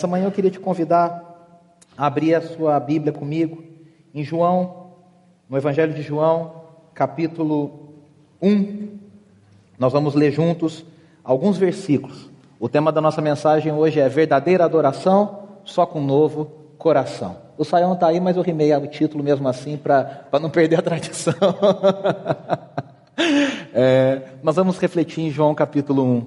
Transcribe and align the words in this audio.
Nessa 0.00 0.08
manhã 0.08 0.24
eu 0.24 0.32
queria 0.32 0.50
te 0.50 0.58
convidar 0.58 1.22
a 1.94 2.06
abrir 2.06 2.34
a 2.34 2.40
sua 2.40 2.80
Bíblia 2.80 3.12
comigo 3.12 3.62
em 4.14 4.24
João, 4.24 4.92
no 5.46 5.58
Evangelho 5.58 5.92
de 5.92 6.00
João, 6.00 6.62
capítulo 6.94 7.92
1. 8.40 8.96
Nós 9.78 9.92
vamos 9.92 10.14
ler 10.14 10.30
juntos 10.32 10.86
alguns 11.22 11.58
versículos. 11.58 12.30
O 12.58 12.66
tema 12.66 12.90
da 12.90 13.02
nossa 13.02 13.20
mensagem 13.20 13.72
hoje 13.72 14.00
é 14.00 14.08
verdadeira 14.08 14.64
adoração, 14.64 15.40
só 15.64 15.84
com 15.84 16.00
novo 16.00 16.50
coração. 16.78 17.36
O 17.58 17.64
Saião 17.66 17.92
está 17.92 18.06
aí, 18.06 18.18
mas 18.20 18.38
eu 18.38 18.42
rimei 18.42 18.74
o 18.74 18.86
título 18.86 19.22
mesmo 19.22 19.46
assim 19.48 19.76
para 19.76 20.24
não 20.40 20.48
perder 20.48 20.78
a 20.78 20.82
tradição. 20.82 21.34
é, 23.74 24.22
nós 24.42 24.56
vamos 24.56 24.78
refletir 24.78 25.24
em 25.24 25.30
João 25.30 25.54
capítulo 25.54 26.02
1, 26.02 26.26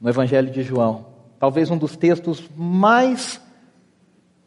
no 0.00 0.08
Evangelho 0.08 0.52
de 0.52 0.62
João 0.62 1.09
talvez 1.40 1.70
um 1.70 1.78
dos 1.78 1.96
textos 1.96 2.48
mais 2.54 3.40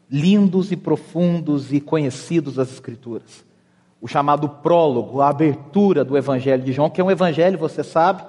lindos 0.08 0.70
e 0.70 0.76
profundos 0.76 1.72
e 1.72 1.80
conhecidos 1.80 2.54
das 2.54 2.72
Escrituras. 2.72 3.44
O 4.00 4.06
chamado 4.06 4.48
prólogo, 4.48 5.20
a 5.20 5.28
abertura 5.28 6.04
do 6.04 6.16
Evangelho 6.16 6.62
de 6.62 6.72
João, 6.72 6.88
que 6.88 7.00
é 7.00 7.04
um 7.04 7.10
evangelho, 7.10 7.58
você 7.58 7.82
sabe, 7.82 8.22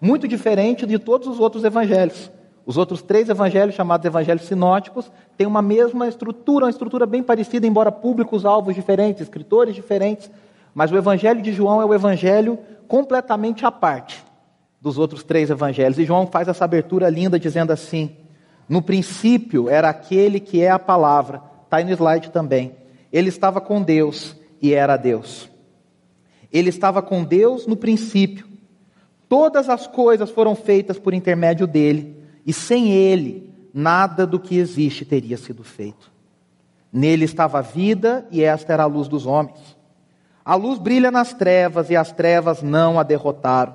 muito 0.00 0.26
diferente 0.26 0.86
de 0.86 0.98
todos 0.98 1.28
os 1.28 1.38
outros 1.38 1.62
evangelhos. 1.62 2.30
Os 2.64 2.78
outros 2.78 3.02
três 3.02 3.28
evangelhos, 3.28 3.74
chamados 3.74 4.06
evangelhos 4.06 4.44
sinóticos, 4.44 5.10
têm 5.36 5.46
uma 5.46 5.60
mesma 5.60 6.08
estrutura, 6.08 6.64
uma 6.64 6.70
estrutura 6.70 7.04
bem 7.04 7.22
parecida, 7.22 7.66
embora 7.66 7.92
públicos-alvos 7.92 8.74
diferentes, 8.74 9.22
escritores 9.22 9.74
diferentes. 9.74 10.30
Mas 10.74 10.90
o 10.90 10.96
evangelho 10.96 11.42
de 11.42 11.52
João 11.52 11.82
é 11.82 11.84
o 11.84 11.94
evangelho 11.94 12.58
completamente 12.88 13.66
à 13.66 13.70
parte 13.70 14.25
dos 14.80 14.98
outros 14.98 15.22
três 15.22 15.50
evangelhos. 15.50 15.98
E 15.98 16.04
João 16.04 16.26
faz 16.26 16.48
essa 16.48 16.64
abertura 16.64 17.08
linda 17.08 17.38
dizendo 17.38 17.72
assim: 17.72 18.16
No 18.68 18.82
princípio 18.82 19.68
era 19.68 19.88
aquele 19.88 20.40
que 20.40 20.62
é 20.62 20.70
a 20.70 20.78
palavra, 20.78 21.42
está 21.64 21.78
aí 21.78 21.84
no 21.84 21.92
slide 21.92 22.30
também. 22.30 22.76
Ele 23.12 23.28
estava 23.28 23.60
com 23.60 23.82
Deus 23.82 24.36
e 24.60 24.72
era 24.74 24.96
Deus. 24.96 25.50
Ele 26.52 26.68
estava 26.68 27.02
com 27.02 27.24
Deus 27.24 27.66
no 27.66 27.76
princípio. 27.76 28.46
Todas 29.28 29.68
as 29.68 29.86
coisas 29.86 30.30
foram 30.30 30.54
feitas 30.54 30.98
por 30.98 31.12
intermédio 31.12 31.66
dele, 31.66 32.16
e 32.46 32.52
sem 32.52 32.92
ele, 32.92 33.52
nada 33.74 34.26
do 34.26 34.38
que 34.38 34.56
existe 34.56 35.04
teria 35.04 35.36
sido 35.36 35.64
feito. 35.64 36.12
Nele 36.92 37.24
estava 37.24 37.58
a 37.58 37.62
vida, 37.62 38.26
e 38.30 38.42
esta 38.42 38.72
era 38.72 38.84
a 38.84 38.86
luz 38.86 39.08
dos 39.08 39.26
homens. 39.26 39.76
A 40.44 40.54
luz 40.54 40.78
brilha 40.78 41.10
nas 41.10 41.34
trevas, 41.34 41.90
e 41.90 41.96
as 41.96 42.12
trevas 42.12 42.62
não 42.62 43.00
a 43.00 43.02
derrotaram. 43.02 43.74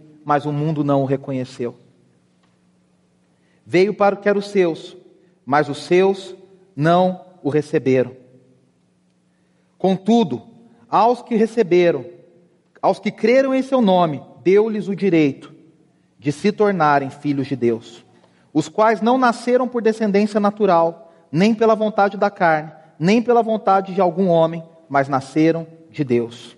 mas 0.31 0.45
o 0.45 0.53
mundo 0.53 0.81
não 0.81 1.01
o 1.01 1.05
reconheceu. 1.05 1.75
Veio 3.65 3.93
para 3.93 4.15
o 4.15 4.17
que 4.17 4.29
era 4.29 4.39
os 4.39 4.47
seus, 4.47 4.95
mas 5.45 5.67
os 5.67 5.79
seus 5.79 6.33
não 6.73 7.25
o 7.43 7.49
receberam. 7.49 8.15
Contudo, 9.77 10.41
aos 10.87 11.21
que 11.21 11.35
receberam, 11.35 12.05
aos 12.81 12.97
que 12.97 13.11
creram 13.11 13.53
em 13.53 13.61
seu 13.61 13.81
nome, 13.81 14.23
deu-lhes 14.41 14.87
o 14.87 14.95
direito 14.95 15.53
de 16.17 16.31
se 16.31 16.49
tornarem 16.53 17.09
filhos 17.09 17.47
de 17.47 17.57
Deus, 17.57 18.05
os 18.53 18.69
quais 18.69 19.01
não 19.01 19.17
nasceram 19.17 19.67
por 19.67 19.81
descendência 19.81 20.39
natural, 20.39 21.11
nem 21.29 21.53
pela 21.53 21.75
vontade 21.75 22.15
da 22.15 22.31
carne, 22.31 22.71
nem 22.97 23.21
pela 23.21 23.43
vontade 23.43 23.93
de 23.93 23.99
algum 23.99 24.29
homem, 24.29 24.63
mas 24.87 25.09
nasceram 25.09 25.67
de 25.89 26.05
Deus. 26.05 26.55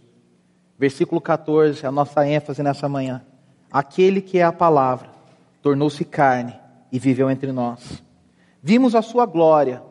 Versículo 0.77 1.19
14, 1.19 1.87
a 1.87 1.91
nossa 1.91 2.23
ênfase 2.27 2.61
nessa 2.61 2.87
manhã. 2.87 3.25
Aquele 3.73 4.21
que 4.21 4.37
é 4.37 4.43
a 4.43 4.51
palavra 4.51 5.09
tornou-se 5.59 6.05
carne 6.05 6.53
e 6.91 6.99
viveu 6.99 7.31
entre 7.31 7.51
nós. 7.51 8.03
Vimos 8.61 8.93
a 8.93 9.01
sua 9.01 9.25
glória, 9.25 9.81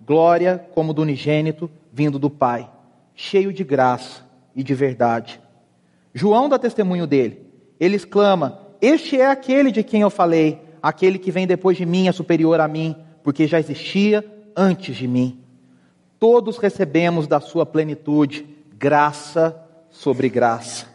glória 0.00 0.64
como 0.72 0.94
do 0.94 1.02
unigênito 1.02 1.68
vindo 1.92 2.20
do 2.20 2.30
Pai, 2.30 2.70
cheio 3.16 3.52
de 3.52 3.64
graça 3.64 4.22
e 4.54 4.62
de 4.62 4.72
verdade. 4.74 5.40
João 6.14 6.48
dá 6.48 6.56
testemunho 6.56 7.04
dele. 7.04 7.44
Ele 7.80 7.96
exclama: 7.96 8.60
Este 8.80 9.20
é 9.20 9.26
aquele 9.26 9.72
de 9.72 9.82
quem 9.82 10.02
eu 10.02 10.10
falei, 10.10 10.62
aquele 10.80 11.18
que 11.18 11.32
vem 11.32 11.44
depois 11.44 11.76
de 11.76 11.84
mim 11.84 12.06
é 12.06 12.12
superior 12.12 12.60
a 12.60 12.68
mim, 12.68 12.94
porque 13.24 13.48
já 13.48 13.58
existia 13.58 14.24
antes 14.56 14.94
de 14.94 15.08
mim. 15.08 15.40
Todos 16.16 16.58
recebemos 16.58 17.26
da 17.26 17.40
sua 17.40 17.66
plenitude 17.66 18.46
graça 18.78 19.60
sobre 19.90 20.28
graça. 20.28 20.91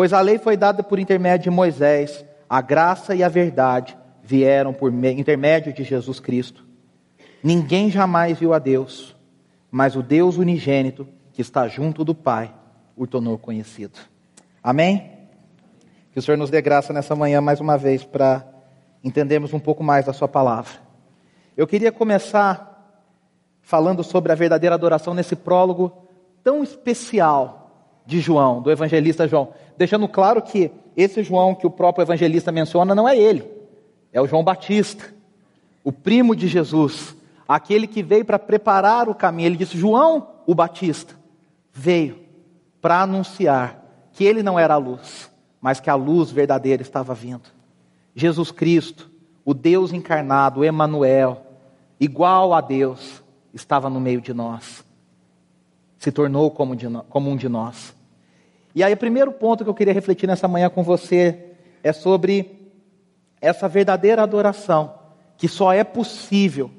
Pois 0.00 0.14
a 0.14 0.20
lei 0.22 0.38
foi 0.38 0.56
dada 0.56 0.82
por 0.82 0.98
intermédio 0.98 1.50
de 1.50 1.50
Moisés, 1.50 2.24
a 2.48 2.62
graça 2.62 3.14
e 3.14 3.22
a 3.22 3.28
verdade 3.28 3.98
vieram 4.22 4.72
por 4.72 4.90
intermédio 4.90 5.74
de 5.74 5.84
Jesus 5.84 6.18
Cristo. 6.18 6.64
Ninguém 7.44 7.90
jamais 7.90 8.38
viu 8.38 8.54
a 8.54 8.58
Deus, 8.58 9.14
mas 9.70 9.96
o 9.96 10.02
Deus 10.02 10.38
unigênito, 10.38 11.06
que 11.34 11.42
está 11.42 11.68
junto 11.68 12.02
do 12.02 12.14
Pai, 12.14 12.50
o 12.96 13.06
tornou 13.06 13.36
conhecido. 13.36 13.98
Amém? 14.62 15.18
Que 16.12 16.18
o 16.18 16.22
Senhor 16.22 16.38
nos 16.38 16.48
dê 16.48 16.62
graça 16.62 16.94
nessa 16.94 17.14
manhã 17.14 17.42
mais 17.42 17.60
uma 17.60 17.76
vez 17.76 18.02
para 18.02 18.48
entendermos 19.04 19.52
um 19.52 19.60
pouco 19.60 19.84
mais 19.84 20.06
da 20.06 20.14
Sua 20.14 20.26
palavra. 20.26 20.72
Eu 21.54 21.66
queria 21.66 21.92
começar 21.92 23.04
falando 23.60 24.02
sobre 24.02 24.32
a 24.32 24.34
verdadeira 24.34 24.76
adoração 24.76 25.12
nesse 25.12 25.36
prólogo 25.36 25.92
tão 26.42 26.62
especial 26.62 27.60
de 28.06 28.18
João, 28.18 28.60
do 28.60 28.70
evangelista 28.72 29.28
João, 29.28 29.52
deixando 29.80 30.06
claro 30.06 30.42
que 30.42 30.70
esse 30.94 31.22
João 31.22 31.54
que 31.54 31.66
o 31.66 31.70
próprio 31.70 32.02
evangelista 32.02 32.52
menciona 32.52 32.94
não 32.94 33.08
é 33.08 33.16
ele, 33.16 33.50
é 34.12 34.20
o 34.20 34.26
João 34.26 34.44
Batista, 34.44 35.14
o 35.82 35.90
primo 35.90 36.36
de 36.36 36.46
Jesus, 36.48 37.16
aquele 37.48 37.86
que 37.86 38.02
veio 38.02 38.22
para 38.22 38.38
preparar 38.38 39.08
o 39.08 39.14
caminho. 39.14 39.46
Ele 39.46 39.56
disse: 39.56 39.78
João, 39.78 40.28
o 40.46 40.54
Batista, 40.54 41.14
veio 41.72 42.18
para 42.78 43.00
anunciar 43.00 43.82
que 44.12 44.22
ele 44.22 44.42
não 44.42 44.58
era 44.58 44.74
a 44.74 44.76
luz, 44.76 45.30
mas 45.62 45.80
que 45.80 45.88
a 45.88 45.94
luz 45.94 46.30
verdadeira 46.30 46.82
estava 46.82 47.14
vindo. 47.14 47.48
Jesus 48.14 48.50
Cristo, 48.50 49.10
o 49.46 49.54
Deus 49.54 49.94
encarnado, 49.94 50.62
Emanuel, 50.62 51.40
igual 51.98 52.52
a 52.52 52.60
Deus, 52.60 53.22
estava 53.54 53.88
no 53.88 53.98
meio 53.98 54.20
de 54.20 54.34
nós. 54.34 54.84
Se 55.96 56.12
tornou 56.12 56.50
como, 56.50 56.74
um 56.74 57.36
de 57.36 57.48
nós. 57.48 57.98
E 58.74 58.84
aí, 58.84 58.92
o 58.92 58.96
primeiro 58.96 59.32
ponto 59.32 59.64
que 59.64 59.70
eu 59.70 59.74
queria 59.74 59.92
refletir 59.92 60.26
nessa 60.26 60.46
manhã 60.46 60.70
com 60.70 60.82
você 60.82 61.54
é 61.82 61.92
sobre 61.92 62.70
essa 63.40 63.68
verdadeira 63.68 64.22
adoração, 64.22 64.94
que 65.36 65.48
só 65.48 65.72
é 65.72 65.82
possível 65.82 66.70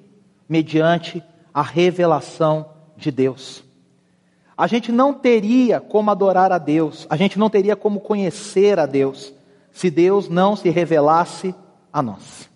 mediante 0.47 1.24
a 1.54 1.62
revelação 1.62 2.69
de 2.95 3.12
Deus. 3.12 3.63
A 4.56 4.68
gente 4.68 4.92
não 4.92 5.13
teria 5.13 5.80
como 5.81 6.12
adorar 6.12 6.51
a 6.51 6.57
Deus, 6.57 7.07
a 7.10 7.18
gente 7.18 7.39
não 7.39 7.50
teria 7.50 7.75
como 7.75 8.00
conhecer 8.00 8.80
a 8.80 8.86
Deus, 8.86 9.33
se 9.71 9.89
Deus 9.89 10.30
não 10.30 10.56
se 10.56 10.69
revelasse 10.69 11.56
a 11.92 12.01
nós. 12.01 12.50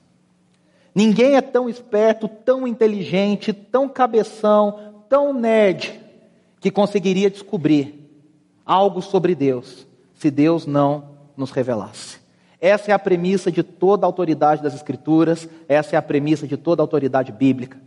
Ninguém 0.94 1.36
é 1.36 1.42
tão 1.42 1.68
esperto, 1.68 2.28
tão 2.28 2.66
inteligente, 2.66 3.52
tão 3.52 3.90
cabeção, 3.90 5.04
tão 5.10 5.34
nerd, 5.34 6.00
que 6.62 6.72
conseguiria 6.72 7.30
descobrir 7.30 8.05
algo 8.66 9.02
sobre 9.02 9.36
Deus, 9.36 9.86
se 10.14 10.32
Deus 10.32 10.66
não 10.66 11.16
nos 11.38 11.52
revelasse. 11.52 12.18
Essa 12.60 12.92
é 12.92 12.94
a 12.94 13.00
premissa 13.00 13.52
de 13.52 13.62
toda 13.62 14.06
a 14.06 14.08
autoridade 14.08 14.64
das 14.64 14.74
Escrituras, 14.74 15.48
essa 15.68 15.96
é 15.96 16.00
a 16.00 16.02
premissa 16.02 16.48
de 16.48 16.58
toda 16.58 16.82
a 16.82 16.84
autoridade 16.84 17.32
bíblica. 17.32 17.78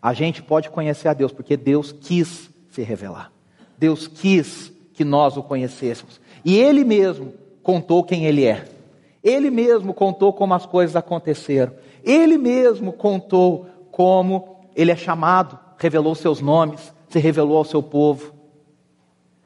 A 0.00 0.12
gente 0.12 0.42
pode 0.42 0.68
conhecer 0.68 1.08
a 1.08 1.14
Deus 1.14 1.30
porque 1.30 1.56
Deus 1.56 1.92
quis 1.92 2.50
se 2.70 2.82
revelar. 2.82 3.30
Deus 3.78 4.08
quis 4.08 4.72
que 4.94 5.04
nós 5.04 5.36
o 5.36 5.42
conhecêssemos. 5.42 6.20
E 6.44 6.56
Ele 6.56 6.82
mesmo 6.82 7.32
contou 7.62 8.02
quem 8.02 8.24
Ele 8.24 8.44
é. 8.44 8.64
Ele 9.22 9.50
mesmo 9.50 9.94
contou 9.94 10.32
como 10.32 10.54
as 10.54 10.66
coisas 10.66 10.96
aconteceram. 10.96 11.72
Ele 12.02 12.36
mesmo 12.36 12.92
contou 12.92 13.66
como 13.92 14.56
Ele 14.74 14.90
é 14.90 14.96
chamado, 14.96 15.56
revelou 15.78 16.16
seus 16.16 16.40
nomes, 16.40 16.92
se 17.08 17.20
revelou 17.20 17.58
ao 17.58 17.64
seu 17.64 17.82
povo. 17.82 18.32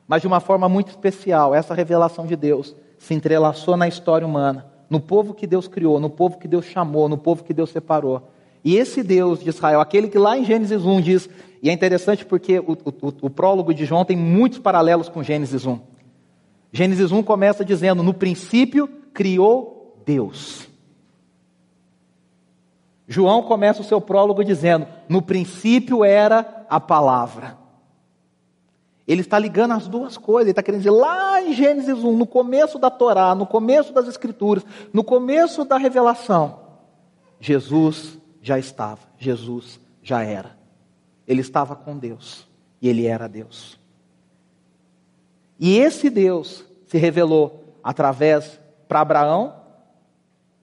Mas 0.06 0.22
de 0.22 0.26
uma 0.26 0.40
forma 0.40 0.68
muito 0.68 0.88
especial, 0.88 1.54
essa 1.54 1.74
revelação 1.74 2.26
de 2.26 2.36
Deus 2.36 2.74
se 2.98 3.14
entrelaçou 3.14 3.76
na 3.76 3.88
história 3.88 4.26
humana, 4.26 4.66
no 4.88 5.00
povo 5.00 5.34
que 5.34 5.46
Deus 5.46 5.66
criou, 5.68 5.98
no 5.98 6.08
povo 6.08 6.38
que 6.38 6.46
Deus 6.46 6.64
chamou, 6.64 7.08
no 7.08 7.18
povo 7.18 7.44
que 7.44 7.52
Deus 7.52 7.70
separou. 7.70 8.30
E 8.64 8.76
esse 8.76 9.02
Deus 9.02 9.40
de 9.40 9.48
Israel, 9.48 9.80
aquele 9.80 10.08
que 10.08 10.18
lá 10.18 10.36
em 10.38 10.44
Gênesis 10.44 10.84
1 10.84 11.00
diz, 11.00 11.28
e 11.62 11.70
é 11.70 11.72
interessante 11.72 12.24
porque 12.24 12.58
o, 12.58 12.72
o, 12.72 13.12
o 13.22 13.30
prólogo 13.30 13.74
de 13.74 13.84
João 13.84 14.04
tem 14.04 14.16
muitos 14.16 14.58
paralelos 14.58 15.08
com 15.08 15.22
Gênesis 15.22 15.66
1. 15.66 15.78
Gênesis 16.72 17.10
1 17.10 17.22
começa 17.22 17.64
dizendo: 17.64 18.02
No 18.02 18.14
princípio 18.14 18.88
criou 19.12 19.96
Deus. 20.04 20.68
João 23.08 23.42
começa 23.42 23.80
o 23.80 23.84
seu 23.84 24.00
prólogo 24.00 24.44
dizendo: 24.44 24.86
No 25.08 25.22
princípio 25.22 26.04
era 26.04 26.66
a 26.68 26.80
palavra. 26.80 27.56
Ele 29.06 29.20
está 29.20 29.38
ligando 29.38 29.72
as 29.72 29.86
duas 29.86 30.16
coisas. 30.16 30.46
Ele 30.46 30.50
está 30.50 30.62
querendo 30.62 30.80
dizer 30.80 30.90
lá 30.90 31.40
em 31.40 31.52
Gênesis 31.52 32.02
1, 32.02 32.16
no 32.16 32.26
começo 32.26 32.78
da 32.78 32.90
Torá, 32.90 33.34
no 33.34 33.46
começo 33.46 33.92
das 33.92 34.08
Escrituras, 34.08 34.64
no 34.92 35.04
começo 35.04 35.64
da 35.64 35.76
revelação, 35.76 36.60
Jesus 37.38 38.18
já 38.42 38.58
estava, 38.58 39.00
Jesus 39.18 39.78
já 40.02 40.22
era. 40.22 40.56
Ele 41.26 41.40
estava 41.40 41.76
com 41.76 41.96
Deus 41.96 42.46
e 42.80 42.88
ele 42.88 43.06
era 43.06 43.28
Deus. 43.28 43.78
E 45.58 45.78
esse 45.78 46.10
Deus 46.10 46.64
se 46.86 46.98
revelou 46.98 47.64
através 47.82 48.60
para 48.88 49.00
Abraão, 49.00 49.54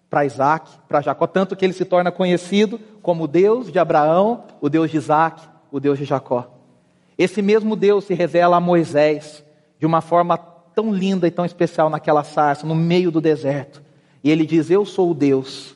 para 0.09 0.25
Isaac, 0.25 0.69
para 0.87 1.01
Jacó, 1.01 1.25
tanto 1.25 1.55
que 1.55 1.65
ele 1.65 1.73
se 1.73 1.85
torna 1.85 2.11
conhecido 2.11 2.79
como 3.01 3.23
o 3.23 3.27
Deus 3.27 3.71
de 3.71 3.79
Abraão, 3.79 4.43
o 4.61 4.69
Deus 4.69 4.91
de 4.91 4.97
Isaac, 4.97 5.41
o 5.71 5.79
Deus 5.79 5.97
de 5.97 6.05
Jacó. 6.05 6.52
Esse 7.17 7.41
mesmo 7.41 7.75
Deus 7.75 8.05
se 8.05 8.13
revela 8.13 8.57
a 8.57 8.59
Moisés 8.59 9.43
de 9.79 9.85
uma 9.85 10.01
forma 10.01 10.37
tão 10.37 10.93
linda 10.93 11.27
e 11.27 11.31
tão 11.31 11.45
especial 11.45 11.89
naquela 11.89 12.23
sarça, 12.23 12.65
no 12.65 12.75
meio 12.75 13.11
do 13.11 13.21
deserto. 13.21 13.81
E 14.23 14.31
ele 14.31 14.45
diz: 14.45 14.69
Eu 14.69 14.85
sou 14.85 15.11
o 15.11 15.13
Deus 15.13 15.75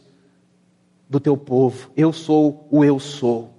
do 1.09 1.19
teu 1.19 1.37
povo, 1.37 1.89
eu 1.95 2.11
sou 2.11 2.67
o 2.71 2.83
eu 2.83 2.99
sou. 2.99 3.51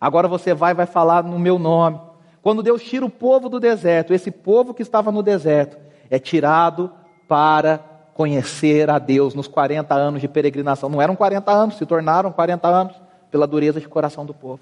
Agora 0.00 0.28
você 0.28 0.54
vai 0.54 0.74
vai 0.74 0.86
falar 0.86 1.24
no 1.24 1.38
meu 1.38 1.58
nome. 1.58 2.00
Quando 2.42 2.62
Deus 2.62 2.82
tira 2.82 3.04
o 3.04 3.10
povo 3.10 3.48
do 3.48 3.58
deserto, 3.58 4.12
esse 4.12 4.30
povo 4.30 4.74
que 4.74 4.82
estava 4.82 5.10
no 5.10 5.22
deserto 5.22 5.78
é 6.10 6.18
tirado 6.18 6.90
para 7.26 7.78
conhecer 8.12 8.90
a 8.90 8.98
Deus 8.98 9.34
nos 9.34 9.48
40 9.48 9.94
anos 9.94 10.20
de 10.20 10.28
peregrinação. 10.28 10.90
Não 10.90 11.00
eram 11.00 11.16
40 11.16 11.50
anos, 11.50 11.78
se 11.78 11.86
tornaram 11.86 12.30
40 12.30 12.68
anos 12.68 12.94
pela 13.30 13.46
dureza 13.46 13.80
de 13.80 13.88
coração 13.88 14.24
do 14.26 14.34
povo 14.34 14.60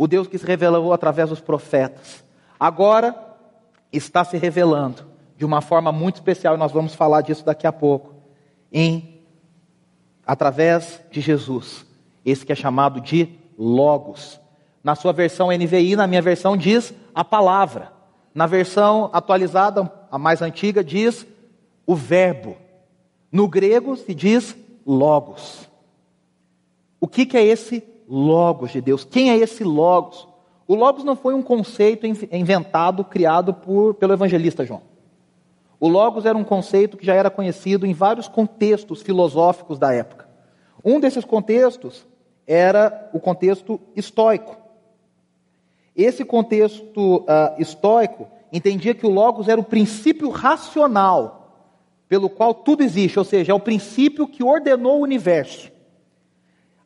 o 0.00 0.08
Deus 0.08 0.26
que 0.26 0.38
se 0.38 0.46
revelou 0.46 0.94
através 0.94 1.28
dos 1.28 1.42
profetas, 1.42 2.24
agora 2.58 3.14
está 3.92 4.24
se 4.24 4.38
revelando 4.38 5.04
de 5.36 5.44
uma 5.44 5.60
forma 5.60 5.92
muito 5.92 6.14
especial, 6.14 6.54
e 6.54 6.58
nós 6.58 6.72
vamos 6.72 6.94
falar 6.94 7.20
disso 7.20 7.44
daqui 7.44 7.66
a 7.66 7.72
pouco, 7.72 8.14
em 8.72 9.20
através 10.26 11.02
de 11.10 11.20
Jesus, 11.20 11.84
esse 12.24 12.46
que 12.46 12.52
é 12.52 12.54
chamado 12.54 12.98
de 12.98 13.28
Logos. 13.58 14.40
Na 14.82 14.94
sua 14.94 15.12
versão 15.12 15.48
NVI, 15.48 15.96
na 15.96 16.06
minha 16.06 16.22
versão 16.22 16.56
diz 16.56 16.94
a 17.14 17.22
palavra. 17.22 17.92
Na 18.34 18.46
versão 18.46 19.10
atualizada, 19.12 19.92
a 20.10 20.18
mais 20.18 20.40
antiga, 20.40 20.82
diz 20.82 21.26
o 21.86 21.94
verbo. 21.94 22.56
No 23.30 23.46
grego 23.46 23.94
se 23.98 24.14
diz 24.14 24.56
logos. 24.86 25.68
O 26.98 27.06
que, 27.06 27.26
que 27.26 27.36
é 27.36 27.44
esse 27.44 27.84
Logos 28.10 28.72
de 28.72 28.80
Deus. 28.80 29.04
Quem 29.04 29.30
é 29.30 29.36
esse 29.36 29.62
Logos? 29.62 30.26
O 30.66 30.74
Logos 30.74 31.04
não 31.04 31.14
foi 31.14 31.32
um 31.32 31.42
conceito 31.42 32.04
inventado, 32.06 33.04
criado 33.04 33.54
por, 33.54 33.94
pelo 33.94 34.12
evangelista 34.12 34.66
João. 34.66 34.82
O 35.78 35.88
Logos 35.88 36.26
era 36.26 36.36
um 36.36 36.44
conceito 36.44 36.96
que 36.96 37.06
já 37.06 37.14
era 37.14 37.30
conhecido 37.30 37.86
em 37.86 37.94
vários 37.94 38.26
contextos 38.26 39.00
filosóficos 39.00 39.78
da 39.78 39.94
época. 39.94 40.28
Um 40.84 40.98
desses 40.98 41.24
contextos 41.24 42.04
era 42.46 43.08
o 43.12 43.20
contexto 43.20 43.80
estoico. 43.94 44.56
Esse 45.94 46.24
contexto 46.24 47.18
uh, 47.18 47.26
estoico 47.58 48.26
entendia 48.52 48.94
que 48.94 49.06
o 49.06 49.10
Logos 49.10 49.48
era 49.48 49.60
o 49.60 49.64
princípio 49.64 50.30
racional 50.30 51.40
pelo 52.08 52.28
qual 52.28 52.52
tudo 52.52 52.82
existe, 52.82 53.18
ou 53.20 53.24
seja, 53.24 53.52
é 53.52 53.54
o 53.54 53.60
princípio 53.60 54.26
que 54.26 54.42
ordenou 54.42 54.98
o 54.98 55.02
universo. 55.02 55.70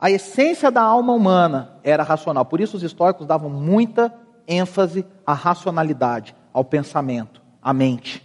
A 0.04 0.10
essência 0.10 0.70
da 0.70 0.82
alma 0.82 1.14
humana 1.14 1.78
era 1.82 2.02
racional. 2.02 2.44
Por 2.44 2.60
isso 2.60 2.76
os 2.76 2.82
históricos 2.82 3.26
davam 3.26 3.48
muita 3.48 4.14
ênfase 4.46 5.02
à 5.24 5.32
racionalidade, 5.32 6.36
ao 6.52 6.62
pensamento, 6.62 7.40
à 7.62 7.72
mente. 7.72 8.22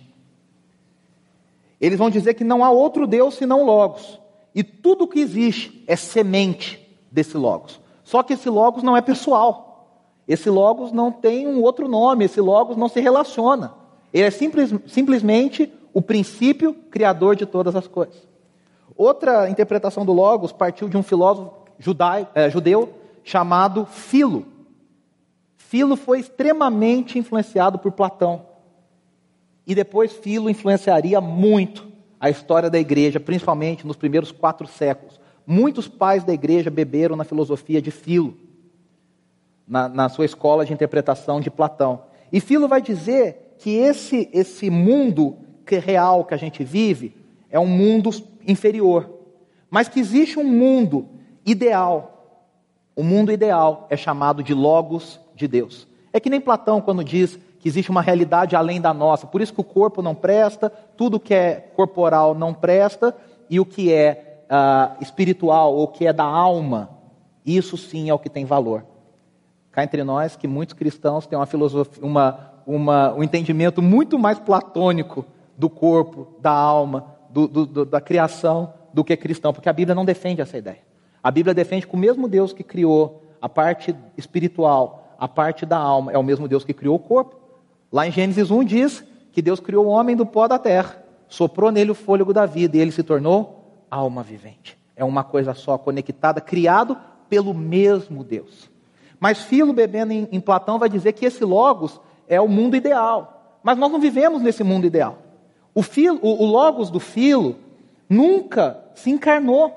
Eles 1.79 1.97
vão 1.97 2.09
dizer 2.09 2.33
que 2.33 2.43
não 2.43 2.65
há 2.65 2.69
outro 2.69 3.07
Deus 3.07 3.35
senão 3.35 3.63
Logos. 3.63 4.19
E 4.53 4.61
tudo 4.61 5.07
que 5.07 5.21
existe 5.21 5.81
é 5.87 5.95
semente 5.95 6.85
desse 7.09 7.37
Logos. 7.37 7.79
Só 8.03 8.23
que 8.23 8.33
esse 8.33 8.49
Logos 8.49 8.83
não 8.83 8.97
é 8.97 9.01
pessoal. 9.01 10.03
Esse 10.27 10.49
Logos 10.49 10.91
não 10.91 11.13
tem 11.13 11.47
um 11.47 11.61
outro 11.61 11.87
nome, 11.87 12.25
esse 12.25 12.41
Logos 12.41 12.75
não 12.75 12.89
se 12.89 12.99
relaciona. 12.99 13.73
Ele 14.13 14.27
é 14.27 14.31
simples, 14.31 14.73
simplesmente 14.85 15.71
o 15.93 16.01
princípio 16.01 16.73
criador 16.73 17.37
de 17.37 17.45
todas 17.45 17.73
as 17.73 17.87
coisas. 17.87 18.27
Outra 18.97 19.49
interpretação 19.49 20.05
do 20.05 20.11
Logos 20.11 20.51
partiu 20.51 20.89
de 20.89 20.97
um 20.97 21.03
filósofo 21.03 21.58
judai, 21.79 22.27
é, 22.35 22.49
judeu 22.49 22.93
chamado 23.23 23.85
Filo. 23.85 24.45
Filo 25.57 25.95
foi 25.95 26.19
extremamente 26.19 27.17
influenciado 27.17 27.79
por 27.79 27.91
Platão. 27.91 28.45
E 29.65 29.75
depois 29.75 30.11
Filo 30.11 30.49
influenciaria 30.49 31.21
muito 31.21 31.87
a 32.19 32.29
história 32.29 32.69
da 32.69 32.79
igreja, 32.79 33.19
principalmente 33.19 33.85
nos 33.85 33.95
primeiros 33.95 34.31
quatro 34.31 34.67
séculos. 34.67 35.19
Muitos 35.45 35.87
pais 35.87 36.23
da 36.23 36.33
igreja 36.33 36.69
beberam 36.69 37.15
na 37.15 37.23
filosofia 37.23 37.81
de 37.81 37.91
Filo, 37.91 38.35
na, 39.67 39.87
na 39.87 40.09
sua 40.09 40.25
escola 40.25 40.65
de 40.65 40.73
interpretação 40.73 41.39
de 41.39 41.49
Platão. 41.49 42.03
E 42.31 42.39
Filo 42.39 42.67
vai 42.67 42.81
dizer 42.81 43.55
que 43.59 43.71
esse, 43.71 44.29
esse 44.33 44.69
mundo 44.69 45.37
que 45.65 45.77
real 45.77 46.25
que 46.25 46.33
a 46.33 46.37
gente 46.37 46.63
vive 46.63 47.15
é 47.49 47.59
um 47.59 47.67
mundo 47.67 48.09
inferior, 48.47 49.09
mas 49.69 49.87
que 49.87 49.99
existe 49.99 50.39
um 50.39 50.43
mundo 50.43 51.09
ideal. 51.51 52.37
O 52.95 53.03
mundo 53.03 53.31
ideal 53.31 53.87
é 53.89 53.97
chamado 53.97 54.43
de 54.43 54.53
Logos 54.53 55.19
de 55.35 55.47
Deus. 55.47 55.87
É 56.11 56.19
que 56.19 56.29
nem 56.29 56.41
Platão 56.41 56.81
quando 56.81 57.03
diz 57.03 57.39
que 57.59 57.67
existe 57.67 57.91
uma 57.91 58.01
realidade 58.01 58.55
além 58.55 58.79
da 58.79 58.93
nossa. 58.93 59.27
Por 59.27 59.41
isso 59.41 59.53
que 59.53 59.61
o 59.61 59.65
corpo 59.65 60.01
não 60.01 60.15
presta, 60.15 60.69
tudo 60.69 61.19
que 61.19 61.33
é 61.33 61.55
corporal 61.75 62.33
não 62.33 62.53
presta, 62.53 63.15
e 63.49 63.59
o 63.59 63.65
que 63.65 63.91
é 63.91 64.43
uh, 64.45 65.01
espiritual 65.01 65.75
ou 65.75 65.83
o 65.83 65.87
que 65.87 66.07
é 66.07 66.13
da 66.13 66.23
alma, 66.23 66.89
isso 67.45 67.77
sim 67.77 68.09
é 68.09 68.13
o 68.13 68.19
que 68.19 68.29
tem 68.29 68.45
valor. 68.45 68.85
Cá 69.71 69.83
entre 69.83 70.03
nós 70.03 70.35
que 70.35 70.47
muitos 70.47 70.73
cristãos 70.73 71.27
têm 71.27 71.37
uma 71.37 71.45
filosofia, 71.45 72.03
uma, 72.03 72.51
uma, 72.65 73.13
um 73.13 73.23
entendimento 73.23 73.81
muito 73.81 74.17
mais 74.17 74.39
platônico 74.39 75.25
do 75.57 75.69
corpo, 75.69 76.27
da 76.39 76.51
alma, 76.51 77.15
do, 77.29 77.47
do, 77.47 77.65
do, 77.65 77.85
da 77.85 77.99
criação, 77.99 78.73
do 78.93 79.03
que 79.03 79.15
cristão, 79.17 79.53
porque 79.53 79.69
a 79.69 79.73
Bíblia 79.73 79.95
não 79.95 80.05
defende 80.05 80.41
essa 80.41 80.57
ideia. 80.57 80.88
A 81.23 81.31
Bíblia 81.31 81.53
defende 81.53 81.87
que 81.87 81.93
o 81.93 81.97
mesmo 81.97 82.27
Deus 82.27 82.53
que 82.53 82.63
criou 82.63 83.23
a 83.41 83.49
parte 83.49 83.95
espiritual, 84.17 85.15
a 85.17 85.27
parte 85.27 85.65
da 85.65 85.77
alma, 85.77 86.11
é 86.11 86.17
o 86.17 86.23
mesmo 86.23 86.47
Deus 86.47 86.63
que 86.63 86.73
criou 86.73 86.95
o 86.95 86.99
corpo. 86.99 87.35
Lá 87.91 88.07
em 88.07 88.11
Gênesis 88.11 88.51
1 88.51 88.63
diz 88.63 89.03
que 89.31 89.41
Deus 89.41 89.59
criou 89.59 89.85
o 89.85 89.89
homem 89.89 90.15
do 90.15 90.25
pó 90.25 90.47
da 90.47 90.57
terra, 90.57 91.03
soprou 91.27 91.71
nele 91.71 91.91
o 91.91 91.95
fôlego 91.95 92.33
da 92.33 92.45
vida 92.45 92.77
e 92.77 92.79
ele 92.79 92.91
se 92.91 93.03
tornou 93.03 93.85
alma 93.89 94.23
vivente. 94.23 94.77
É 94.95 95.03
uma 95.03 95.23
coisa 95.23 95.53
só, 95.53 95.77
conectada, 95.77 96.41
criado 96.41 96.97
pelo 97.29 97.53
mesmo 97.53 98.23
Deus. 98.23 98.69
Mas 99.19 99.39
Filo, 99.41 99.73
bebendo 99.73 100.13
em, 100.13 100.27
em 100.31 100.39
Platão, 100.39 100.79
vai 100.79 100.89
dizer 100.89 101.13
que 101.13 101.25
esse 101.25 101.43
Logos 101.43 101.99
é 102.27 102.39
o 102.39 102.47
mundo 102.47 102.75
ideal. 102.75 103.57
Mas 103.61 103.77
nós 103.77 103.91
não 103.91 103.99
vivemos 103.99 104.41
nesse 104.41 104.63
mundo 104.63 104.85
ideal. 104.85 105.17
O, 105.73 105.81
filo, 105.81 106.19
o, 106.21 106.43
o 106.43 106.45
Logos 106.45 106.89
do 106.89 106.99
Filo 106.99 107.57
nunca 108.09 108.83
se 108.95 109.09
encarnou. 109.09 109.73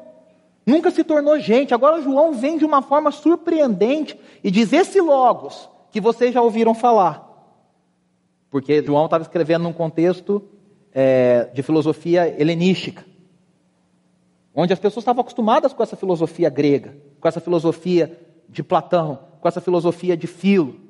Nunca 0.65 0.91
se 0.91 1.03
tornou 1.03 1.39
gente. 1.41 1.75
Agora 1.75 2.01
João 2.01 2.33
vem 2.33 2.57
de 2.57 2.65
uma 2.65 2.83
forma 2.83 3.11
surpreendente 3.11 4.19
e 4.43 4.51
diz: 4.51 4.73
esse 4.73 5.01
Logos 5.01 5.69
que 5.91 6.01
vocês 6.01 6.33
já 6.33 6.41
ouviram 6.41 6.75
falar. 6.75 7.29
Porque 8.51 8.83
João 8.83 9.07
estava 9.07 9.23
escrevendo 9.23 9.63
num 9.63 9.73
contexto 9.73 10.43
é, 10.93 11.51
de 11.53 11.63
filosofia 11.63 12.29
helenística, 12.41 13.05
onde 14.55 14.73
as 14.73 14.79
pessoas 14.79 15.03
estavam 15.03 15.23
acostumadas 15.23 15.73
com 15.73 15.83
essa 15.83 15.97
filosofia 15.97 16.49
grega, 16.49 16.97
com 17.21 17.27
essa 17.27 17.41
filosofia 17.41 18.19
de 18.49 18.63
Platão, 18.63 19.19
com 19.41 19.49
essa 19.49 19.61
filosofia 19.61 20.17
de 20.17 20.27
Filo. 20.27 20.81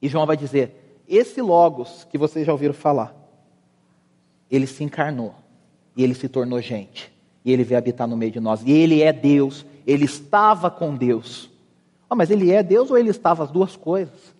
E 0.00 0.08
João 0.08 0.24
vai 0.24 0.36
dizer: 0.36 1.02
esse 1.06 1.42
Logos 1.42 2.06
que 2.10 2.16
vocês 2.16 2.46
já 2.46 2.52
ouviram 2.52 2.74
falar, 2.74 3.14
ele 4.50 4.66
se 4.66 4.82
encarnou 4.82 5.34
e 5.94 6.02
ele 6.02 6.14
se 6.14 6.28
tornou 6.28 6.60
gente 6.60 7.11
e 7.44 7.52
ele 7.52 7.64
veio 7.64 7.78
habitar 7.78 8.06
no 8.06 8.16
meio 8.16 8.32
de 8.32 8.40
nós. 8.40 8.62
E 8.64 8.70
ele 8.70 9.02
é 9.02 9.12
Deus, 9.12 9.66
ele 9.86 10.04
estava 10.04 10.70
com 10.70 10.94
Deus. 10.94 11.50
Oh, 12.08 12.14
mas 12.14 12.30
ele 12.30 12.50
é 12.50 12.62
Deus 12.62 12.90
ou 12.90 12.98
ele 12.98 13.10
estava 13.10 13.42
as 13.44 13.50
duas 13.50 13.76
coisas? 13.76 14.34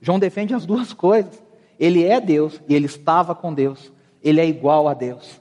João 0.00 0.18
defende 0.18 0.54
as 0.54 0.64
duas 0.64 0.92
coisas. 0.92 1.42
Ele 1.78 2.04
é 2.04 2.20
Deus 2.20 2.60
e 2.68 2.74
ele 2.74 2.86
estava 2.86 3.34
com 3.34 3.52
Deus. 3.52 3.92
Ele 4.22 4.40
é 4.40 4.46
igual 4.46 4.88
a 4.88 4.94
Deus 4.94 5.40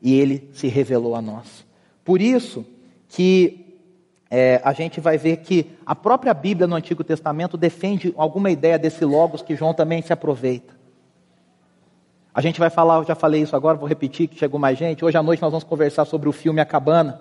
e 0.00 0.18
ele 0.18 0.50
se 0.52 0.66
revelou 0.66 1.14
a 1.14 1.22
nós. 1.22 1.64
Por 2.04 2.20
isso 2.20 2.66
que 3.08 3.78
é, 4.30 4.60
a 4.64 4.72
gente 4.72 5.00
vai 5.00 5.16
ver 5.16 5.38
que 5.38 5.66
a 5.86 5.94
própria 5.94 6.34
Bíblia 6.34 6.66
no 6.66 6.74
Antigo 6.74 7.04
Testamento 7.04 7.56
defende 7.56 8.12
alguma 8.16 8.50
ideia 8.50 8.78
desse 8.78 9.04
logos 9.04 9.42
que 9.42 9.54
João 9.54 9.72
também 9.72 10.02
se 10.02 10.12
aproveita. 10.12 10.81
A 12.34 12.40
gente 12.40 12.58
vai 12.58 12.70
falar, 12.70 12.96
eu 12.96 13.04
já 13.04 13.14
falei 13.14 13.42
isso 13.42 13.54
agora, 13.54 13.76
vou 13.76 13.86
repetir 13.86 14.26
que 14.26 14.38
chegou 14.38 14.58
mais 14.58 14.78
gente. 14.78 15.04
Hoje 15.04 15.18
à 15.18 15.22
noite 15.22 15.42
nós 15.42 15.50
vamos 15.50 15.64
conversar 15.64 16.06
sobre 16.06 16.28
o 16.30 16.32
filme 16.32 16.62
A 16.62 16.64
Cabana. 16.64 17.20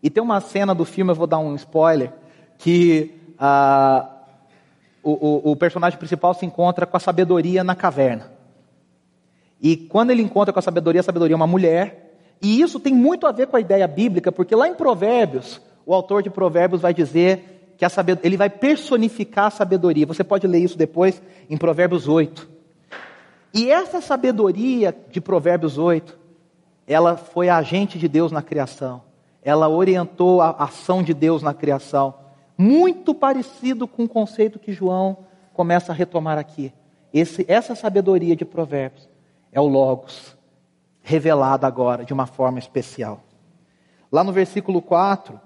E 0.00 0.08
tem 0.08 0.22
uma 0.22 0.40
cena 0.40 0.72
do 0.72 0.84
filme, 0.84 1.10
eu 1.10 1.16
vou 1.16 1.26
dar 1.26 1.38
um 1.38 1.54
spoiler, 1.56 2.12
que 2.56 3.12
ah, 3.36 4.08
o, 5.02 5.10
o, 5.10 5.52
o 5.52 5.56
personagem 5.56 5.98
principal 5.98 6.32
se 6.32 6.46
encontra 6.46 6.86
com 6.86 6.96
a 6.96 7.00
sabedoria 7.00 7.64
na 7.64 7.74
caverna. 7.74 8.30
E 9.60 9.76
quando 9.76 10.10
ele 10.10 10.22
encontra 10.22 10.52
com 10.52 10.60
a 10.60 10.62
sabedoria, 10.62 11.00
a 11.00 11.04
sabedoria 11.04 11.34
é 11.34 11.36
uma 11.36 11.46
mulher. 11.46 12.16
E 12.40 12.60
isso 12.60 12.78
tem 12.78 12.94
muito 12.94 13.26
a 13.26 13.32
ver 13.32 13.48
com 13.48 13.56
a 13.56 13.60
ideia 13.60 13.88
bíblica, 13.88 14.30
porque 14.30 14.54
lá 14.54 14.68
em 14.68 14.74
Provérbios, 14.74 15.60
o 15.84 15.92
autor 15.92 16.22
de 16.22 16.30
Provérbios 16.30 16.82
vai 16.82 16.94
dizer 16.94 17.74
que 17.76 17.84
a 17.84 17.88
sabedoria, 17.88 18.28
ele 18.28 18.36
vai 18.36 18.50
personificar 18.50 19.46
a 19.46 19.50
sabedoria. 19.50 20.06
Você 20.06 20.22
pode 20.22 20.46
ler 20.46 20.60
isso 20.60 20.78
depois 20.78 21.20
em 21.50 21.56
Provérbios 21.56 22.06
8. 22.06 22.53
E 23.54 23.70
essa 23.70 24.00
sabedoria 24.00 24.92
de 25.10 25.20
Provérbios 25.20 25.78
8, 25.78 26.18
ela 26.88 27.16
foi 27.16 27.48
agente 27.48 27.96
de 27.96 28.08
Deus 28.08 28.32
na 28.32 28.42
criação. 28.42 29.02
Ela 29.44 29.68
orientou 29.68 30.42
a 30.42 30.50
ação 30.50 31.04
de 31.04 31.14
Deus 31.14 31.40
na 31.40 31.54
criação. 31.54 32.14
Muito 32.58 33.14
parecido 33.14 33.86
com 33.86 34.04
o 34.04 34.08
conceito 34.08 34.58
que 34.58 34.72
João 34.72 35.18
começa 35.52 35.92
a 35.92 35.94
retomar 35.94 36.36
aqui. 36.36 36.72
Esse, 37.12 37.44
essa 37.46 37.76
sabedoria 37.76 38.34
de 38.34 38.44
Provérbios 38.44 39.08
é 39.52 39.60
o 39.60 39.68
Logos, 39.68 40.36
revelado 41.00 41.64
agora 41.64 42.04
de 42.04 42.12
uma 42.12 42.26
forma 42.26 42.58
especial. 42.58 43.22
Lá 44.10 44.24
no 44.24 44.32
versículo 44.32 44.82
4, 44.82 45.40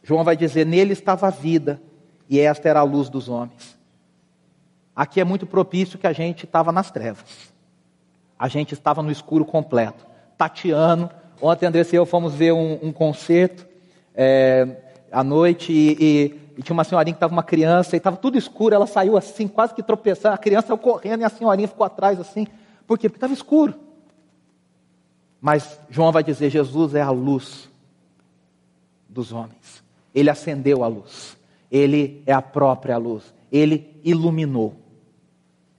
João 0.00 0.22
vai 0.22 0.36
dizer: 0.36 0.64
Nele 0.64 0.92
estava 0.92 1.26
a 1.26 1.30
vida, 1.30 1.82
e 2.28 2.38
esta 2.38 2.68
era 2.68 2.80
a 2.80 2.84
luz 2.84 3.08
dos 3.08 3.28
homens. 3.28 3.77
Aqui 4.98 5.20
é 5.20 5.24
muito 5.24 5.46
propício 5.46 5.96
que 5.96 6.08
a 6.08 6.12
gente 6.12 6.44
estava 6.44 6.72
nas 6.72 6.90
trevas. 6.90 7.52
A 8.36 8.48
gente 8.48 8.74
estava 8.74 9.00
no 9.00 9.12
escuro 9.12 9.44
completo. 9.44 10.04
Tateando. 10.36 11.08
Ontem, 11.40 11.66
Andressa 11.66 11.94
e 11.94 11.98
eu 11.98 12.04
fomos 12.04 12.34
ver 12.34 12.52
um, 12.52 12.80
um 12.82 12.90
concerto 12.90 13.64
é, 14.12 14.66
à 15.12 15.22
noite 15.22 15.72
e, 15.72 15.96
e, 16.00 16.40
e, 16.58 16.62
tinha 16.64 16.74
uma 16.74 16.82
senhorinha 16.82 17.14
que 17.14 17.18
estava 17.18 17.32
uma 17.32 17.44
criança 17.44 17.94
e 17.94 17.98
estava 17.98 18.16
tudo 18.16 18.36
escuro. 18.36 18.74
Ela 18.74 18.88
saiu 18.88 19.16
assim, 19.16 19.46
quase 19.46 19.72
que 19.72 19.84
tropeçando. 19.84 20.34
A 20.34 20.38
criança 20.38 20.66
saiu 20.66 20.78
correndo 20.78 21.20
e 21.20 21.24
a 21.24 21.28
senhorinha 21.28 21.68
ficou 21.68 21.86
atrás 21.86 22.18
assim. 22.18 22.48
Por 22.84 22.98
quê? 22.98 23.08
Porque 23.08 23.18
estava 23.18 23.32
escuro. 23.32 23.74
Mas 25.40 25.78
João 25.88 26.10
vai 26.10 26.24
dizer: 26.24 26.50
Jesus 26.50 26.96
é 26.96 27.02
a 27.02 27.10
luz 27.10 27.70
dos 29.08 29.32
homens. 29.32 29.80
Ele 30.12 30.28
acendeu 30.28 30.82
a 30.82 30.88
luz. 30.88 31.36
Ele 31.70 32.20
é 32.26 32.32
a 32.32 32.42
própria 32.42 32.96
luz. 32.96 33.32
Ele 33.52 34.00
iluminou. 34.02 34.87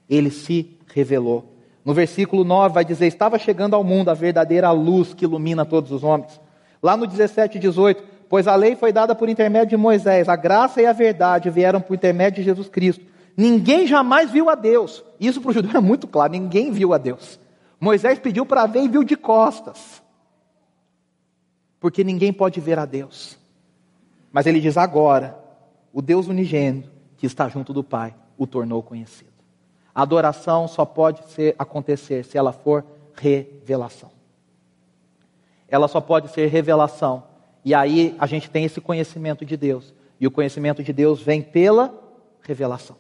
Ele 0.10 0.32
se 0.32 0.78
revelou. 0.94 1.56
No 1.86 1.94
versículo 1.94 2.44
9 2.44 2.74
vai 2.74 2.86
dizer: 2.86 3.08
Estava 3.08 3.38
chegando 3.38 3.76
ao 3.76 3.84
mundo 3.84 4.10
a 4.10 4.14
verdadeira 4.14 4.72
luz 4.72 5.14
que 5.14 5.26
ilumina 5.26 5.66
todos 5.66 5.92
os 5.92 6.04
homens. 6.04 6.40
Lá 6.82 6.96
no 6.98 7.08
17 7.08 7.58
e 7.58 7.62
18: 7.62 8.04
Pois 8.28 8.48
a 8.48 8.56
lei 8.56 8.76
foi 8.76 8.92
dada 8.92 9.16
por 9.16 9.30
intermédio 9.30 9.70
de 9.70 9.78
Moisés, 9.78 10.30
a 10.30 10.36
graça 10.36 10.82
e 10.82 10.86
a 10.86 10.94
verdade 10.94 11.50
vieram 11.50 11.82
por 11.82 11.96
intermédio 11.96 12.42
de 12.42 12.46
Jesus 12.46 12.70
Cristo. 12.70 13.04
Ninguém 13.36 13.88
jamais 13.88 14.30
viu 14.30 14.50
a 14.50 14.56
Deus. 14.56 15.04
Isso 15.20 15.42
para 15.42 15.52
o 15.52 15.54
judeu 15.54 15.72
é 15.78 15.82
muito 15.82 16.08
claro: 16.08 16.32
ninguém 16.32 16.72
viu 16.72 16.94
a 16.94 16.98
Deus. 16.98 17.40
Moisés 17.80 18.20
pediu 18.20 18.46
para 18.46 18.66
ver 18.66 18.84
e 18.84 18.88
viu 18.88 19.04
de 19.04 19.16
costas. 19.16 20.02
Porque 21.80 22.04
ninguém 22.04 22.34
pode 22.34 22.60
ver 22.60 22.78
a 22.78 22.86
Deus. 22.86 23.38
Mas 24.32 24.46
ele 24.46 24.60
diz 24.60 24.78
agora: 24.78 25.38
o 25.94 26.02
Deus 26.02 26.28
unigênito, 26.28 26.92
que 27.18 27.26
está 27.26 27.48
junto 27.48 27.74
do 27.74 27.84
Pai, 27.84 28.14
o 28.38 28.46
tornou 28.46 28.84
conhecido. 28.84 29.29
A 30.00 30.04
adoração 30.04 30.66
só 30.66 30.86
pode 30.86 31.22
ser, 31.28 31.54
acontecer 31.60 32.24
se 32.24 32.38
ela 32.38 32.54
for 32.54 32.86
revelação. 33.14 34.10
Ela 35.68 35.90
só 35.90 36.00
pode 36.00 36.30
ser 36.30 36.48
revelação. 36.48 37.26
E 37.66 37.76
aí 37.76 38.16
a 38.18 38.26
gente 38.26 38.50
tem 38.50 38.64
esse 38.64 38.80
conhecimento 38.80 39.44
de 39.44 39.58
Deus. 39.58 39.94
E 40.18 40.26
o 40.26 40.32
conhecimento 40.32 40.82
de 40.82 40.94
Deus 40.94 41.22
vem 41.22 41.42
pela 41.42 41.94
revelação. 42.44 42.96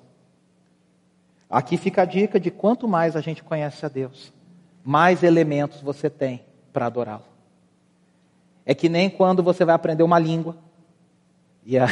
Aqui 1.49 1.77
fica 1.77 2.01
a 2.01 2.05
dica 2.05 2.37
de 2.37 2.51
quanto 2.51 2.85
mais 2.85 3.15
a 3.15 3.21
gente 3.21 3.45
conhece 3.45 3.85
a 3.85 3.87
Deus, 3.87 4.33
mais 4.83 5.23
elementos 5.23 5.79
você 5.79 6.09
tem 6.09 6.43
para 6.73 6.87
adorá-lo. 6.87 7.23
É 8.65 8.75
que 8.75 8.89
nem 8.89 9.09
quando 9.09 9.41
você 9.41 9.63
vai 9.63 9.73
aprender 9.73 10.03
uma 10.03 10.19
língua, 10.19 10.57
e, 11.65 11.79
a, 11.79 11.87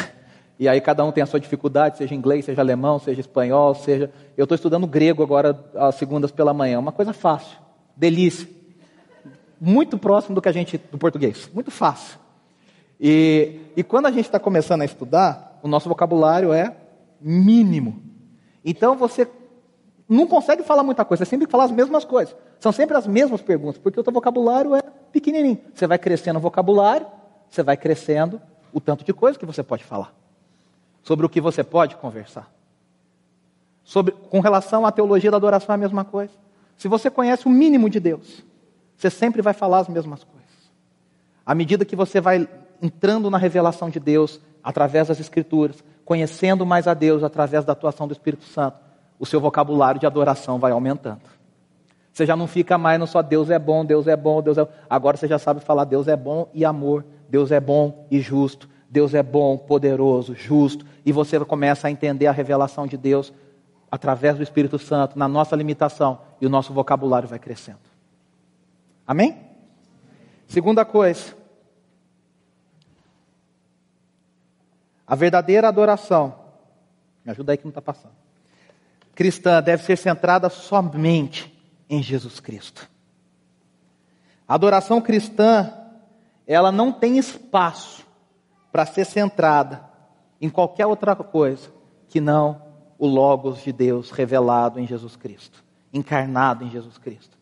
e 0.59 0.67
aí 0.67 0.81
cada 0.81 1.03
um 1.05 1.11
tem 1.11 1.21
a 1.21 1.27
sua 1.27 1.39
dificuldade, 1.39 1.97
seja 1.97 2.15
inglês, 2.15 2.45
seja 2.45 2.61
alemão, 2.61 2.97
seja 2.99 3.21
espanhol, 3.21 3.75
seja. 3.75 4.11
Eu 4.35 4.43
estou 4.43 4.55
estudando 4.55 4.87
grego 4.87 5.21
agora, 5.21 5.57
às 5.75 5.95
segundas 5.95 6.31
pela 6.31 6.53
manhã, 6.53 6.79
uma 6.79 6.91
coisa 6.91 7.13
fácil, 7.13 7.57
delícia. 7.95 8.47
Muito 9.59 9.97
próximo 9.97 10.35
do 10.35 10.41
que 10.41 10.49
a 10.49 10.51
gente, 10.51 10.77
do 10.77 10.97
português, 10.97 11.49
muito 11.53 11.69
fácil. 11.69 12.17
E, 12.99 13.59
e 13.75 13.83
quando 13.83 14.07
a 14.07 14.11
gente 14.11 14.25
está 14.25 14.39
começando 14.39 14.81
a 14.81 14.85
estudar, 14.85 15.59
o 15.61 15.67
nosso 15.67 15.87
vocabulário 15.87 16.51
é 16.51 16.75
mínimo. 17.21 18.01
Então 18.65 18.95
você 18.95 19.27
não 20.09 20.25
consegue 20.25 20.63
falar 20.63 20.83
muita 20.83 21.05
coisa, 21.05 21.23
você 21.23 21.29
sempre 21.29 21.47
fala 21.47 21.65
as 21.65 21.71
mesmas 21.71 22.03
coisas. 22.03 22.35
São 22.59 22.71
sempre 22.71 22.97
as 22.97 23.05
mesmas 23.05 23.41
perguntas, 23.41 23.77
porque 23.77 23.99
o 23.99 24.03
teu 24.03 24.13
vocabulário 24.13 24.73
é 24.73 24.81
pequenininho. 25.11 25.59
Você 25.73 25.85
vai 25.85 25.99
crescendo 25.99 26.37
o 26.37 26.41
vocabulário, 26.41 27.05
você 27.49 27.61
vai 27.61 27.77
crescendo 27.77 28.41
o 28.73 28.79
tanto 28.79 29.03
de 29.03 29.13
coisa 29.13 29.37
que 29.37 29.45
você 29.45 29.61
pode 29.61 29.83
falar. 29.83 30.13
Sobre 31.07 31.25
o 31.25 31.29
que 31.29 31.39
você 31.39 31.63
pode 31.63 31.95
conversar. 31.95 32.51
Sobre, 33.81 34.11
com 34.11 34.41
relação 34.41 34.85
à 34.85 34.91
teologia 34.91 35.31
da 35.31 35.37
adoração 35.37 35.71
é 35.71 35.75
a 35.75 35.77
mesma 35.77 36.03
coisa. 36.03 36.33
Se 36.75 36.89
você 36.89 37.09
conhece 37.09 37.47
o 37.47 37.49
mínimo 37.49 37.89
de 37.89 37.97
Deus, 37.97 38.43
você 38.97 39.09
sempre 39.09 39.41
vai 39.41 39.53
falar 39.53 39.79
as 39.79 39.87
mesmas 39.87 40.25
coisas. 40.25 40.51
À 41.45 41.55
medida 41.55 41.85
que 41.85 41.95
você 41.95 42.19
vai 42.19 42.45
entrando 42.81 43.29
na 43.29 43.37
revelação 43.37 43.89
de 43.89 44.01
Deus 44.01 44.41
através 44.61 45.07
das 45.07 45.17
Escrituras, 45.17 45.81
conhecendo 46.03 46.65
mais 46.65 46.89
a 46.89 46.93
Deus 46.93 47.23
através 47.23 47.63
da 47.63 47.71
atuação 47.71 48.05
do 48.05 48.11
Espírito 48.11 48.43
Santo, 48.43 48.77
o 49.17 49.25
seu 49.25 49.39
vocabulário 49.39 50.01
de 50.01 50.05
adoração 50.05 50.59
vai 50.59 50.73
aumentando. 50.73 51.21
Você 52.11 52.25
já 52.25 52.35
não 52.35 52.47
fica 52.47 52.77
mais 52.77 52.99
no 52.99 53.07
só 53.07 53.21
Deus 53.21 53.49
é 53.49 53.57
bom, 53.57 53.85
Deus 53.85 54.07
é 54.07 54.15
bom, 54.17 54.41
Deus 54.41 54.57
é. 54.57 54.67
Agora 54.89 55.15
você 55.15 55.25
já 55.25 55.39
sabe 55.39 55.61
falar 55.61 55.85
Deus 55.85 56.09
é 56.09 56.17
bom 56.17 56.49
e 56.53 56.65
amor, 56.65 57.05
Deus 57.29 57.49
é 57.49 57.61
bom 57.61 58.05
e 58.11 58.19
justo, 58.19 58.67
Deus 58.89 59.13
é 59.13 59.21
bom, 59.21 59.57
poderoso, 59.57 60.33
justo, 60.33 60.85
e 61.05 61.11
você 61.11 61.39
começa 61.43 61.87
a 61.87 61.91
entender 61.91 62.27
a 62.27 62.31
revelação 62.31 62.87
de 62.87 62.97
Deus 62.97 63.33
através 63.91 64.37
do 64.37 64.43
Espírito 64.43 64.79
Santo, 64.79 65.17
na 65.17 65.27
nossa 65.27 65.55
limitação, 65.55 66.19
e 66.39 66.45
o 66.45 66.49
nosso 66.49 66.73
vocabulário 66.73 67.27
vai 67.27 67.39
crescendo. 67.39 67.79
Amém? 69.05 69.37
Segunda 70.47 70.83
coisa, 70.85 71.35
a 75.05 75.15
verdadeira 75.15 75.67
adoração, 75.67 76.35
me 77.23 77.31
ajuda 77.31 77.51
aí 77.53 77.57
que 77.57 77.65
não 77.65 77.69
está 77.69 77.81
passando 77.81 78.27
cristã 79.17 79.63
deve 79.63 79.81
ser 79.81 79.97
centrada 79.97 80.47
somente 80.47 81.51
em 81.89 82.03
Jesus 82.03 82.39
Cristo. 82.39 82.87
A 84.47 84.53
adoração 84.53 85.01
cristã, 85.01 85.73
ela 86.45 86.71
não 86.71 86.91
tem 86.91 87.17
espaço 87.17 88.05
para 88.77 88.85
ser 88.85 89.05
centrada 89.05 89.81
em 90.39 90.51
qualquer 90.51 90.85
outra 90.85 91.15
coisa 91.15 91.67
que 92.07 92.21
não 92.21 92.61
o 92.99 93.07
Logos 93.07 93.63
de 93.63 93.71
Deus 93.73 94.11
revelado 94.11 94.79
em 94.79 94.85
Jesus 94.85 95.15
Cristo, 95.15 95.63
encarnado 95.91 96.63
em 96.63 96.69
Jesus 96.69 96.95
Cristo. 96.95 97.35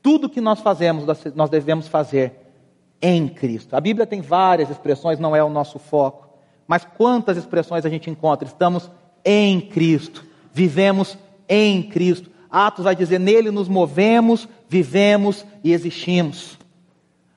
Tudo 0.00 0.28
que 0.28 0.40
nós 0.40 0.60
fazemos, 0.60 1.04
nós 1.34 1.50
devemos 1.50 1.88
fazer 1.88 2.52
em 3.02 3.26
Cristo. 3.26 3.74
A 3.74 3.80
Bíblia 3.80 4.06
tem 4.06 4.20
várias 4.20 4.70
expressões, 4.70 5.18
não 5.18 5.34
é 5.34 5.42
o 5.42 5.50
nosso 5.50 5.80
foco, 5.80 6.28
mas 6.68 6.84
quantas 6.84 7.36
expressões 7.36 7.84
a 7.84 7.88
gente 7.88 8.08
encontra? 8.08 8.46
Estamos 8.46 8.88
em 9.24 9.60
Cristo 9.60 10.24
vivemos 10.52 11.18
em 11.48 11.82
Cristo. 11.82 12.30
Atos 12.48 12.84
vai 12.84 12.94
dizer: 12.94 13.18
nele 13.18 13.50
nos 13.50 13.66
movemos, 13.66 14.48
vivemos 14.68 15.44
e 15.64 15.72
existimos. 15.72 16.56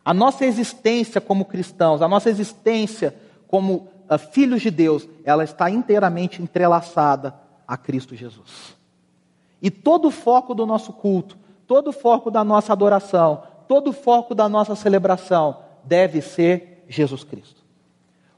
A 0.06 0.14
nossa 0.14 0.46
existência 0.46 1.20
como 1.20 1.46
cristãos, 1.46 2.04
a 2.04 2.08
nossa 2.08 2.30
existência 2.30 3.16
como 3.50 3.88
filhos 4.32 4.62
de 4.62 4.70
Deus, 4.70 5.10
ela 5.26 5.44
está 5.44 5.72
inteiramente 5.72 6.40
entrelaçada 6.40 7.34
a 7.68 7.76
Cristo 7.76 8.16
Jesus. 8.16 8.78
E 9.60 9.72
todo 9.72 10.08
o 10.08 10.12
foco 10.12 10.54
do 10.54 10.68
nosso 10.68 10.94
culto, 10.94 11.36
todo 11.66 11.90
o 11.90 11.92
foco 11.92 12.30
da 12.30 12.44
nossa 12.44 12.72
adoração, 12.72 13.42
todo 13.68 13.90
o 13.90 13.94
foco 13.94 14.36
da 14.36 14.48
nossa 14.48 14.76
celebração 14.76 15.58
deve 15.84 16.22
ser 16.22 16.86
Jesus 16.88 17.24
Cristo. 17.24 17.64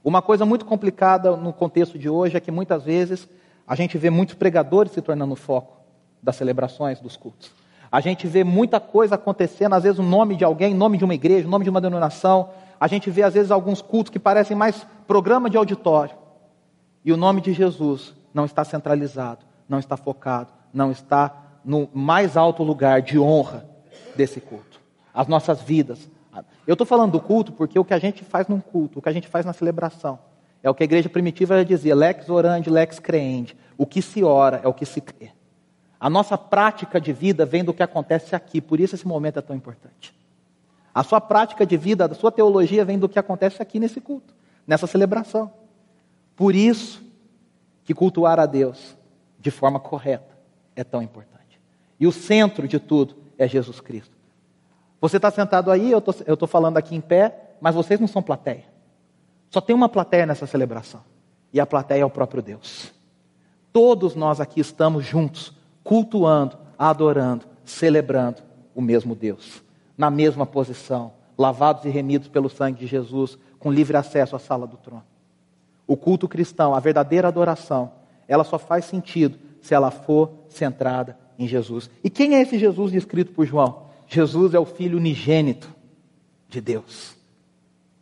Uma 0.02 0.22
coisa 0.22 0.46
muito 0.46 0.66
complicada 0.66 1.36
no 1.36 1.52
contexto 1.52 2.00
de 2.00 2.10
hoje 2.10 2.38
é 2.38 2.40
que 2.40 2.50
muitas 2.50 2.84
vezes 2.84 3.28
a 3.68 3.76
gente 3.76 3.98
vê 3.98 4.10
muitos 4.10 4.36
pregadores 4.36 4.94
se 4.94 5.02
tornando 5.02 5.34
o 5.34 5.38
foco 5.38 5.78
das 6.24 6.38
celebrações, 6.38 7.02
dos 7.02 7.18
cultos. 7.18 7.52
A 7.92 8.00
gente 8.00 8.26
vê 8.28 8.46
muita 8.46 8.80
coisa 8.80 9.16
acontecendo, 9.16 9.74
às 9.74 9.84
vezes 9.84 10.00
o 10.00 10.04
nome 10.04 10.38
de 10.38 10.46
alguém, 10.46 10.74
o 10.74 10.78
nome 10.78 10.98
de 10.98 11.04
uma 11.04 11.14
igreja, 11.14 11.46
o 11.46 11.52
nome 11.52 11.66
de 11.66 11.70
uma 11.70 11.82
denominação, 11.82 12.50
A 12.82 12.88
gente 12.88 13.12
vê 13.12 13.22
às 13.22 13.36
vezes 13.36 13.52
alguns 13.52 13.80
cultos 13.80 14.10
que 14.10 14.18
parecem 14.18 14.58
mais 14.58 14.88
programa 15.06 15.52
de 15.52 15.56
auditório. 15.56 16.16
E 17.06 17.14
o 17.14 17.18
nome 17.18 17.40
de 17.40 17.54
Jesus 17.54 18.16
não 18.34 18.44
está 18.44 18.64
centralizado, 18.64 19.46
não 19.70 19.78
está 19.78 19.96
focado, 19.96 20.52
não 20.74 20.92
está 20.92 21.60
no 21.64 21.88
mais 21.94 22.36
alto 22.36 22.64
lugar 22.64 23.04
de 23.04 23.20
honra 23.20 23.70
desse 24.16 24.42
culto. 24.42 24.82
As 25.14 25.28
nossas 25.28 25.62
vidas. 25.62 26.10
Eu 26.66 26.74
estou 26.74 26.88
falando 26.88 27.12
do 27.12 27.20
culto 27.20 27.52
porque 27.52 27.78
o 27.78 27.86
que 27.86 27.94
a 27.94 28.00
gente 28.00 28.24
faz 28.24 28.48
num 28.48 28.60
culto, 28.60 28.98
o 28.98 29.02
que 29.02 29.10
a 29.10 29.14
gente 29.14 29.28
faz 29.28 29.46
na 29.46 29.54
celebração, 29.54 30.18
é 30.64 30.68
o 30.68 30.74
que 30.74 30.82
a 30.82 30.86
igreja 30.86 31.08
primitiva 31.08 31.64
dizia, 31.64 31.94
lex 31.94 32.30
orandi, 32.30 32.72
lex 32.72 32.98
creende. 32.98 33.56
O 33.78 33.86
que 33.86 34.02
se 34.02 34.24
ora 34.24 34.60
é 34.64 34.68
o 34.68 34.74
que 34.74 34.88
se 34.88 35.02
crê. 35.02 35.30
A 36.00 36.10
nossa 36.10 36.36
prática 36.36 37.00
de 37.00 37.14
vida 37.14 37.46
vem 37.46 37.64
do 37.64 37.76
que 37.76 37.84
acontece 37.84 38.36
aqui, 38.36 38.60
por 38.60 38.80
isso 38.80 38.96
esse 38.96 39.08
momento 39.08 39.38
é 39.38 39.42
tão 39.44 39.56
importante. 39.56 40.20
A 40.94 41.04
sua 41.04 41.22
prática 41.22 41.66
de 41.66 41.78
vida, 41.78 42.06
a 42.06 42.14
sua 42.14 42.32
teologia 42.32 42.84
vem 42.84 43.00
do 43.00 43.08
que 43.08 43.18
acontece 43.18 43.62
aqui 43.62 43.80
nesse 43.80 44.02
culto, 44.02 44.34
nessa 44.68 44.88
celebração. 44.88 45.52
Por 46.36 46.56
isso 46.56 47.02
que 47.84 47.94
cultuar 47.94 48.40
a 48.40 48.46
Deus 48.46 48.98
de 49.40 49.50
forma 49.52 49.80
correta 49.80 50.38
é 50.76 50.84
tão 50.84 51.02
importante. 51.02 51.60
E 52.00 52.08
o 52.08 52.12
centro 52.12 52.68
de 52.68 52.80
tudo 52.80 53.16
é 53.38 53.48
Jesus 53.48 53.80
Cristo. 53.80 54.16
Você 55.00 55.18
está 55.18 55.32
sentado 55.32 55.72
aí, 55.72 55.92
eu 55.92 56.00
estou 56.00 56.48
falando 56.48 56.78
aqui 56.78 56.96
em 56.96 57.02
pé, 57.02 57.56
mas 57.60 57.74
vocês 57.74 58.00
não 58.00 58.08
são 58.08 58.22
plateia. 58.22 58.66
Só 59.50 59.60
tem 59.60 59.76
uma 59.76 59.90
plateia 59.90 60.26
nessa 60.26 60.46
celebração. 60.46 61.02
E 61.54 61.60
a 61.60 61.66
plateia 61.66 62.02
é 62.02 62.06
o 62.06 62.10
próprio 62.10 62.42
Deus. 62.42 62.94
Todos 63.74 64.16
nós 64.16 64.40
aqui 64.40 64.60
estamos 64.60 65.06
juntos 65.06 65.54
cultuando, 65.84 66.58
adorando, 66.78 67.46
celebrando 67.66 68.42
o 68.74 68.82
mesmo 68.82 69.16
Deus, 69.16 69.61
na 69.98 70.10
mesma 70.10 70.46
posição, 70.46 71.14
lavados 71.38 71.86
e 71.86 71.90
remidos 71.90 72.28
pelo 72.28 72.50
sangue 72.50 72.80
de 72.80 72.88
Jesus, 72.88 73.38
com 73.60 73.72
livre 73.72 73.98
acesso 73.98 74.36
à 74.36 74.40
sala 74.40 74.66
do 74.66 74.78
trono. 74.78 75.04
O 75.88 75.98
culto 75.98 76.28
cristão, 76.28 76.74
a 76.74 76.80
verdadeira 76.80 77.28
adoração, 77.28 77.92
ela 78.28 78.44
só 78.44 78.58
faz 78.58 78.86
sentido 78.86 79.38
se 79.62 79.74
ela 79.74 79.92
for 79.92 80.32
centrada 80.48 81.18
em 81.38 81.48
Jesus. 81.48 81.90
E 82.04 82.10
quem 82.10 82.36
é 82.36 82.42
esse 82.42 82.58
Jesus 82.58 82.92
descrito 82.92 83.32
por 83.32 83.46
João? 83.46 83.90
Jesus 84.08 84.54
é 84.54 84.60
o 84.60 84.66
filho 84.66 84.98
unigênito 84.98 85.74
de 86.48 86.62
Deus. 86.62 87.16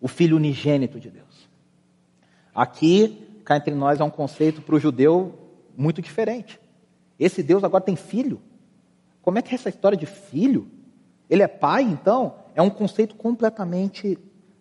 O 0.02 0.08
filho 0.08 0.38
unigênito 0.38 1.00
de 1.00 1.10
Deus. 1.10 1.50
Aqui, 2.54 3.42
cá 3.44 3.58
entre 3.58 3.74
nós, 3.74 4.00
é 4.00 4.04
um 4.04 4.10
conceito 4.10 4.62
para 4.62 4.76
o 4.76 4.80
judeu 4.80 5.34
muito 5.78 6.02
diferente. 6.02 6.60
Esse 7.20 7.44
Deus 7.44 7.64
agora 7.64 7.84
tem 7.84 7.96
filho? 7.96 8.42
Como 9.22 9.38
é 9.38 9.42
que 9.42 9.52
é 9.52 9.56
essa 9.56 9.70
história 9.70 9.98
de 9.98 10.06
filho? 10.06 10.68
Ele 11.30 11.44
é 11.44 11.48
pai, 11.48 11.84
então? 11.84 12.34
É 12.56 12.62
um 12.62 12.70
conceito 12.70 13.16
completamente 13.16 14.18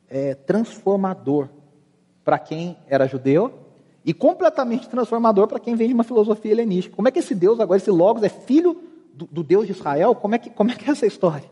é, 0.09 0.35
transformador 0.35 1.49
para 2.25 2.39
quem 2.39 2.77
era 2.89 3.07
judeu 3.07 3.53
e 4.05 4.13
completamente 4.13 4.89
transformador 4.89 5.47
para 5.47 5.59
quem 5.59 5.75
vem 5.75 5.89
de 5.89 5.95
uma 5.95 6.05
filosofia 6.05 6.53
helenística. 6.53 6.95
Como 6.95 7.09
é 7.09 7.11
que 7.11 7.19
esse 7.19 7.35
Deus 7.35 7.59
agora, 7.59 7.79
esse 7.79 7.91
Logos, 7.91 8.23
é 8.23 8.29
filho 8.29 8.77
do, 9.13 9.27
do 9.27 9.43
Deus 9.43 9.67
de 9.67 9.73
Israel? 9.73 10.15
Como 10.15 10.35
é, 10.35 10.39
que, 10.39 10.51
como 10.51 10.71
é 10.71 10.75
que 10.75 10.89
é 10.89 10.93
essa 10.93 11.07
história? 11.07 11.49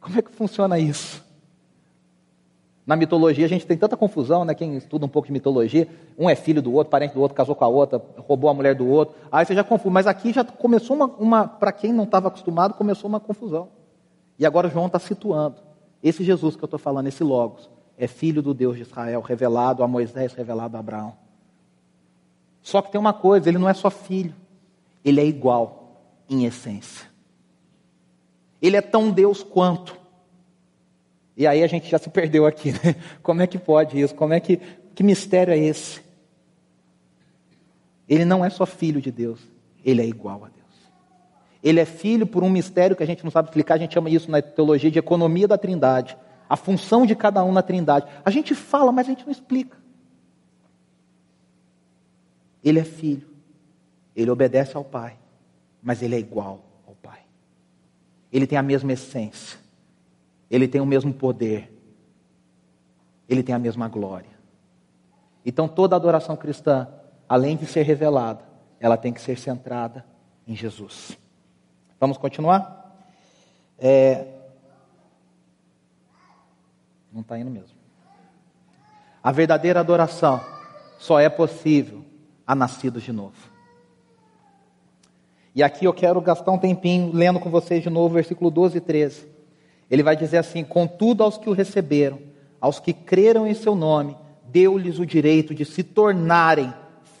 Como 0.00 0.18
é 0.18 0.22
que 0.22 0.30
funciona 0.30 0.78
isso? 0.78 1.24
Na 2.86 2.94
mitologia 2.94 3.44
a 3.44 3.48
gente 3.48 3.66
tem 3.66 3.76
tanta 3.76 3.96
confusão, 3.96 4.44
né? 4.44 4.54
Quem 4.54 4.76
estuda 4.76 5.04
um 5.04 5.08
pouco 5.08 5.26
de 5.26 5.32
mitologia, 5.32 5.88
um 6.16 6.30
é 6.30 6.36
filho 6.36 6.62
do 6.62 6.72
outro, 6.72 6.90
parente 6.90 7.14
do 7.14 7.20
outro, 7.20 7.36
casou 7.36 7.56
com 7.56 7.64
a 7.64 7.68
outra, 7.68 8.00
roubou 8.18 8.48
a 8.48 8.54
mulher 8.54 8.76
do 8.76 8.86
outro. 8.86 9.14
Aí 9.30 9.44
você 9.44 9.54
já 9.54 9.64
confunde. 9.64 9.92
Mas 9.92 10.06
aqui 10.06 10.32
já 10.32 10.44
começou 10.44 10.94
uma, 10.94 11.06
uma 11.18 11.48
para 11.48 11.72
quem 11.72 11.92
não 11.92 12.04
estava 12.04 12.28
acostumado, 12.28 12.74
começou 12.74 13.08
uma 13.08 13.18
confusão. 13.18 13.68
E 14.38 14.46
agora 14.46 14.68
João 14.68 14.86
está 14.86 14.98
situando. 14.98 15.56
Esse 16.02 16.22
Jesus 16.22 16.56
que 16.56 16.62
eu 16.62 16.66
estou 16.66 16.78
falando, 16.78 17.06
esse 17.06 17.24
Logos, 17.24 17.70
é 17.96 18.06
filho 18.06 18.42
do 18.42 18.52
Deus 18.52 18.76
de 18.76 18.82
Israel, 18.82 19.20
revelado 19.20 19.82
a 19.82 19.88
Moisés, 19.88 20.34
revelado 20.34 20.76
a 20.76 20.80
Abraão. 20.80 21.14
Só 22.62 22.82
que 22.82 22.90
tem 22.90 23.00
uma 23.00 23.14
coisa, 23.14 23.48
ele 23.48 23.58
não 23.58 23.68
é 23.68 23.74
só 23.74 23.90
filho, 23.90 24.34
ele 25.04 25.20
é 25.20 25.24
igual 25.24 26.00
em 26.28 26.44
essência. 26.44 27.06
Ele 28.60 28.76
é 28.76 28.82
tão 28.82 29.10
Deus 29.10 29.42
quanto. 29.42 29.96
E 31.36 31.46
aí 31.46 31.62
a 31.62 31.66
gente 31.66 31.88
já 31.88 31.98
se 31.98 32.10
perdeu 32.10 32.46
aqui, 32.46 32.72
né? 32.72 32.96
Como 33.22 33.42
é 33.42 33.46
que 33.46 33.58
pode 33.58 34.00
isso? 34.00 34.14
Como 34.14 34.32
é 34.32 34.40
que 34.40 34.60
que 34.96 35.02
mistério 35.02 35.52
é 35.52 35.58
esse? 35.58 36.00
Ele 38.08 38.24
não 38.24 38.42
é 38.42 38.48
só 38.48 38.64
filho 38.64 39.00
de 39.00 39.10
Deus, 39.10 39.40
ele 39.84 40.00
é 40.00 40.06
igual 40.06 40.44
a 40.44 40.48
Deus. 40.48 40.55
Ele 41.66 41.80
é 41.80 41.84
filho 41.84 42.28
por 42.28 42.44
um 42.44 42.48
mistério 42.48 42.94
que 42.94 43.02
a 43.02 43.06
gente 43.06 43.24
não 43.24 43.30
sabe 43.32 43.48
explicar, 43.48 43.74
a 43.74 43.78
gente 43.78 43.92
chama 43.92 44.08
isso 44.08 44.30
na 44.30 44.40
teologia 44.40 44.88
de 44.88 45.00
economia 45.00 45.48
da 45.48 45.58
Trindade, 45.58 46.16
a 46.48 46.56
função 46.56 47.04
de 47.04 47.16
cada 47.16 47.42
um 47.42 47.50
na 47.50 47.60
Trindade. 47.60 48.06
A 48.24 48.30
gente 48.30 48.54
fala, 48.54 48.92
mas 48.92 49.08
a 49.08 49.10
gente 49.10 49.24
não 49.24 49.32
explica. 49.32 49.76
Ele 52.62 52.78
é 52.78 52.84
filho, 52.84 53.28
ele 54.14 54.30
obedece 54.30 54.76
ao 54.76 54.84
Pai, 54.84 55.18
mas 55.82 56.02
ele 56.02 56.14
é 56.14 56.20
igual 56.20 56.64
ao 56.86 56.94
Pai. 56.94 57.18
Ele 58.32 58.46
tem 58.46 58.56
a 58.56 58.62
mesma 58.62 58.92
essência. 58.92 59.58
Ele 60.48 60.68
tem 60.68 60.80
o 60.80 60.86
mesmo 60.86 61.12
poder. 61.12 61.76
Ele 63.28 63.42
tem 63.42 63.56
a 63.56 63.58
mesma 63.58 63.88
glória. 63.88 64.30
Então 65.44 65.66
toda 65.66 65.96
adoração 65.96 66.36
cristã, 66.36 66.86
além 67.28 67.56
de 67.56 67.66
ser 67.66 67.82
revelada, 67.82 68.44
ela 68.78 68.96
tem 68.96 69.12
que 69.12 69.20
ser 69.20 69.36
centrada 69.36 70.06
em 70.46 70.54
Jesus. 70.54 71.25
Vamos 71.98 72.18
continuar? 72.18 72.94
É... 73.78 74.26
Não 77.12 77.22
está 77.22 77.38
indo 77.38 77.50
mesmo. 77.50 77.76
A 79.22 79.32
verdadeira 79.32 79.80
adoração 79.80 80.40
só 80.98 81.18
é 81.18 81.28
possível 81.28 82.04
a 82.46 82.54
nascidos 82.54 83.02
de 83.02 83.12
novo. 83.12 83.34
E 85.54 85.62
aqui 85.62 85.86
eu 85.86 85.92
quero 85.94 86.20
gastar 86.20 86.52
um 86.52 86.58
tempinho 86.58 87.10
lendo 87.14 87.40
com 87.40 87.50
vocês 87.50 87.82
de 87.82 87.88
novo, 87.88 88.14
versículo 88.14 88.50
12 88.50 88.76
e 88.76 88.80
13. 88.80 89.26
Ele 89.90 90.02
vai 90.02 90.14
dizer 90.14 90.36
assim: 90.36 90.62
Contudo, 90.62 91.22
aos 91.22 91.38
que 91.38 91.48
o 91.48 91.54
receberam, 91.54 92.18
aos 92.60 92.78
que 92.78 92.92
creram 92.92 93.46
em 93.46 93.54
seu 93.54 93.74
nome, 93.74 94.16
deu-lhes 94.44 94.98
o 94.98 95.06
direito 95.06 95.54
de 95.54 95.64
se 95.64 95.82
tornarem 95.82 96.72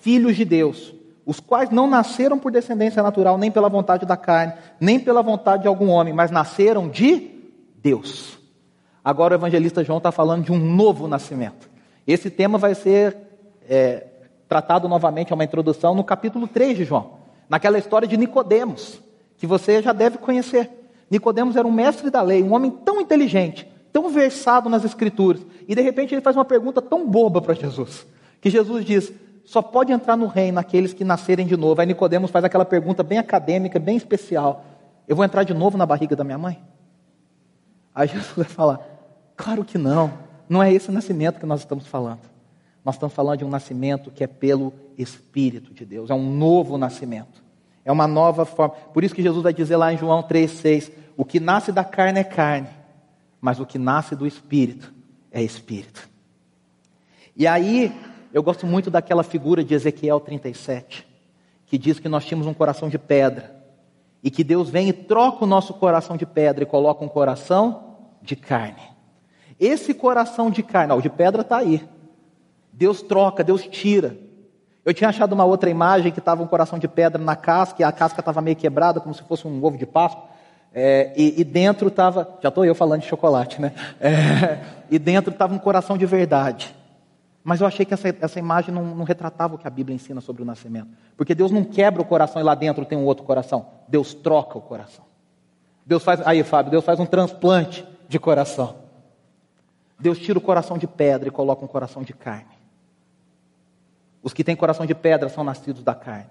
filhos 0.02 0.36
de 0.36 0.44
Deus, 0.44 0.94
os 1.26 1.40
quais 1.40 1.70
não 1.70 1.88
nasceram 1.88 2.38
por 2.38 2.52
descendência 2.52 3.02
natural, 3.02 3.36
nem 3.36 3.50
pela 3.50 3.68
vontade 3.68 4.06
da 4.06 4.16
carne, 4.16 4.54
nem 4.80 5.00
pela 5.00 5.22
vontade 5.22 5.62
de 5.62 5.68
algum 5.68 5.88
homem, 5.88 6.14
mas 6.14 6.30
nasceram 6.30 6.88
de 6.88 7.28
Deus. 7.82 8.38
Agora 9.04 9.34
o 9.34 9.36
evangelista 9.36 9.82
João 9.82 9.98
está 9.98 10.12
falando 10.12 10.44
de 10.44 10.52
um 10.52 10.58
novo 10.58 11.08
nascimento. 11.08 11.68
Esse 12.06 12.30
tema 12.30 12.58
vai 12.58 12.76
ser 12.76 13.16
é, 13.68 14.06
tratado 14.48 14.88
novamente, 14.88 15.32
é 15.32 15.34
uma 15.34 15.42
introdução, 15.42 15.96
no 15.96 16.04
capítulo 16.04 16.46
3 16.46 16.76
de 16.78 16.84
João, 16.84 17.14
naquela 17.48 17.78
história 17.78 18.06
de 18.06 18.16
Nicodemos, 18.16 19.00
que 19.36 19.48
você 19.48 19.82
já 19.82 19.92
deve 19.92 20.18
conhecer. 20.18 20.70
Nicodemos 21.10 21.56
era 21.56 21.66
um 21.66 21.72
mestre 21.72 22.08
da 22.08 22.22
lei, 22.22 22.40
um 22.40 22.54
homem 22.54 22.70
tão 22.70 23.00
inteligente, 23.00 23.68
tão 23.92 24.08
versado 24.08 24.68
nas 24.68 24.84
escrituras, 24.84 25.44
e 25.66 25.74
de 25.74 25.82
repente 25.82 26.14
ele 26.14 26.22
faz 26.22 26.36
uma 26.36 26.44
pergunta 26.44 26.80
tão 26.80 27.04
boba 27.04 27.42
para 27.42 27.54
Jesus, 27.54 28.06
que 28.40 28.48
Jesus 28.48 28.84
diz: 28.84 29.12
só 29.46 29.62
pode 29.62 29.92
entrar 29.92 30.16
no 30.16 30.26
reino 30.26 30.58
aqueles 30.58 30.92
que 30.92 31.04
nascerem 31.04 31.46
de 31.46 31.56
novo. 31.56 31.80
Aí 31.80 31.86
Nicodemos 31.86 32.32
faz 32.32 32.44
aquela 32.44 32.64
pergunta 32.64 33.04
bem 33.04 33.16
acadêmica, 33.16 33.78
bem 33.78 33.96
especial: 33.96 34.64
eu 35.06 35.14
vou 35.14 35.24
entrar 35.24 35.44
de 35.44 35.54
novo 35.54 35.78
na 35.78 35.86
barriga 35.86 36.16
da 36.16 36.24
minha 36.24 36.36
mãe? 36.36 36.60
Aí 37.94 38.08
Jesus 38.08 38.32
vai 38.36 38.44
falar: 38.44 38.80
claro 39.36 39.64
que 39.64 39.78
não, 39.78 40.12
não 40.48 40.60
é 40.60 40.72
esse 40.72 40.90
nascimento 40.90 41.38
que 41.38 41.46
nós 41.46 41.60
estamos 41.60 41.86
falando. 41.86 42.20
Nós 42.84 42.96
estamos 42.96 43.14
falando 43.14 43.38
de 43.38 43.44
um 43.44 43.48
nascimento 43.48 44.10
que 44.10 44.24
é 44.24 44.26
pelo 44.26 44.72
Espírito 44.98 45.72
de 45.72 45.84
Deus, 45.84 46.10
é 46.10 46.14
um 46.14 46.28
novo 46.28 46.76
nascimento. 46.76 47.44
É 47.84 47.92
uma 47.92 48.08
nova 48.08 48.44
forma. 48.44 48.74
Por 48.74 49.04
isso 49.04 49.14
que 49.14 49.22
Jesus 49.22 49.44
vai 49.44 49.54
dizer 49.54 49.76
lá 49.76 49.92
em 49.92 49.96
João 49.96 50.24
3,6: 50.24 50.90
o 51.16 51.24
que 51.24 51.38
nasce 51.38 51.70
da 51.70 51.84
carne 51.84 52.18
é 52.18 52.24
carne, 52.24 52.68
mas 53.40 53.60
o 53.60 53.66
que 53.66 53.78
nasce 53.78 54.16
do 54.16 54.26
espírito 54.26 54.92
é 55.30 55.40
espírito. 55.40 56.08
E 57.36 57.46
aí, 57.46 57.94
eu 58.32 58.42
gosto 58.42 58.66
muito 58.66 58.90
daquela 58.90 59.22
figura 59.22 59.64
de 59.64 59.74
Ezequiel 59.74 60.20
37, 60.20 61.06
que 61.66 61.78
diz 61.78 61.98
que 61.98 62.08
nós 62.08 62.24
tínhamos 62.24 62.46
um 62.46 62.54
coração 62.54 62.88
de 62.88 62.98
pedra, 62.98 63.54
e 64.22 64.30
que 64.30 64.42
Deus 64.42 64.68
vem 64.68 64.88
e 64.88 64.92
troca 64.92 65.44
o 65.44 65.46
nosso 65.46 65.74
coração 65.74 66.16
de 66.16 66.26
pedra 66.26 66.64
e 66.64 66.66
coloca 66.66 67.04
um 67.04 67.08
coração 67.08 67.96
de 68.20 68.34
carne. 68.34 68.82
Esse 69.58 69.94
coração 69.94 70.50
de 70.50 70.62
carne, 70.62 70.92
o 70.92 71.00
de 71.00 71.08
pedra 71.08 71.42
está 71.42 71.58
aí. 71.58 71.86
Deus 72.72 73.02
troca, 73.02 73.44
Deus 73.44 73.62
tira. 73.62 74.16
Eu 74.84 74.92
tinha 74.92 75.08
achado 75.10 75.32
uma 75.32 75.44
outra 75.44 75.70
imagem 75.70 76.12
que 76.12 76.18
estava 76.18 76.42
um 76.42 76.46
coração 76.46 76.78
de 76.78 76.86
pedra 76.86 77.22
na 77.22 77.34
casca, 77.34 77.82
e 77.82 77.84
a 77.84 77.90
casca 77.90 78.20
estava 78.20 78.40
meio 78.40 78.56
quebrada, 78.56 79.00
como 79.00 79.14
se 79.14 79.22
fosse 79.22 79.46
um 79.46 79.64
ovo 79.64 79.76
de 79.78 79.86
Páscoa. 79.86 80.24
É, 80.72 81.12
e, 81.16 81.40
e, 81.40 81.44
dentro 81.44 81.88
estava, 81.88 82.36
já 82.42 82.50
estou 82.50 82.64
eu 82.64 82.74
falando 82.74 83.00
de 83.00 83.06
chocolate, 83.06 83.60
né? 83.60 83.72
É, 83.98 84.58
e 84.90 84.98
dentro 84.98 85.32
estava 85.32 85.54
um 85.54 85.58
coração 85.58 85.96
de 85.96 86.04
verdade. 86.04 86.74
Mas 87.48 87.60
eu 87.60 87.66
achei 87.68 87.86
que 87.86 87.94
essa, 87.94 88.08
essa 88.08 88.40
imagem 88.40 88.74
não, 88.74 88.84
não, 88.84 89.04
retratava 89.04 89.54
o 89.54 89.58
que 89.58 89.68
a 89.68 89.70
Bíblia 89.70 89.94
ensina 89.94 90.20
sobre 90.20 90.42
o 90.42 90.44
nascimento. 90.44 90.88
Porque 91.16 91.32
Deus 91.32 91.52
não 91.52 91.62
quebra 91.62 92.02
o 92.02 92.04
coração 92.04 92.42
e 92.42 92.44
lá 92.44 92.56
dentro 92.56 92.84
tem 92.84 92.98
um 92.98 93.04
outro 93.04 93.22
coração. 93.22 93.68
Deus 93.86 94.12
troca 94.12 94.58
o 94.58 94.60
coração. 94.60 95.04
Deus 95.86 96.02
faz, 96.02 96.20
aí 96.26 96.42
Fábio, 96.42 96.72
Deus 96.72 96.84
faz 96.84 96.98
um 96.98 97.06
transplante 97.06 97.86
de 98.08 98.18
coração. 98.18 98.78
Deus 99.96 100.18
tira 100.18 100.36
o 100.36 100.42
coração 100.42 100.76
de 100.76 100.88
pedra 100.88 101.28
e 101.28 101.30
coloca 101.30 101.64
um 101.64 101.68
coração 101.68 102.02
de 102.02 102.12
carne. 102.12 102.50
Os 104.24 104.32
que 104.32 104.42
têm 104.42 104.56
coração 104.56 104.84
de 104.84 104.92
pedra 104.96 105.28
são 105.28 105.44
nascidos 105.44 105.84
da 105.84 105.94
carne. 105.94 106.30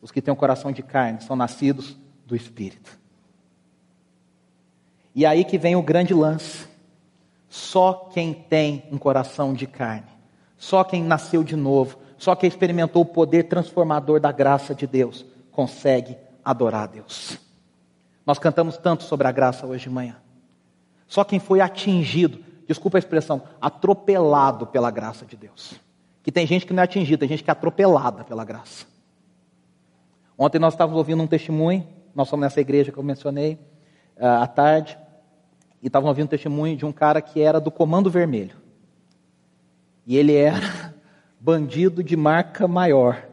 Os 0.00 0.12
que 0.12 0.22
têm 0.22 0.32
um 0.32 0.36
coração 0.36 0.70
de 0.70 0.84
carne 0.84 1.20
são 1.20 1.34
nascidos 1.34 1.98
do 2.24 2.36
Espírito. 2.36 2.96
E 5.16 5.26
aí 5.26 5.44
que 5.44 5.58
vem 5.58 5.74
o 5.74 5.82
grande 5.82 6.14
lance. 6.14 6.68
Só 7.48 8.08
quem 8.12 8.32
tem 8.32 8.84
um 8.92 8.98
coração 8.98 9.52
de 9.52 9.66
carne, 9.66 10.13
só 10.56 10.84
quem 10.84 11.02
nasceu 11.02 11.42
de 11.42 11.56
novo, 11.56 11.98
só 12.16 12.34
quem 12.34 12.48
experimentou 12.48 13.02
o 13.02 13.06
poder 13.06 13.44
transformador 13.44 14.20
da 14.20 14.32
graça 14.32 14.74
de 14.74 14.86
Deus, 14.86 15.24
consegue 15.50 16.16
adorar 16.44 16.84
a 16.84 16.86
Deus. 16.86 17.38
Nós 18.26 18.38
cantamos 18.38 18.76
tanto 18.76 19.04
sobre 19.04 19.26
a 19.26 19.32
graça 19.32 19.66
hoje 19.66 19.84
de 19.84 19.90
manhã. 19.90 20.16
Só 21.06 21.22
quem 21.24 21.38
foi 21.38 21.60
atingido, 21.60 22.42
desculpa 22.66 22.96
a 22.96 23.00
expressão, 23.00 23.42
atropelado 23.60 24.66
pela 24.66 24.90
graça 24.90 25.26
de 25.26 25.36
Deus. 25.36 25.74
Que 26.22 26.32
tem 26.32 26.46
gente 26.46 26.66
que 26.66 26.72
não 26.72 26.80
é 26.80 26.84
atingida, 26.84 27.20
tem 27.20 27.28
gente 27.28 27.44
que 27.44 27.50
é 27.50 27.52
atropelada 27.52 28.24
pela 28.24 28.44
graça. 28.44 28.86
Ontem 30.38 30.58
nós 30.58 30.74
estávamos 30.74 30.98
ouvindo 30.98 31.22
um 31.22 31.26
testemunho, 31.26 31.86
nós 32.14 32.28
somos 32.28 32.44
nessa 32.44 32.60
igreja 32.60 32.90
que 32.90 32.98
eu 32.98 33.02
mencionei, 33.02 33.58
uh, 34.16 34.42
à 34.42 34.46
tarde, 34.46 34.98
e 35.82 35.86
estávamos 35.86 36.08
ouvindo 36.08 36.24
um 36.24 36.28
testemunho 36.28 36.76
de 36.76 36.86
um 36.86 36.92
cara 36.92 37.20
que 37.20 37.40
era 37.40 37.60
do 37.60 37.70
Comando 37.70 38.10
Vermelho. 38.10 38.63
E 40.06 40.16
ele 40.16 40.34
era 40.34 40.94
bandido 41.40 42.02
de 42.02 42.16
marca 42.16 42.66
maior, 42.68 43.26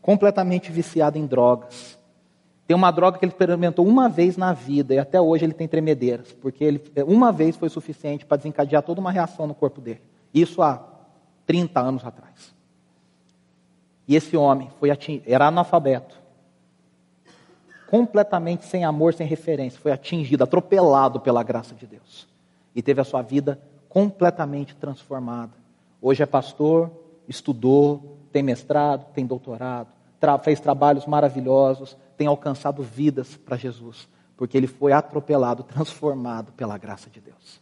completamente 0.00 0.70
viciado 0.70 1.18
em 1.18 1.26
drogas. 1.26 1.98
Tem 2.66 2.74
uma 2.74 2.90
droga 2.90 3.18
que 3.18 3.24
ele 3.24 3.32
experimentou 3.32 3.86
uma 3.86 4.08
vez 4.08 4.36
na 4.36 4.52
vida 4.52 4.94
e 4.94 4.98
até 4.98 5.20
hoje 5.20 5.44
ele 5.44 5.52
tem 5.52 5.68
tremedeiras, 5.68 6.32
porque 6.32 6.64
ele, 6.64 6.82
uma 7.06 7.30
vez 7.30 7.56
foi 7.56 7.68
suficiente 7.68 8.24
para 8.24 8.38
desencadear 8.38 8.82
toda 8.82 9.00
uma 9.00 9.12
reação 9.12 9.46
no 9.46 9.54
corpo 9.54 9.80
dele. 9.80 10.00
Isso 10.32 10.62
há 10.62 10.82
30 11.46 11.80
anos 11.80 12.04
atrás. 12.04 12.54
E 14.08 14.16
esse 14.16 14.36
homem 14.36 14.70
foi 14.78 14.90
atingido, 14.90 15.24
era 15.26 15.46
analfabeto, 15.46 16.18
completamente 17.86 18.64
sem 18.64 18.84
amor, 18.84 19.14
sem 19.14 19.26
referência, 19.26 19.78
foi 19.78 19.92
atingido, 19.92 20.42
atropelado 20.44 21.20
pela 21.20 21.42
graça 21.42 21.74
de 21.74 21.86
Deus. 21.86 22.26
E 22.74 22.82
teve 22.82 23.00
a 23.00 23.04
sua 23.04 23.22
vida 23.22 23.60
completamente 23.88 24.74
transformada. 24.74 25.52
Hoje 26.06 26.22
é 26.22 26.26
pastor, 26.26 26.90
estudou, 27.26 28.18
tem 28.30 28.42
mestrado, 28.42 29.06
tem 29.14 29.24
doutorado, 29.24 29.88
tra 30.20 30.38
fez 30.38 30.60
trabalhos 30.60 31.06
maravilhosos, 31.06 31.96
tem 32.14 32.26
alcançado 32.26 32.82
vidas 32.82 33.38
para 33.38 33.56
Jesus, 33.56 34.06
porque 34.36 34.54
ele 34.54 34.66
foi 34.66 34.92
atropelado, 34.92 35.62
transformado 35.64 36.52
pela 36.52 36.76
graça 36.76 37.08
de 37.08 37.22
Deus. 37.22 37.58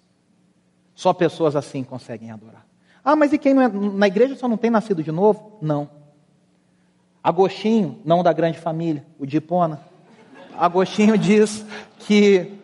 Só 0.92 1.12
pessoas 1.12 1.54
assim 1.54 1.84
conseguem 1.84 2.32
adorar. 2.32 2.66
Ah, 3.04 3.14
mas 3.14 3.32
e 3.32 3.38
quem 3.38 3.54
não 3.54 3.62
é, 3.62 3.68
na 3.68 4.08
igreja 4.08 4.34
só 4.34 4.48
não 4.48 4.56
tem 4.56 4.72
nascido 4.72 5.04
de 5.04 5.12
novo? 5.12 5.56
Não. 5.62 5.88
Agostinho, 7.22 8.00
não 8.04 8.24
da 8.24 8.32
grande 8.32 8.58
família, 8.58 9.06
o 9.20 9.24
de. 9.24 9.40
Agostinho 10.58 11.16
diz 11.16 11.64
que 12.00 12.58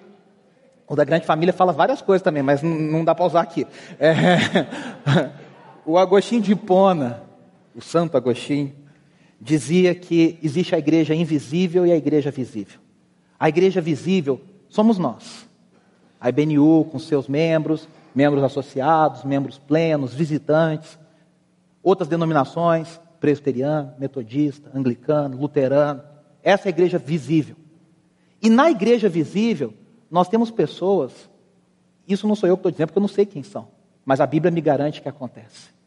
o 0.88 0.96
da 0.96 1.04
grande 1.04 1.24
família 1.24 1.52
fala 1.52 1.72
várias 1.72 2.02
coisas 2.02 2.20
também, 2.20 2.42
mas 2.42 2.64
não 2.64 3.04
dá 3.04 3.14
para 3.14 3.26
usar 3.26 3.42
aqui. 3.42 3.64
É, 4.00 4.38
o 5.88 5.96
Agostinho 5.96 6.42
de 6.42 6.52
Hipona, 6.52 7.22
o 7.74 7.80
Santo 7.80 8.14
Agostinho, 8.14 8.74
dizia 9.40 9.94
que 9.94 10.38
existe 10.42 10.74
a 10.74 10.78
igreja 10.78 11.14
invisível 11.14 11.86
e 11.86 11.90
a 11.90 11.96
igreja 11.96 12.30
visível. 12.30 12.78
A 13.40 13.48
igreja 13.48 13.80
visível 13.80 14.38
somos 14.68 14.98
nós. 14.98 15.48
A 16.20 16.28
IBNU 16.28 16.84
com 16.92 16.98
seus 16.98 17.26
membros, 17.26 17.88
membros 18.14 18.44
associados, 18.44 19.24
membros 19.24 19.58
plenos, 19.58 20.12
visitantes, 20.12 20.98
outras 21.82 22.06
denominações, 22.06 23.00
presbiteriano, 23.18 23.94
metodista, 23.98 24.70
anglicano, 24.74 25.38
luterano. 25.38 26.02
Essa 26.42 26.64
é 26.64 26.68
a 26.68 26.74
igreja 26.76 26.98
visível. 26.98 27.56
E 28.42 28.50
na 28.50 28.70
igreja 28.70 29.08
visível, 29.08 29.72
nós 30.10 30.28
temos 30.28 30.50
pessoas, 30.50 31.30
isso 32.06 32.28
não 32.28 32.34
sou 32.34 32.46
eu 32.46 32.58
que 32.58 32.60
estou 32.60 32.72
dizendo, 32.72 32.88
porque 32.88 32.98
eu 32.98 33.02
não 33.02 33.08
sei 33.08 33.24
quem 33.24 33.42
são, 33.42 33.68
mas 34.04 34.20
a 34.20 34.26
Bíblia 34.26 34.50
me 34.50 34.60
garante 34.60 35.00
que 35.00 35.08
acontece. 35.08 35.77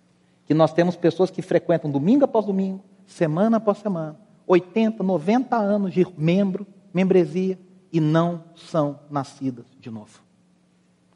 Que 0.51 0.53
nós 0.53 0.73
temos 0.73 0.97
pessoas 0.97 1.31
que 1.31 1.41
frequentam 1.41 1.89
domingo 1.89 2.25
após 2.25 2.45
domingo, 2.45 2.83
semana 3.07 3.55
após 3.55 3.77
semana, 3.77 4.19
80, 4.45 5.01
90 5.01 5.55
anos 5.55 5.93
de 5.93 6.05
membro, 6.17 6.67
membresia, 6.93 7.57
e 7.89 8.01
não 8.01 8.43
são 8.53 8.99
nascidas 9.09 9.63
de 9.79 9.89
novo. 9.89 10.19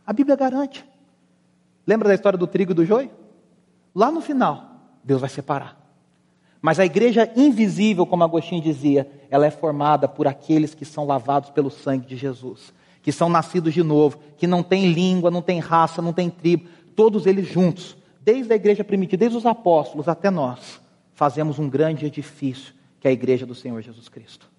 A 0.07 0.13
Bíblia 0.13 0.37
garante. 0.37 0.85
Lembra 1.85 2.07
da 2.07 2.15
história 2.15 2.39
do 2.39 2.47
trigo 2.47 2.71
e 2.71 2.75
do 2.75 2.85
joio? 2.85 3.11
Lá 3.93 4.09
no 4.09 4.21
final, 4.21 4.69
Deus 5.03 5.19
vai 5.19 5.29
separar. 5.29 5.77
Mas 6.61 6.79
a 6.79 6.85
igreja 6.85 7.29
invisível, 7.35 8.05
como 8.05 8.23
Agostinho 8.23 8.61
dizia, 8.61 9.05
ela 9.29 9.45
é 9.45 9.51
formada 9.51 10.07
por 10.07 10.29
aqueles 10.29 10.73
que 10.73 10.85
são 10.85 11.05
lavados 11.05 11.49
pelo 11.49 11.69
sangue 11.69 12.07
de 12.07 12.15
Jesus, 12.15 12.73
que 13.01 13.11
são 13.11 13.27
nascidos 13.27 13.73
de 13.73 13.83
novo, 13.83 14.17
que 14.37 14.47
não 14.47 14.63
tem 14.63 14.93
língua, 14.93 15.29
não 15.29 15.41
tem 15.41 15.59
raça, 15.59 16.01
não 16.01 16.13
tem 16.13 16.29
tribo, 16.29 16.69
todos 16.95 17.25
eles 17.25 17.45
juntos, 17.45 17.97
desde 18.25 18.51
a 18.51 18.55
igreja 18.55 18.83
primitiva, 18.83 19.19
desde 19.19 19.37
os 19.37 19.45
apóstolos 19.45 20.07
até 20.07 20.31
nós, 20.31 20.81
fazemos 21.13 21.59
um 21.59 21.69
grande 21.69 22.07
edifício, 22.07 22.73
que 22.99 23.07
é 23.07 23.11
a 23.11 23.13
igreja 23.13 23.45
do 23.45 23.53
Senhor 23.53 23.79
Jesus 23.83 24.09
Cristo. 24.09 24.49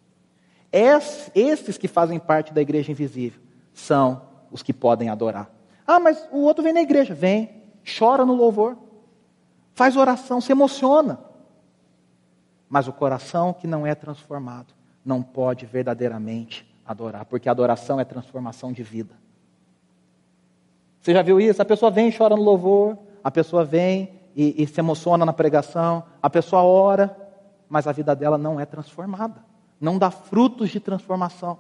Esses 1.35 1.77
que 1.77 1.89
fazem 1.89 2.21
parte 2.21 2.53
da 2.53 2.63
igreja 2.63 2.93
invisível 2.93 3.41
são 3.75 4.23
os 4.53 4.63
que 4.63 4.73
podem 4.73 5.09
adorar. 5.09 5.51
Ah, 5.85 5.99
mas 5.99 6.29
o 6.31 6.39
outro 6.39 6.63
vem 6.63 6.73
na 6.73 6.81
igreja, 6.81 7.13
vem, 7.13 7.63
chora 7.99 8.25
no 8.25 8.35
louvor, 8.35 8.79
faz 9.75 9.97
oração, 9.97 10.41
se 10.41 10.53
emociona. 10.53 11.19
Mas 12.69 12.87
o 12.87 12.93
coração 12.93 13.53
que 13.53 13.67
não 13.67 13.85
é 13.85 13.97
transformado 13.97 14.73
não 15.05 15.23
pode 15.23 15.67
verdadeiramente 15.67 16.65
adorar, 16.87 17.25
porque 17.25 17.49
adoração 17.49 17.99
é 17.99 18.05
transformação 18.05 18.73
de 18.73 18.85
vida. 18.85 19.15
Você 21.01 21.13
já 21.13 21.23
viu 21.23 21.41
isso? 21.41 21.61
A 21.61 21.65
pessoa 21.65 21.91
vem 21.91 22.13
chora 22.17 22.37
no 22.37 22.43
louvor, 22.43 22.99
a 23.27 23.31
pessoa 23.33 23.65
vem 23.65 24.21
e, 24.37 24.63
e 24.63 24.67
se 24.69 24.79
emociona 24.79 25.27
na 25.27 25.33
pregação, 25.33 26.05
a 26.23 26.31
pessoa 26.31 26.63
ora, 26.63 27.11
mas 27.69 27.89
a 27.89 27.91
vida 27.91 28.15
dela 28.15 28.39
não 28.39 28.61
é 28.61 28.65
transformada, 28.65 29.45
não 29.81 29.99
dá 29.99 30.13
frutos 30.13 30.71
de 30.71 30.79
transformação. 30.79 31.59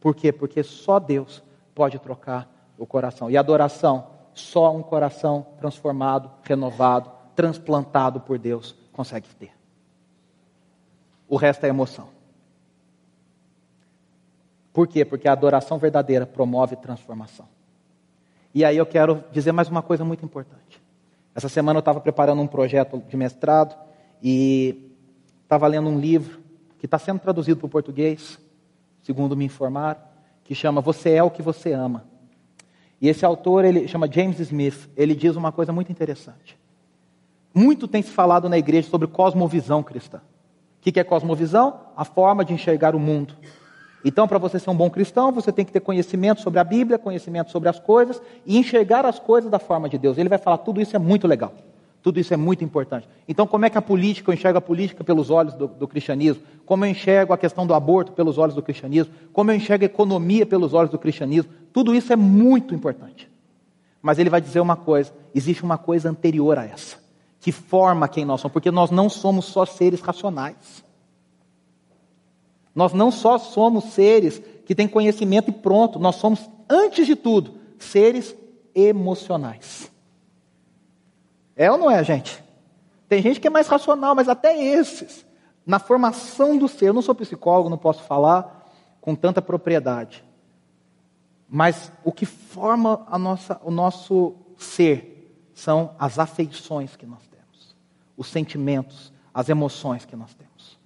Por 0.00 0.14
quê? 0.14 0.32
Porque 0.32 0.62
só 0.62 0.98
Deus 0.98 1.42
pode 1.74 1.98
trocar 1.98 2.50
o 2.78 2.86
coração. 2.86 3.30
E 3.30 3.36
adoração, 3.36 4.06
só 4.32 4.74
um 4.74 4.82
coração 4.82 5.48
transformado, 5.58 6.30
renovado, 6.44 7.12
transplantado 7.36 8.18
por 8.18 8.38
Deus 8.38 8.74
consegue 8.90 9.28
ter. 9.34 9.52
O 11.28 11.36
resto 11.36 11.66
é 11.66 11.68
emoção. 11.68 12.08
Por 14.72 14.88
quê? 14.88 15.04
Porque 15.04 15.28
a 15.28 15.32
adoração 15.32 15.76
verdadeira 15.76 16.24
promove 16.24 16.74
transformação. 16.76 17.46
E 18.54 18.64
aí 18.64 18.78
eu 18.78 18.86
quero 18.86 19.22
dizer 19.30 19.52
mais 19.52 19.68
uma 19.68 19.82
coisa 19.82 20.06
muito 20.06 20.24
importante. 20.24 20.71
Essa 21.34 21.48
semana 21.48 21.78
eu 21.78 21.80
estava 21.80 22.00
preparando 22.00 22.42
um 22.42 22.46
projeto 22.46 23.02
de 23.08 23.16
mestrado 23.16 23.76
e 24.22 24.90
estava 25.42 25.66
lendo 25.66 25.88
um 25.88 25.98
livro 25.98 26.40
que 26.78 26.86
está 26.86 26.98
sendo 26.98 27.20
traduzido 27.20 27.58
para 27.58 27.66
o 27.66 27.70
português, 27.70 28.38
segundo 29.02 29.36
me 29.36 29.44
informaram, 29.44 30.00
que 30.44 30.54
chama 30.54 30.80
Você 30.80 31.10
é 31.10 31.22
o 31.22 31.30
que 31.30 31.40
você 31.40 31.72
ama. 31.72 32.04
E 33.00 33.08
esse 33.08 33.24
autor, 33.24 33.64
ele 33.64 33.88
chama 33.88 34.10
James 34.10 34.38
Smith, 34.38 34.88
ele 34.96 35.14
diz 35.14 35.34
uma 35.34 35.50
coisa 35.50 35.72
muito 35.72 35.90
interessante. 35.90 36.58
Muito 37.54 37.88
tem 37.88 38.02
se 38.02 38.10
falado 38.10 38.48
na 38.48 38.58
igreja 38.58 38.88
sobre 38.88 39.08
cosmovisão 39.08 39.82
cristã. 39.82 40.18
O 40.78 40.80
que 40.80 40.98
é 40.98 41.04
cosmovisão? 41.04 41.80
A 41.96 42.04
forma 42.04 42.44
de 42.44 42.52
enxergar 42.52 42.94
o 42.94 43.00
mundo. 43.00 43.34
Então, 44.04 44.26
para 44.26 44.38
você 44.38 44.58
ser 44.58 44.70
um 44.70 44.76
bom 44.76 44.90
cristão, 44.90 45.30
você 45.30 45.52
tem 45.52 45.64
que 45.64 45.72
ter 45.72 45.80
conhecimento 45.80 46.40
sobre 46.40 46.58
a 46.58 46.64
Bíblia, 46.64 46.98
conhecimento 46.98 47.50
sobre 47.50 47.68
as 47.68 47.78
coisas 47.78 48.20
e 48.44 48.58
enxergar 48.58 49.06
as 49.06 49.18
coisas 49.18 49.50
da 49.50 49.58
forma 49.58 49.88
de 49.88 49.96
Deus. 49.96 50.18
Ele 50.18 50.28
vai 50.28 50.38
falar, 50.38 50.58
tudo 50.58 50.80
isso 50.80 50.96
é 50.96 50.98
muito 50.98 51.26
legal. 51.26 51.52
Tudo 52.02 52.18
isso 52.18 52.34
é 52.34 52.36
muito 52.36 52.64
importante. 52.64 53.08
Então, 53.28 53.46
como 53.46 53.64
é 53.64 53.70
que 53.70 53.78
a 53.78 53.82
política, 53.82 54.30
eu 54.30 54.34
enxergo 54.34 54.58
a 54.58 54.60
política 54.60 55.04
pelos 55.04 55.30
olhos 55.30 55.54
do, 55.54 55.68
do, 55.68 55.86
cristianismo? 55.86 56.42
Como 56.66 56.84
eu 56.84 56.90
enxergo 56.90 57.32
a 57.32 57.38
questão 57.38 57.64
do 57.64 57.72
aborto 57.72 58.10
pelos 58.10 58.38
olhos 58.38 58.56
do 58.56 58.62
cristianismo? 58.62 59.14
Como 59.32 59.52
eu 59.52 59.54
enxergo 59.54 59.84
a 59.84 59.86
economia 59.86 60.44
pelos 60.44 60.74
olhos 60.74 60.90
do 60.90 60.98
cristianismo? 60.98 61.52
Tudo 61.72 61.94
isso 61.94 62.12
é 62.12 62.16
muito 62.16 62.74
importante. 62.74 63.30
Mas 64.02 64.18
ele 64.18 64.28
vai 64.28 64.40
dizer 64.40 64.58
uma 64.58 64.74
coisa: 64.74 65.12
existe 65.32 65.62
uma 65.62 65.78
coisa 65.78 66.10
anterior 66.10 66.58
a 66.58 66.64
essa, 66.64 66.96
que 67.38 67.52
forma 67.52 68.08
quem 68.08 68.24
nós 68.24 68.40
somos, 68.40 68.52
porque 68.52 68.72
nós 68.72 68.90
não 68.90 69.08
somos 69.08 69.44
só 69.44 69.64
seres 69.64 70.00
racionais. 70.00 70.82
Nós 72.74 72.92
não 72.92 73.10
só 73.10 73.38
somos 73.38 73.84
seres 73.92 74.40
que 74.64 74.74
têm 74.74 74.88
conhecimento 74.88 75.50
e 75.50 75.52
pronto, 75.52 75.98
nós 75.98 76.16
somos, 76.16 76.48
antes 76.68 77.06
de 77.06 77.14
tudo, 77.14 77.54
seres 77.78 78.34
emocionais. 78.74 79.90
É 81.54 81.70
ou 81.70 81.76
não 81.76 81.90
é, 81.90 82.02
gente? 82.02 82.42
Tem 83.08 83.20
gente 83.20 83.40
que 83.40 83.46
é 83.46 83.50
mais 83.50 83.66
racional, 83.66 84.14
mas 84.14 84.28
até 84.28 84.56
esses, 84.56 85.26
na 85.66 85.78
formação 85.78 86.56
do 86.56 86.66
ser, 86.66 86.88
eu 86.88 86.94
não 86.94 87.02
sou 87.02 87.14
psicólogo, 87.14 87.68
não 87.68 87.76
posso 87.76 88.02
falar 88.04 88.70
com 89.00 89.14
tanta 89.14 89.42
propriedade. 89.42 90.24
Mas 91.48 91.92
o 92.02 92.10
que 92.10 92.24
forma 92.24 93.04
a 93.06 93.18
nossa, 93.18 93.60
o 93.62 93.70
nosso 93.70 94.34
ser 94.56 95.36
são 95.52 95.94
as 95.98 96.18
afeições 96.18 96.96
que 96.96 97.04
nós 97.04 97.20
temos, 97.28 97.76
os 98.16 98.28
sentimentos, 98.28 99.12
as 99.34 99.50
emoções 99.50 100.06
que 100.06 100.16
nós 100.16 100.34
temos. 100.34 100.78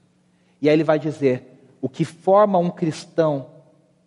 E 0.61 0.69
aí 0.69 0.75
ele 0.75 0.83
vai 0.83 0.99
dizer: 0.99 1.56
o 1.87 1.89
que 1.89 2.05
forma 2.05 2.59
um 2.59 2.69
cristão 2.69 3.47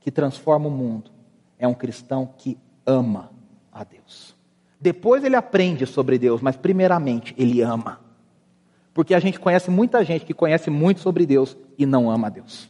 que 0.01 0.11
transforma 0.11 0.67
o 0.67 0.69
mundo 0.69 1.09
é 1.57 1.65
um 1.65 1.73
cristão 1.73 2.29
que 2.37 2.57
ama 2.85 3.31
a 3.71 3.85
Deus. 3.85 4.35
Depois 4.81 5.23
ele 5.23 5.37
aprende 5.37 5.85
sobre 5.85 6.17
Deus, 6.17 6.41
mas 6.41 6.57
primeiramente 6.57 7.33
ele 7.37 7.61
ama. 7.61 8.01
Porque 8.93 9.13
a 9.13 9.19
gente 9.21 9.39
conhece 9.39 9.71
muita 9.71 10.03
gente 10.03 10.25
que 10.25 10.33
conhece 10.33 10.69
muito 10.69 10.99
sobre 10.99 11.25
Deus 11.25 11.55
e 11.77 11.85
não 11.85 12.11
ama 12.11 12.27
a 12.27 12.29
Deus. 12.29 12.69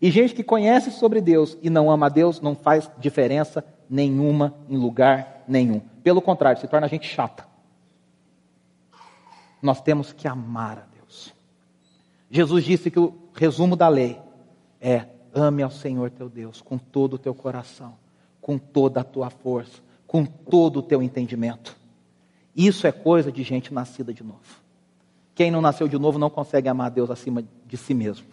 E 0.00 0.10
gente 0.10 0.34
que 0.34 0.42
conhece 0.42 0.90
sobre 0.90 1.20
Deus 1.20 1.56
e 1.62 1.70
não 1.70 1.88
ama 1.88 2.06
a 2.06 2.08
Deus 2.08 2.40
não 2.40 2.56
faz 2.56 2.90
diferença 2.98 3.64
nenhuma 3.88 4.52
em 4.68 4.76
lugar 4.76 5.44
nenhum. 5.46 5.80
Pelo 6.02 6.20
contrário, 6.20 6.60
se 6.60 6.66
torna 6.66 6.88
a 6.88 6.90
gente 6.90 7.06
chata. 7.06 7.46
Nós 9.62 9.80
temos 9.80 10.12
que 10.12 10.26
amar 10.26 10.78
a 10.78 10.86
Deus. 10.92 11.32
Jesus 12.28 12.64
disse 12.64 12.90
que 12.90 12.98
o 12.98 13.21
resumo 13.34 13.76
da 13.76 13.88
lei 13.88 14.20
é: 14.80 15.06
ame 15.34 15.62
ao 15.62 15.70
Senhor 15.70 16.10
teu 16.10 16.28
Deus 16.28 16.60
com 16.60 16.78
todo 16.78 17.14
o 17.14 17.18
teu 17.18 17.34
coração, 17.34 17.94
com 18.40 18.58
toda 18.58 19.00
a 19.00 19.04
tua 19.04 19.30
força, 19.30 19.80
com 20.06 20.24
todo 20.24 20.78
o 20.78 20.82
teu 20.82 21.02
entendimento. 21.02 21.76
Isso 22.54 22.86
é 22.86 22.92
coisa 22.92 23.32
de 23.32 23.42
gente 23.42 23.72
nascida 23.72 24.12
de 24.12 24.22
novo. 24.22 24.62
Quem 25.34 25.50
não 25.50 25.60
nasceu 25.60 25.88
de 25.88 25.98
novo 25.98 26.18
não 26.18 26.28
consegue 26.28 26.68
amar 26.68 26.90
Deus 26.90 27.10
acima 27.10 27.42
de 27.66 27.76
si 27.76 27.94
mesmo. 27.94 28.26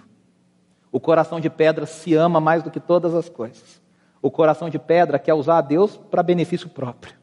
O 0.91 0.99
coração 0.99 1.39
de 1.39 1.49
pedra 1.49 1.85
se 1.85 2.13
ama 2.13 2.39
mais 2.39 2.63
do 2.63 2.71
que 2.71 2.79
todas 2.79 3.13
as 3.13 3.29
coisas. 3.29 3.81
O 4.21 4.29
coração 4.29 4.69
de 4.69 4.77
pedra 4.77 5.17
quer 5.17 5.33
usar 5.33 5.59
a 5.59 5.61
Deus 5.61 5.95
para 5.95 6.21
benefício 6.21 6.67
próprio. 6.67 7.13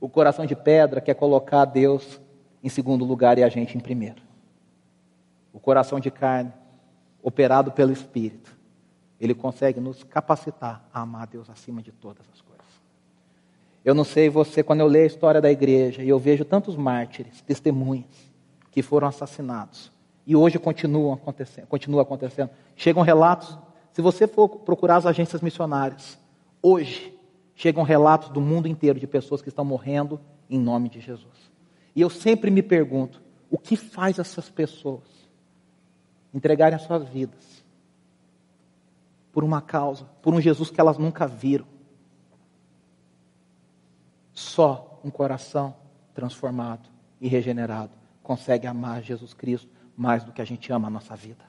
O 0.00 0.08
coração 0.08 0.46
de 0.46 0.54
pedra 0.54 1.00
quer 1.00 1.14
colocar 1.14 1.62
a 1.62 1.64
Deus 1.64 2.20
em 2.62 2.68
segundo 2.68 3.04
lugar 3.04 3.38
e 3.38 3.42
a 3.42 3.48
gente 3.48 3.76
em 3.76 3.80
primeiro. 3.80 4.22
O 5.52 5.58
coração 5.58 5.98
de 5.98 6.10
carne, 6.10 6.52
operado 7.22 7.72
pelo 7.72 7.92
Espírito, 7.92 8.56
ele 9.20 9.34
consegue 9.34 9.78
nos 9.78 10.02
capacitar 10.02 10.88
a 10.92 11.00
amar 11.00 11.22
a 11.22 11.26
Deus 11.26 11.48
acima 11.48 11.80
de 11.80 11.92
todas 11.92 12.26
as 12.32 12.40
coisas. 12.40 12.66
Eu 13.84 13.94
não 13.94 14.04
sei 14.04 14.28
você, 14.28 14.62
quando 14.62 14.80
eu 14.80 14.86
leio 14.86 15.04
a 15.04 15.06
história 15.06 15.40
da 15.40 15.50
igreja 15.50 16.02
e 16.02 16.08
eu 16.08 16.18
vejo 16.18 16.44
tantos 16.44 16.76
mártires, 16.76 17.40
testemunhas, 17.42 18.32
que 18.70 18.82
foram 18.82 19.06
assassinados. 19.06 19.92
E 20.26 20.34
hoje 20.34 20.58
continuam 20.58 21.12
acontecendo, 21.12 21.66
continua 21.66 22.02
acontecendo. 22.02 22.50
Chegam 22.76 23.02
relatos, 23.02 23.58
se 23.92 24.00
você 24.00 24.26
for 24.26 24.48
procurar 24.48 24.96
as 24.96 25.06
agências 25.06 25.42
missionárias, 25.42 26.18
hoje 26.62 27.16
chegam 27.54 27.82
relatos 27.82 28.28
do 28.30 28.40
mundo 28.40 28.66
inteiro 28.66 28.98
de 28.98 29.06
pessoas 29.06 29.42
que 29.42 29.48
estão 29.48 29.64
morrendo 29.64 30.20
em 30.48 30.58
nome 30.58 30.88
de 30.88 31.00
Jesus. 31.00 31.50
E 31.94 32.00
eu 32.00 32.08
sempre 32.08 32.50
me 32.50 32.62
pergunto, 32.62 33.20
o 33.50 33.58
que 33.58 33.76
faz 33.76 34.18
essas 34.18 34.48
pessoas 34.48 35.02
entregarem 36.32 36.76
as 36.76 36.82
suas 36.82 37.08
vidas 37.08 37.62
por 39.32 39.42
uma 39.42 39.62
causa, 39.62 40.04
por 40.20 40.34
um 40.34 40.40
Jesus 40.40 40.70
que 40.70 40.80
elas 40.80 40.98
nunca 40.98 41.26
viram? 41.26 41.66
Só 44.32 45.00
um 45.04 45.10
coração 45.10 45.74
transformado 46.14 46.88
e 47.20 47.28
regenerado 47.28 47.92
consegue 48.22 48.66
amar 48.66 49.02
Jesus 49.02 49.34
Cristo 49.34 49.68
mais 49.96 50.24
do 50.24 50.32
que 50.32 50.40
a 50.40 50.44
gente 50.44 50.72
ama 50.72 50.88
a 50.88 50.90
nossa 50.90 51.14
vida. 51.14 51.44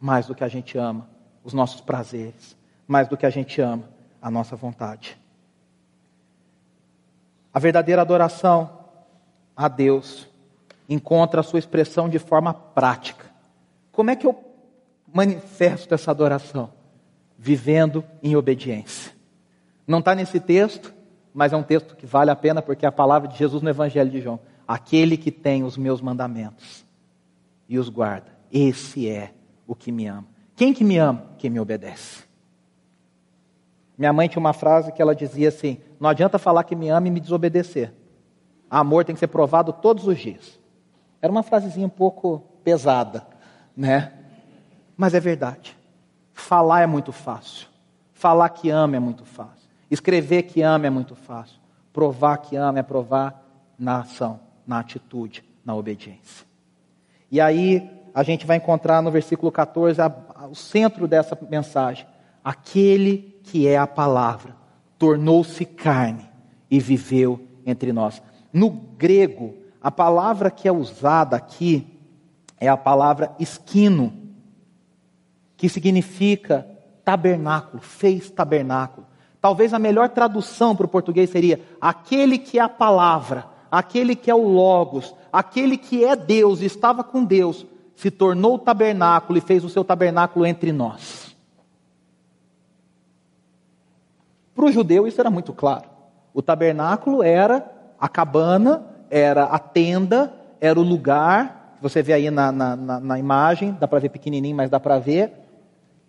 Mais 0.00 0.26
do 0.26 0.34
que 0.34 0.44
a 0.44 0.48
gente 0.48 0.76
ama 0.76 1.08
os 1.42 1.52
nossos 1.52 1.80
prazeres, 1.80 2.56
mais 2.86 3.08
do 3.08 3.16
que 3.16 3.24
a 3.24 3.30
gente 3.30 3.60
ama 3.60 3.88
a 4.20 4.30
nossa 4.30 4.56
vontade. 4.56 5.18
A 7.52 7.58
verdadeira 7.58 8.02
adoração 8.02 8.78
a 9.56 9.68
Deus 9.68 10.28
encontra 10.88 11.40
a 11.40 11.44
sua 11.44 11.58
expressão 11.58 12.08
de 12.08 12.18
forma 12.18 12.52
prática. 12.52 13.26
Como 13.92 14.10
é 14.10 14.16
que 14.16 14.26
eu 14.26 14.38
manifesto 15.12 15.94
essa 15.94 16.10
adoração? 16.10 16.72
Vivendo 17.38 18.04
em 18.22 18.36
obediência. 18.36 19.12
Não 19.86 20.00
está 20.00 20.14
nesse 20.14 20.40
texto, 20.40 20.94
mas 21.32 21.52
é 21.52 21.56
um 21.56 21.62
texto 21.62 21.96
que 21.96 22.06
vale 22.06 22.30
a 22.30 22.36
pena 22.36 22.62
porque 22.62 22.84
é 22.84 22.88
a 22.88 22.92
palavra 22.92 23.28
de 23.28 23.36
Jesus 23.36 23.62
no 23.62 23.68
Evangelho 23.68 24.10
de 24.10 24.20
João. 24.20 24.40
Aquele 24.66 25.16
que 25.16 25.30
tem 25.30 25.62
os 25.62 25.76
meus 25.76 26.00
mandamentos 26.00 26.84
e 27.68 27.78
os 27.78 27.88
guarda, 27.88 28.32
esse 28.52 29.08
é 29.08 29.32
o 29.66 29.74
que 29.74 29.92
me 29.92 30.06
ama. 30.06 30.26
Quem 30.54 30.72
que 30.72 30.82
me 30.82 30.96
ama? 30.96 31.26
Quem 31.38 31.50
me 31.50 31.60
obedece. 31.60 32.24
Minha 33.96 34.12
mãe 34.12 34.28
tinha 34.28 34.40
uma 34.40 34.52
frase 34.52 34.92
que 34.92 35.00
ela 35.00 35.14
dizia 35.14 35.48
assim: 35.48 35.78
Não 35.98 36.08
adianta 36.08 36.38
falar 36.38 36.64
que 36.64 36.76
me 36.76 36.88
ama 36.88 37.08
e 37.08 37.10
me 37.10 37.20
desobedecer. 37.20 37.92
Amor 38.68 39.04
tem 39.04 39.14
que 39.14 39.20
ser 39.20 39.28
provado 39.28 39.72
todos 39.72 40.06
os 40.06 40.18
dias. 40.18 40.58
Era 41.20 41.30
uma 41.30 41.42
frasezinha 41.42 41.86
um 41.86 41.90
pouco 41.90 42.42
pesada, 42.62 43.26
né? 43.76 44.12
Mas 44.96 45.14
é 45.14 45.20
verdade. 45.20 45.76
Falar 46.32 46.82
é 46.82 46.86
muito 46.86 47.12
fácil. 47.12 47.68
Falar 48.12 48.48
que 48.50 48.70
ama 48.70 48.96
é 48.96 49.00
muito 49.00 49.24
fácil. 49.24 49.68
Escrever 49.90 50.44
que 50.44 50.62
ama 50.62 50.86
é 50.86 50.90
muito 50.90 51.14
fácil. 51.14 51.58
Provar 51.92 52.38
que 52.38 52.56
ama 52.56 52.78
é 52.78 52.82
provar 52.82 53.42
na 53.78 54.00
ação 54.00 54.40
na 54.66 54.80
atitude, 54.80 55.44
na 55.64 55.74
obediência. 55.74 56.44
E 57.30 57.40
aí 57.40 57.88
a 58.12 58.22
gente 58.22 58.46
vai 58.46 58.56
encontrar 58.56 59.00
no 59.00 59.10
versículo 59.10 59.52
14 59.52 60.00
a, 60.00 60.12
a, 60.34 60.46
o 60.46 60.54
centro 60.54 61.06
dessa 61.06 61.38
mensagem. 61.48 62.06
Aquele 62.42 63.38
que 63.44 63.68
é 63.68 63.78
a 63.78 63.86
palavra 63.86 64.56
tornou-se 64.98 65.64
carne 65.64 66.28
e 66.70 66.80
viveu 66.80 67.46
entre 67.64 67.92
nós. 67.92 68.20
No 68.52 68.70
grego, 68.70 69.54
a 69.86 69.90
palavra 69.90 70.50
que 70.50 70.66
é 70.66 70.72
usada 70.72 71.36
aqui 71.36 71.86
é 72.58 72.66
a 72.66 72.76
palavra 72.76 73.30
esquino, 73.38 74.12
que 75.56 75.68
significa 75.68 76.66
tabernáculo, 77.04 77.80
fez 77.80 78.28
tabernáculo. 78.28 79.06
Talvez 79.40 79.72
a 79.72 79.78
melhor 79.78 80.08
tradução 80.08 80.74
para 80.74 80.86
o 80.86 80.88
português 80.88 81.30
seria 81.30 81.60
aquele 81.80 82.36
que 82.36 82.58
é 82.58 82.62
a 82.62 82.68
palavra 82.68 83.54
aquele 83.70 84.16
que 84.16 84.30
é 84.30 84.34
o 84.34 84.48
Logos, 84.48 85.14
aquele 85.32 85.76
que 85.76 86.04
é 86.04 86.16
Deus, 86.16 86.62
estava 86.62 87.04
com 87.04 87.24
Deus, 87.24 87.66
se 87.94 88.10
tornou 88.10 88.58
tabernáculo 88.58 89.38
e 89.38 89.42
fez 89.42 89.64
o 89.64 89.68
seu 89.68 89.84
tabernáculo 89.84 90.46
entre 90.46 90.72
nós. 90.72 91.36
Para 94.52 94.64
o 94.64 94.72
judeu 94.72 95.06
isso 95.06 95.20
era 95.20 95.30
muito 95.30 95.52
claro. 95.52 95.84
O 96.32 96.42
tabernáculo 96.42 97.22
era 97.22 97.70
a 98.00 98.08
cabana, 98.08 98.95
era 99.10 99.44
a 99.44 99.58
tenda, 99.58 100.32
era 100.60 100.78
o 100.78 100.82
lugar, 100.82 101.76
você 101.80 102.02
vê 102.02 102.12
aí 102.12 102.30
na, 102.30 102.50
na, 102.50 102.76
na, 102.76 103.18
imagem, 103.18 103.76
dá 103.78 103.86
para 103.86 103.98
ver 103.98 104.08
pequenininho, 104.08 104.56
mas 104.56 104.70
dá 104.70 104.80
para 104.80 104.98
ver, 104.98 105.32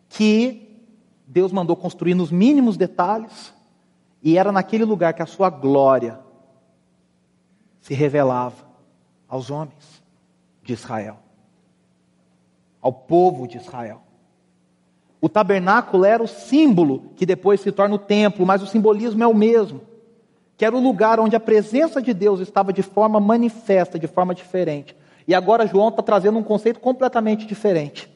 que 0.09 0.85
Deus 1.25 1.51
mandou 1.51 1.75
construir 1.75 2.13
nos 2.13 2.31
mínimos 2.31 2.77
detalhes, 2.77 3.53
e 4.23 4.37
era 4.37 4.51
naquele 4.51 4.85
lugar 4.85 5.13
que 5.13 5.21
a 5.21 5.25
sua 5.25 5.49
glória 5.49 6.19
se 7.81 7.93
revelava 7.93 8.65
aos 9.27 9.49
homens 9.51 10.03
de 10.63 10.73
Israel, 10.73 11.17
ao 12.81 12.91
povo 12.91 13.47
de 13.47 13.57
Israel. 13.57 14.01
O 15.19 15.27
tabernáculo 15.27 16.05
era 16.05 16.21
o 16.21 16.27
símbolo 16.27 17.11
que 17.15 17.25
depois 17.25 17.59
se 17.59 17.71
torna 17.71 17.95
o 17.95 17.99
templo, 17.99 18.45
mas 18.45 18.61
o 18.61 18.67
simbolismo 18.67 19.23
é 19.23 19.27
o 19.27 19.33
mesmo. 19.33 19.81
Que 20.57 20.65
era 20.65 20.75
o 20.75 20.81
lugar 20.81 21.19
onde 21.19 21.35
a 21.35 21.39
presença 21.39 22.01
de 22.01 22.13
Deus 22.13 22.39
estava 22.39 22.73
de 22.73 22.81
forma 22.81 23.19
manifesta, 23.19 23.97
de 23.97 24.07
forma 24.07 24.35
diferente. 24.35 24.95
E 25.27 25.35
agora 25.35 25.67
João 25.67 25.89
está 25.89 26.01
trazendo 26.01 26.39
um 26.39 26.43
conceito 26.43 26.79
completamente 26.79 27.45
diferente. 27.45 28.09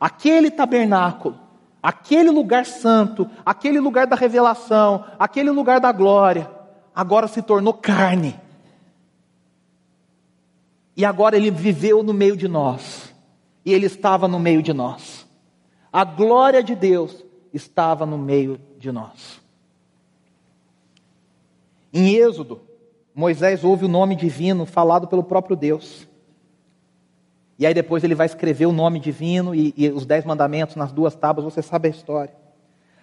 Aquele 0.00 0.50
tabernáculo, 0.50 1.38
aquele 1.82 2.30
lugar 2.30 2.66
santo, 2.66 3.28
aquele 3.44 3.78
lugar 3.78 4.06
da 4.06 4.16
revelação, 4.16 5.04
aquele 5.18 5.50
lugar 5.50 5.78
da 5.78 5.92
glória, 5.92 6.50
agora 6.94 7.28
se 7.28 7.42
tornou 7.42 7.74
carne 7.74 8.40
e 10.96 11.04
agora 11.04 11.36
ele 11.36 11.50
viveu 11.50 12.02
no 12.02 12.12
meio 12.12 12.36
de 12.36 12.46
nós. 12.46 13.12
E 13.64 13.72
ele 13.72 13.86
estava 13.86 14.28
no 14.28 14.38
meio 14.38 14.62
de 14.62 14.72
nós. 14.72 15.26
A 15.92 16.04
glória 16.04 16.62
de 16.62 16.74
Deus 16.74 17.24
estava 17.52 18.06
no 18.06 18.16
meio 18.16 18.60
de 18.78 18.90
nós. 18.92 19.41
Em 21.92 22.14
Êxodo, 22.14 22.60
Moisés 23.14 23.62
ouve 23.62 23.84
o 23.84 23.88
nome 23.88 24.16
divino 24.16 24.64
falado 24.64 25.06
pelo 25.06 25.22
próprio 25.22 25.54
Deus. 25.54 26.08
E 27.58 27.66
aí 27.66 27.74
depois 27.74 28.02
ele 28.02 28.14
vai 28.14 28.26
escrever 28.26 28.66
o 28.66 28.72
nome 28.72 28.98
divino 28.98 29.54
e, 29.54 29.74
e, 29.76 29.88
os 29.90 30.06
dez 30.06 30.24
mandamentos 30.24 30.74
nas 30.74 30.90
duas 30.90 31.14
tábuas, 31.14 31.44
você 31.44 31.62
sabe 31.62 31.88
a 31.88 31.90
história. 31.90 32.34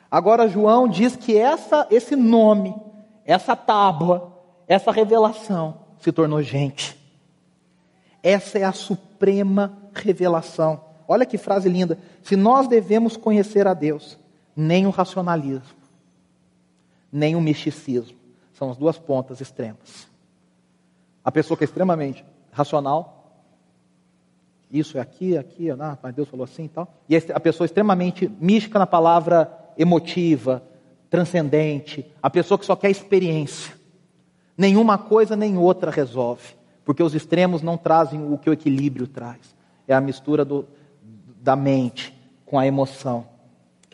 Agora 0.09 0.47
João 0.47 0.87
diz 0.87 1.15
que 1.15 1.37
essa, 1.37 1.87
esse 1.91 2.15
nome, 2.15 2.75
essa 3.23 3.55
tábua, 3.55 4.33
essa 4.67 4.91
revelação 4.91 5.81
se 5.99 6.11
tornou 6.11 6.41
gente. 6.41 6.97
Essa 8.23 8.59
é 8.59 8.63
a 8.63 8.73
suprema 8.73 9.77
revelação. 9.93 10.81
Olha 11.07 11.25
que 11.25 11.37
frase 11.37 11.69
linda. 11.69 11.97
Se 12.21 12.35
nós 12.35 12.67
devemos 12.67 13.15
conhecer 13.15 13.65
a 13.67 13.73
Deus, 13.73 14.17
nem 14.55 14.85
o 14.85 14.89
racionalismo, 14.89 15.77
nem 17.11 17.35
o 17.35 17.41
misticismo, 17.41 18.18
São 18.59 18.69
as 18.69 18.75
duas 18.75 18.97
pontas 18.97 19.39
extremas. 19.39 20.05
A 21.23 21.31
pessoa 21.31 21.57
que 21.57 21.63
é 21.63 21.65
extremamente 21.65 22.25
racional, 22.51 23.47
isso 24.69 24.97
é 24.97 25.01
aqui, 25.01 25.37
aqui, 25.37 25.71
ah, 25.71 25.97
mas 26.03 26.13
Deus 26.13 26.27
falou 26.27 26.43
assim 26.43 26.65
e 26.65 26.67
tal. 26.67 26.93
E 27.07 27.15
a 27.15 27.39
pessoa 27.39 27.65
extremamente 27.65 28.29
mística 28.37 28.77
na 28.77 28.85
palavra 28.85 29.49
emotiva, 29.77 30.61
transcendente, 31.09 32.05
a 32.21 32.29
pessoa 32.29 32.59
que 32.59 32.65
só 32.65 32.75
quer 32.75 32.91
experiência. 32.91 33.73
Nenhuma 34.57 34.97
coisa 34.97 35.37
nem 35.37 35.57
outra 35.57 35.89
resolve, 35.89 36.53
porque 36.83 37.01
os 37.01 37.15
extremos 37.15 37.61
não 37.61 37.77
trazem 37.77 38.21
o 38.29 38.37
que 38.37 38.49
o 38.49 38.53
equilíbrio 38.53 39.07
traz. 39.07 39.55
É 39.87 39.95
a 39.95 40.01
mistura 40.01 40.43
do, 40.43 40.67
da 41.39 41.55
mente 41.55 42.13
com 42.45 42.59
a 42.59 42.67
emoção. 42.67 43.25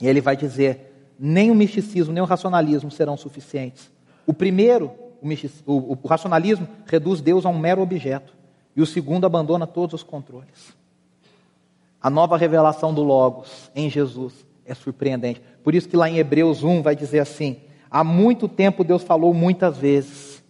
E 0.01 0.07
ele 0.07 0.21
vai 0.21 0.35
dizer: 0.35 1.13
nem 1.19 1.51
o 1.51 1.55
misticismo, 1.55 2.11
nem 2.11 2.23
o 2.23 2.25
racionalismo 2.25 2.89
serão 2.89 3.15
suficientes. 3.15 3.93
O 4.25 4.33
primeiro, 4.33 4.91
o, 5.65 5.93
o, 5.93 6.07
racionalismo, 6.07 6.67
reduz 6.85 7.21
Deus 7.21 7.45
a 7.45 7.49
um 7.49 7.57
mero 7.57 7.81
objeto, 7.81 8.33
e 8.75 8.81
o 8.81 8.85
segundo 8.85 9.25
abandona 9.25 9.65
todos 9.67 9.93
os 9.93 10.03
controles. 10.03 10.75
A 12.01 12.09
nova 12.09 12.37
revelação 12.37 12.93
do 12.93 13.03
Logos 13.03 13.71
em 13.75 13.89
Jesus 13.89 14.45
é 14.65 14.73
surpreendente. 14.73 15.41
Por 15.63 15.73
isso 15.73 15.87
que 15.87 15.97
lá 15.97 16.09
em 16.09 16.17
Hebreus 16.17 16.63
1 16.63 16.81
vai 16.81 16.95
dizer 16.95 17.19
assim: 17.19 17.57
há 17.89 18.03
muito 18.03 18.47
tempo 18.47 18.83
Deus 18.83 19.03
falou 19.03 19.33
muitas 19.33 19.77
vezes 19.77 20.43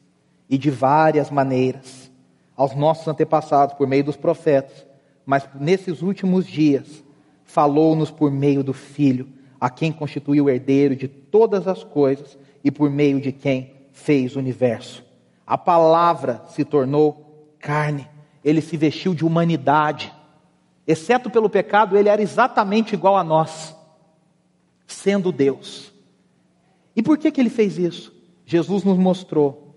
e 0.49 0.57
de 0.57 0.69
várias 0.69 1.29
maneiras 1.29 2.11
aos 2.55 2.75
nossos 2.75 3.07
antepassados 3.07 3.75
por 3.75 3.87
meio 3.87 4.03
dos 4.03 4.15
profetas, 4.15 4.85
mas 5.25 5.47
nesses 5.59 6.01
últimos 6.01 6.45
dias 6.45 7.03
falou-nos 7.43 8.09
por 8.09 8.31
meio 8.31 8.63
do 8.63 8.73
Filho, 8.73 9.27
a 9.59 9.69
quem 9.69 9.91
constituiu 9.91 10.45
o 10.45 10.49
herdeiro 10.49 10.95
de 10.95 11.07
todas 11.07 11.67
as 11.67 11.83
coisas 11.83 12.37
e 12.65 12.71
por 12.71 12.89
meio 12.89 13.21
de 13.21 13.31
quem 13.31 13.71
fez 13.93 14.35
o 14.35 14.39
universo. 14.39 15.05
A 15.45 15.55
palavra 15.55 16.41
se 16.47 16.65
tornou 16.65 17.53
carne, 17.59 18.09
ele 18.43 18.59
se 18.59 18.75
vestiu 18.75 19.13
de 19.13 19.23
humanidade. 19.23 20.11
Exceto 20.87 21.29
pelo 21.29 21.47
pecado, 21.47 21.95
ele 21.95 22.09
era 22.09 22.23
exatamente 22.23 22.95
igual 22.95 23.15
a 23.15 23.23
nós 23.23 23.75
sendo 24.87 25.31
Deus. 25.31 25.93
E 26.95 27.03
por 27.03 27.19
que, 27.19 27.31
que 27.31 27.39
ele 27.39 27.49
fez 27.51 27.77
isso? 27.77 28.11
Jesus 28.45 28.83
nos 28.83 28.97
mostrou 28.97 29.75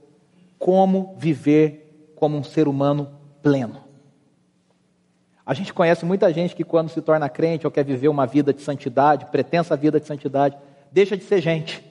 como 0.59 1.15
viver 1.19 2.13
como 2.17 2.39
um 2.39 2.43
ser 2.43 2.69
humano 2.69 3.11
pleno. 3.43 3.85
A 5.45 5.53
gente 5.53 5.73
conhece 5.75 6.05
muita 6.05 6.33
gente 6.33 6.55
que, 6.55 6.65
quando 6.65 6.89
se 6.89 7.01
torna 7.03 7.29
crente 7.29 7.67
ou 7.67 7.71
quer 7.71 7.85
viver 7.85 8.09
uma 8.09 8.27
vida 8.27 8.53
de 8.53 8.63
santidade, 8.63 9.27
pretensa 9.27 9.77
vida 9.77 10.01
de 10.01 10.07
santidade, 10.07 10.57
deixa 10.91 11.17
de 11.17 11.25
ser 11.25 11.41
gente. 11.41 11.88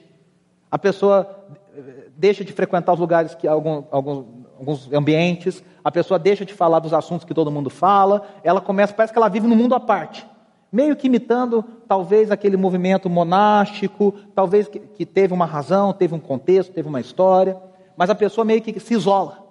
A 0.70 0.78
pessoa 0.78 1.46
eh, 1.76 2.08
deixa 2.16 2.44
de 2.44 2.52
frequentar 2.52 2.92
os 2.92 3.00
lugares 3.00 3.34
que 3.34 3.46
alguns, 3.46 3.84
alguns, 3.90 4.26
alguns 4.58 4.92
ambientes, 4.92 5.62
a 5.82 5.90
pessoa 5.90 6.18
deixa 6.18 6.44
de 6.44 6.52
falar 6.52 6.78
dos 6.78 6.92
assuntos 6.92 7.24
que 7.24 7.34
todo 7.34 7.50
mundo 7.50 7.70
fala, 7.70 8.22
ela 8.42 8.60
começa, 8.60 8.92
parece 8.92 9.12
que 9.12 9.18
ela 9.18 9.28
vive 9.28 9.46
num 9.46 9.56
mundo 9.56 9.74
à 9.74 9.80
parte 9.80 10.26
meio 10.70 10.96
que 10.96 11.06
imitando 11.06 11.64
talvez 11.86 12.30
aquele 12.30 12.56
movimento 12.56 13.08
monástico, 13.08 14.12
talvez 14.34 14.68
que, 14.68 14.78
que, 14.78 15.06
teve 15.06 15.32
uma 15.32 15.46
razão, 15.46 15.92
teve 15.92 16.14
um 16.14 16.20
contexto, 16.20 16.72
teve 16.72 16.88
uma 16.88 17.00
história, 17.00 17.56
mas 17.96 18.10
a 18.10 18.14
pessoa 18.14 18.44
meio 18.44 18.60
que 18.60 18.78
se 18.78 18.94
isola. 18.94 19.44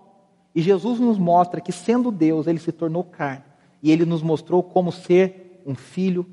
E 0.54 0.62
Jesus 0.62 1.00
nos 1.00 1.18
mostra 1.18 1.60
que, 1.60 1.72
sendo 1.72 2.12
Deus, 2.12 2.48
ele 2.48 2.60
se 2.60 2.72
tornou 2.72 3.04
carne, 3.04 3.44
e 3.82 3.92
ele 3.92 4.06
nos 4.06 4.22
mostrou 4.22 4.64
como 4.64 4.92
ser 4.92 5.62
um 5.66 5.76
filho 5.76 6.26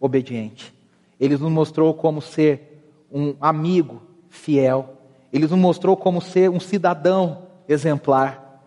obediente, 0.00 0.74
ele 1.20 1.36
nos 1.36 1.50
mostrou 1.50 1.92
como 1.94 2.20
ser 2.20 2.67
um 3.12 3.34
amigo 3.40 4.02
fiel, 4.28 4.94
ele 5.32 5.46
nos 5.46 5.58
mostrou 5.58 5.96
como 5.96 6.20
ser 6.20 6.50
um 6.50 6.60
cidadão 6.60 7.42
exemplar. 7.68 8.62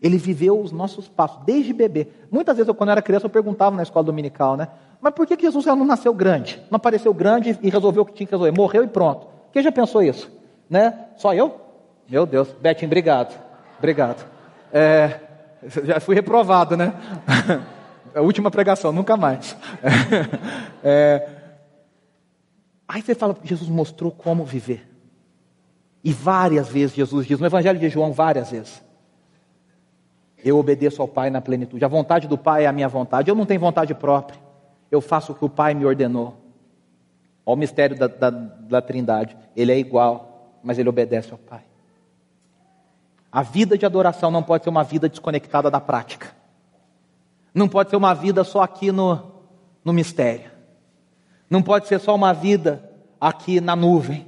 Ele 0.00 0.18
viveu 0.18 0.60
os 0.60 0.72
nossos 0.72 1.08
passos, 1.08 1.44
desde 1.44 1.72
bebê. 1.72 2.08
Muitas 2.30 2.56
vezes, 2.56 2.68
eu, 2.68 2.74
quando 2.74 2.90
eu 2.90 2.92
era 2.92 3.02
criança, 3.02 3.26
eu 3.26 3.30
perguntava 3.30 3.76
na 3.76 3.82
escola 3.82 4.04
dominical, 4.04 4.56
né? 4.56 4.68
Mas 5.00 5.14
por 5.14 5.26
que, 5.26 5.40
Jesus 5.40 5.64
não 5.66 5.84
nasceu 5.84 6.12
grande? 6.12 6.60
Não 6.70 6.76
apareceu 6.76 7.12
grande 7.14 7.58
e 7.62 7.70
resolveu 7.70 8.02
o 8.02 8.06
que 8.06 8.12
tinha 8.12 8.26
que 8.26 8.32
resolver? 8.32 8.52
Morreu 8.52 8.84
e 8.84 8.88
pronto. 8.88 9.26
Quem 9.52 9.62
já 9.62 9.72
pensou 9.72 10.02
isso? 10.02 10.30
Né? 10.68 10.94
Só 11.16 11.34
eu? 11.34 11.60
Meu 12.08 12.26
Deus. 12.26 12.48
Betinho, 12.60 12.88
obrigado. 12.88 13.36
Obrigado. 13.78 14.24
É, 14.72 15.20
já 15.84 16.00
fui 16.00 16.14
reprovado, 16.14 16.76
né? 16.76 16.92
A 18.14 18.20
última 18.20 18.50
pregação, 18.50 18.92
nunca 18.92 19.16
mais. 19.16 19.56
É, 20.84 21.41
aí 22.86 23.02
você 23.02 23.14
fala, 23.14 23.36
Jesus 23.42 23.68
mostrou 23.68 24.10
como 24.10 24.44
viver. 24.44 24.88
E 26.04 26.12
várias 26.12 26.68
vezes 26.68 26.96
Jesus 26.96 27.26
diz, 27.26 27.38
no 27.38 27.46
Evangelho 27.46 27.78
de 27.78 27.88
João, 27.88 28.12
várias 28.12 28.50
vezes. 28.50 28.82
Eu 30.44 30.58
obedeço 30.58 31.00
ao 31.00 31.06
Pai 31.06 31.30
na 31.30 31.40
plenitude. 31.40 31.84
A 31.84 31.88
vontade 31.88 32.26
do 32.26 32.36
Pai 32.36 32.64
é 32.64 32.66
a 32.66 32.72
minha 32.72 32.88
vontade. 32.88 33.30
Eu 33.30 33.34
não 33.34 33.46
tenho 33.46 33.60
vontade 33.60 33.94
própria. 33.94 34.40
Eu 34.90 35.00
faço 35.00 35.32
o 35.32 35.34
que 35.34 35.44
o 35.44 35.48
Pai 35.48 35.74
me 35.74 35.86
ordenou. 35.86 36.36
Olha 37.46 37.54
o 37.54 37.56
mistério 37.56 37.96
da, 37.96 38.08
da, 38.08 38.30
da 38.30 38.82
Trindade. 38.82 39.36
Ele 39.56 39.72
é 39.72 39.78
igual, 39.78 40.58
mas 40.62 40.78
ele 40.78 40.88
obedece 40.88 41.30
ao 41.30 41.38
Pai. 41.38 41.62
A 43.30 43.42
vida 43.42 43.78
de 43.78 43.86
adoração 43.86 44.30
não 44.30 44.42
pode 44.42 44.64
ser 44.64 44.70
uma 44.70 44.84
vida 44.84 45.08
desconectada 45.08 45.70
da 45.70 45.80
prática. 45.80 46.34
Não 47.54 47.68
pode 47.68 47.90
ser 47.90 47.96
uma 47.96 48.14
vida 48.14 48.44
só 48.44 48.62
aqui 48.62 48.92
no, 48.92 49.32
no 49.84 49.92
mistério. 49.92 50.51
Não 51.52 51.62
pode 51.62 51.86
ser 51.86 52.00
só 52.00 52.14
uma 52.14 52.32
vida 52.32 52.90
aqui 53.20 53.60
na 53.60 53.76
nuvem. 53.76 54.26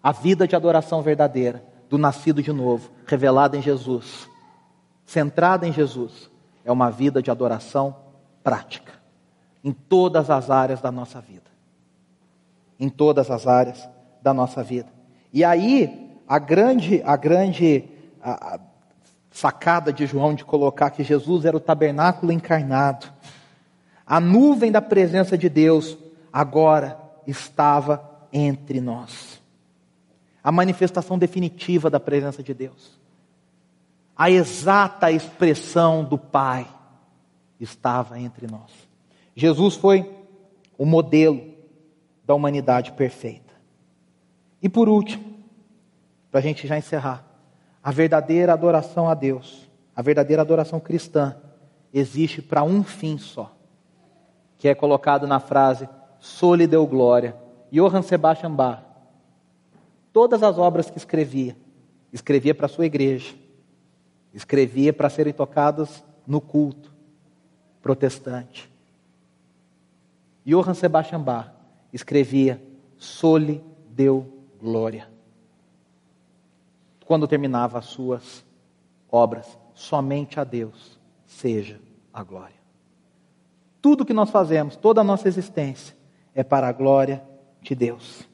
A 0.00 0.12
vida 0.12 0.46
de 0.46 0.54
adoração 0.54 1.02
verdadeira, 1.02 1.64
do 1.90 1.98
nascido 1.98 2.42
de 2.42 2.52
novo, 2.52 2.90
revelada 3.06 3.56
em 3.56 3.62
Jesus 3.62 4.28
centrada 5.06 5.66
em 5.66 5.72
Jesus, 5.72 6.30
é 6.64 6.72
uma 6.72 6.90
vida 6.90 7.22
de 7.22 7.30
adoração 7.30 7.96
prática, 8.42 8.92
em 9.62 9.72
todas 9.72 10.30
as 10.30 10.50
áreas 10.50 10.80
da 10.80 10.90
nossa 10.90 11.20
vida. 11.20 11.50
Em 12.78 12.88
todas 12.88 13.30
as 13.30 13.46
áreas 13.46 13.88
da 14.22 14.34
nossa 14.34 14.62
vida. 14.62 14.88
E 15.32 15.44
aí, 15.44 16.10
a 16.26 16.38
grande, 16.38 17.02
a 17.04 17.16
grande 17.16 17.84
a, 18.22 18.54
a 18.54 18.60
sacada 19.30 19.92
de 19.92 20.06
João 20.06 20.34
de 20.34 20.44
colocar 20.44 20.90
que 20.90 21.04
Jesus 21.04 21.44
era 21.44 21.56
o 21.56 21.60
tabernáculo 21.60 22.32
encarnado, 22.32 23.06
a 24.06 24.20
nuvem 24.20 24.70
da 24.70 24.82
presença 24.82 25.36
de 25.36 25.48
Deus 25.48 25.96
agora 26.34 26.98
estava 27.26 28.28
entre 28.32 28.80
nós. 28.80 29.40
A 30.42 30.50
manifestação 30.50 31.18
definitiva 31.18 31.88
da 31.88 32.00
presença 32.00 32.42
de 32.42 32.52
Deus 32.52 33.04
a 34.16 34.30
exata 34.30 35.10
expressão 35.10 36.04
do 36.04 36.16
Pai 36.16 36.66
estava 37.58 38.18
entre 38.18 38.46
nós. 38.46 38.70
Jesus 39.34 39.74
foi 39.74 40.08
o 40.78 40.86
modelo 40.86 41.52
da 42.24 42.34
humanidade 42.34 42.92
perfeita. 42.92 43.52
E 44.62 44.68
por 44.68 44.88
último, 44.88 45.34
para 46.30 46.40
a 46.40 46.42
gente 46.42 46.66
já 46.66 46.78
encerrar, 46.78 47.24
a 47.82 47.90
verdadeira 47.90 48.52
adoração 48.52 49.08
a 49.08 49.14
Deus, 49.14 49.68
a 49.94 50.00
verdadeira 50.00 50.42
adoração 50.42 50.80
cristã, 50.80 51.36
existe 51.92 52.40
para 52.40 52.62
um 52.62 52.82
fim 52.82 53.18
só, 53.18 53.54
que 54.58 54.68
é 54.68 54.74
colocado 54.74 55.26
na 55.26 55.40
frase 55.40 55.88
Soli 56.24 56.66
deu 56.66 56.86
glória, 56.86 57.36
Johann 57.70 58.00
Sebastian 58.00 58.54
Bach. 58.54 58.82
Todas 60.10 60.42
as 60.42 60.56
obras 60.56 60.88
que 60.88 60.96
escrevia, 60.96 61.54
escrevia 62.10 62.54
para 62.54 62.66
sua 62.66 62.86
igreja 62.86 63.34
escrevia 64.34 64.92
para 64.92 65.08
serem 65.08 65.32
tocadas 65.32 66.02
no 66.26 66.40
culto 66.40 66.92
protestante. 67.80 68.70
Johann 70.44 70.74
Sebastian 70.74 71.20
Bach 71.20 71.52
escrevia 71.92 72.60
Soli 72.96 73.62
deu 73.88 74.26
glória. 74.60 75.08
Quando 77.06 77.28
terminava 77.28 77.78
as 77.78 77.84
suas 77.84 78.44
obras, 79.10 79.58
somente 79.74 80.40
a 80.40 80.44
Deus 80.44 80.98
seja 81.26 81.78
a 82.12 82.24
glória. 82.24 82.56
Tudo 83.80 84.06
que 84.06 84.14
nós 84.14 84.30
fazemos, 84.30 84.74
toda 84.74 85.02
a 85.02 85.04
nossa 85.04 85.28
existência, 85.28 85.94
é 86.34 86.42
para 86.42 86.68
a 86.68 86.72
glória 86.72 87.22
de 87.62 87.74
Deus. 87.74 88.28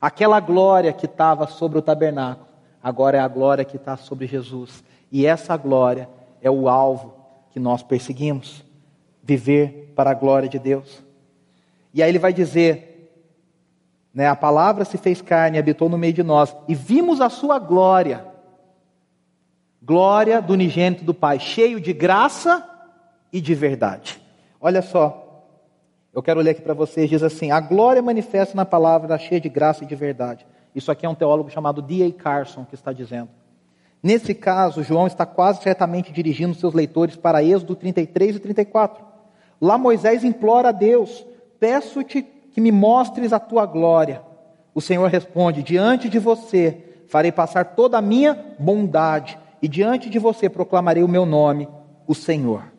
Aquela 0.00 0.40
glória 0.40 0.92
que 0.92 1.06
estava 1.06 1.46
sobre 1.46 1.78
o 1.78 1.82
tabernáculo, 1.82 2.46
agora 2.82 3.18
é 3.18 3.20
a 3.20 3.28
glória 3.28 3.64
que 3.64 3.76
está 3.76 3.96
sobre 3.96 4.26
Jesus. 4.26 4.84
E 5.10 5.26
essa 5.26 5.56
glória 5.56 6.08
é 6.42 6.50
o 6.50 6.68
alvo 6.68 7.14
que 7.50 7.60
nós 7.60 7.82
perseguimos 7.82 8.64
viver 9.22 9.92
para 9.94 10.10
a 10.10 10.14
glória 10.14 10.48
de 10.48 10.58
Deus. 10.58 11.02
E 11.92 12.02
aí 12.02 12.10
ele 12.10 12.18
vai 12.18 12.32
dizer, 12.32 13.16
né, 14.12 14.28
a 14.28 14.36
palavra 14.36 14.84
se 14.84 14.98
fez 14.98 15.22
carne 15.22 15.56
e 15.56 15.60
habitou 15.60 15.88
no 15.88 15.96
meio 15.96 16.12
de 16.12 16.22
nós, 16.22 16.54
e 16.68 16.74
vimos 16.74 17.20
a 17.20 17.30
sua 17.30 17.58
glória. 17.58 18.26
Glória 19.80 20.42
do 20.42 20.52
unigênito 20.52 21.04
do 21.04 21.14
Pai, 21.14 21.38
cheio 21.38 21.80
de 21.80 21.92
graça 21.92 22.68
e 23.32 23.40
de 23.40 23.54
verdade. 23.54 24.20
Olha 24.60 24.82
só, 24.82 25.23
eu 26.14 26.22
quero 26.22 26.40
ler 26.40 26.50
aqui 26.50 26.62
para 26.62 26.74
vocês, 26.74 27.10
diz 27.10 27.22
assim: 27.22 27.50
a 27.50 27.60
glória 27.60 28.00
manifesta 28.00 28.56
na 28.56 28.64
palavra 28.64 29.18
cheia 29.18 29.40
de 29.40 29.48
graça 29.48 29.82
e 29.82 29.86
de 29.86 29.96
verdade. 29.96 30.46
Isso 30.74 30.90
aqui 30.90 31.04
é 31.04 31.08
um 31.08 31.14
teólogo 31.14 31.50
chamado 31.50 31.82
D.A. 31.82 32.12
Carson 32.12 32.64
que 32.64 32.74
está 32.74 32.92
dizendo. 32.92 33.28
Nesse 34.02 34.34
caso, 34.34 34.82
João 34.82 35.06
está 35.06 35.24
quase 35.24 35.62
certamente 35.62 36.12
dirigindo 36.12 36.54
seus 36.54 36.74
leitores 36.74 37.16
para 37.16 37.42
Êxodo 37.42 37.74
33 37.74 38.36
e 38.36 38.38
34. 38.38 39.04
Lá 39.60 39.76
Moisés 39.76 40.22
implora 40.22 40.68
a 40.68 40.72
Deus: 40.72 41.26
Peço-te 41.58 42.22
que 42.22 42.60
me 42.60 42.70
mostres 42.70 43.32
a 43.32 43.40
tua 43.40 43.66
glória. 43.66 44.22
O 44.72 44.80
Senhor 44.80 45.08
responde: 45.08 45.62
Diante 45.62 46.08
de 46.08 46.18
você 46.18 46.78
farei 47.08 47.32
passar 47.32 47.74
toda 47.74 47.98
a 47.98 48.02
minha 48.02 48.38
bondade, 48.58 49.38
e 49.60 49.66
diante 49.66 50.08
de 50.08 50.18
você 50.18 50.48
proclamarei 50.48 51.02
o 51.02 51.08
meu 51.08 51.26
nome, 51.26 51.68
o 52.06 52.14
Senhor. 52.14 52.73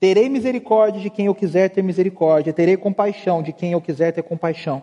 Terei 0.00 0.30
misericórdia 0.30 0.98
de 0.98 1.10
quem 1.10 1.26
eu 1.26 1.34
quiser 1.34 1.68
ter 1.68 1.82
misericórdia, 1.82 2.54
terei 2.54 2.74
compaixão 2.74 3.42
de 3.42 3.52
quem 3.52 3.72
eu 3.72 3.82
quiser 3.82 4.12
ter 4.12 4.22
compaixão. 4.22 4.82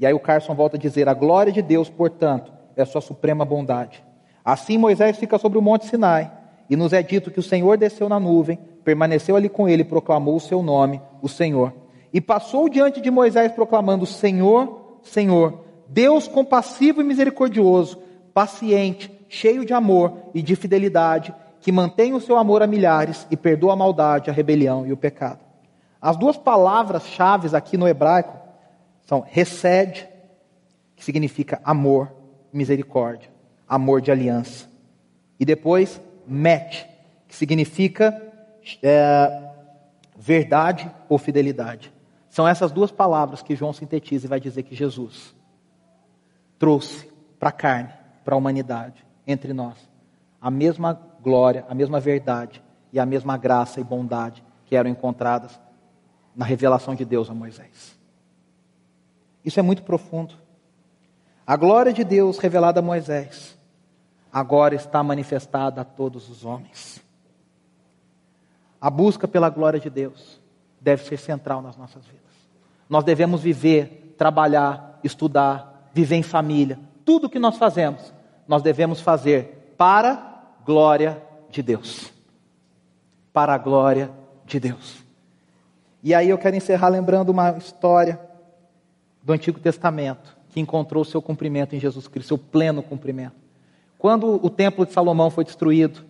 E 0.00 0.06
aí 0.06 0.14
o 0.14 0.18
Carson 0.18 0.54
volta 0.54 0.78
a 0.78 0.80
dizer: 0.80 1.06
A 1.06 1.12
glória 1.12 1.52
de 1.52 1.60
Deus, 1.60 1.90
portanto, 1.90 2.50
é 2.74 2.82
sua 2.86 3.02
suprema 3.02 3.44
bondade. 3.44 4.02
Assim 4.42 4.78
Moisés 4.78 5.18
fica 5.18 5.36
sobre 5.36 5.58
o 5.58 5.62
monte 5.62 5.86
Sinai, 5.86 6.32
e 6.70 6.76
nos 6.76 6.94
é 6.94 7.02
dito 7.02 7.30
que 7.30 7.40
o 7.40 7.42
Senhor 7.42 7.76
desceu 7.76 8.08
na 8.08 8.18
nuvem, 8.18 8.58
permaneceu 8.82 9.36
ali 9.36 9.50
com 9.50 9.68
ele 9.68 9.84
proclamou 9.84 10.36
o 10.36 10.40
seu 10.40 10.62
nome, 10.62 10.98
o 11.20 11.28
Senhor. 11.28 11.74
E 12.10 12.18
passou 12.18 12.70
diante 12.70 13.02
de 13.02 13.10
Moisés 13.10 13.52
proclamando: 13.52 14.06
Senhor, 14.06 14.98
Senhor, 15.02 15.62
Deus 15.88 16.26
compassivo 16.26 17.02
e 17.02 17.04
misericordioso, 17.04 17.98
paciente, 18.32 19.10
cheio 19.28 19.62
de 19.62 19.74
amor 19.74 20.30
e 20.32 20.40
de 20.40 20.56
fidelidade, 20.56 21.34
que 21.66 21.72
mantém 21.72 22.14
o 22.14 22.20
seu 22.20 22.36
amor 22.36 22.62
a 22.62 22.66
milhares 22.68 23.26
e 23.28 23.36
perdoa 23.36 23.72
a 23.72 23.76
maldade, 23.76 24.30
a 24.30 24.32
rebelião 24.32 24.86
e 24.86 24.92
o 24.92 24.96
pecado. 24.96 25.40
As 26.00 26.16
duas 26.16 26.36
palavras-chave 26.36 27.56
aqui 27.56 27.76
no 27.76 27.88
hebraico 27.88 28.38
são 29.02 29.18
recede, 29.20 30.08
que 30.94 31.04
significa 31.04 31.60
amor, 31.64 32.12
misericórdia, 32.52 33.28
amor 33.68 34.00
de 34.00 34.12
aliança. 34.12 34.68
E 35.40 35.44
depois, 35.44 36.00
met, 36.24 36.88
que 37.26 37.34
significa 37.34 38.16
é, 38.80 39.50
verdade 40.16 40.88
ou 41.08 41.18
fidelidade. 41.18 41.92
São 42.28 42.46
essas 42.46 42.70
duas 42.70 42.92
palavras 42.92 43.42
que 43.42 43.56
João 43.56 43.72
sintetiza 43.72 44.26
e 44.26 44.30
vai 44.30 44.38
dizer 44.38 44.62
que 44.62 44.76
Jesus 44.76 45.34
trouxe 46.60 47.10
para 47.40 47.48
a 47.48 47.52
carne, 47.52 47.92
para 48.24 48.36
a 48.36 48.38
humanidade, 48.38 49.04
entre 49.26 49.52
nós, 49.52 49.76
a 50.40 50.48
mesma 50.48 51.15
glória, 51.26 51.66
a 51.68 51.74
mesma 51.74 51.98
verdade 51.98 52.62
e 52.92 53.00
a 53.00 53.04
mesma 53.04 53.36
graça 53.36 53.80
e 53.80 53.84
bondade 53.84 54.44
que 54.64 54.76
eram 54.76 54.88
encontradas 54.88 55.58
na 56.36 56.44
revelação 56.44 56.94
de 56.94 57.04
Deus 57.04 57.28
a 57.28 57.34
Moisés. 57.34 57.98
Isso 59.44 59.58
é 59.58 59.62
muito 59.62 59.82
profundo. 59.82 60.34
A 61.44 61.56
glória 61.56 61.92
de 61.92 62.04
Deus 62.04 62.38
revelada 62.38 62.78
a 62.78 62.82
Moisés 62.82 63.58
agora 64.32 64.76
está 64.76 65.02
manifestada 65.02 65.80
a 65.80 65.84
todos 65.84 66.30
os 66.30 66.44
homens. 66.44 67.02
A 68.80 68.88
busca 68.88 69.26
pela 69.26 69.50
glória 69.50 69.80
de 69.80 69.90
Deus 69.90 70.40
deve 70.80 71.02
ser 71.02 71.16
central 71.16 71.60
nas 71.60 71.76
nossas 71.76 72.04
vidas. 72.04 72.22
Nós 72.88 73.02
devemos 73.02 73.40
viver, 73.40 74.14
trabalhar, 74.16 75.00
estudar, 75.02 75.90
viver 75.92 76.14
em 76.14 76.22
família. 76.22 76.78
Tudo 77.04 77.28
que 77.28 77.40
nós 77.40 77.56
fazemos, 77.56 78.14
nós 78.46 78.62
devemos 78.62 79.00
fazer 79.00 79.74
para 79.76 80.35
glória 80.66 81.22
de 81.48 81.62
Deus. 81.62 82.12
Para 83.32 83.54
a 83.54 83.58
glória 83.58 84.10
de 84.44 84.58
Deus. 84.58 84.96
E 86.02 86.12
aí 86.12 86.28
eu 86.28 86.36
quero 86.36 86.56
encerrar 86.56 86.88
lembrando 86.88 87.30
uma 87.30 87.56
história 87.56 88.20
do 89.22 89.32
Antigo 89.32 89.60
Testamento 89.60 90.36
que 90.50 90.60
encontrou 90.60 91.04
seu 91.04 91.22
cumprimento 91.22 91.76
em 91.76 91.80
Jesus 91.80 92.08
Cristo, 92.08 92.28
seu 92.28 92.38
pleno 92.38 92.82
cumprimento. 92.82 93.36
Quando 93.98 94.44
o 94.44 94.50
templo 94.50 94.84
de 94.84 94.92
Salomão 94.92 95.30
foi 95.30 95.44
destruído 95.44 96.04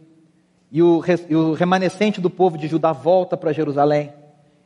e 0.73 0.83
o, 0.83 1.03
e 1.29 1.37
o 1.37 1.53
remanescente 1.53 2.21
do 2.21 2.31
povo 2.31 2.57
de 2.57 2.67
Judá 2.67 2.93
volta 2.93 3.37
para 3.37 3.53
Jerusalém, 3.53 4.13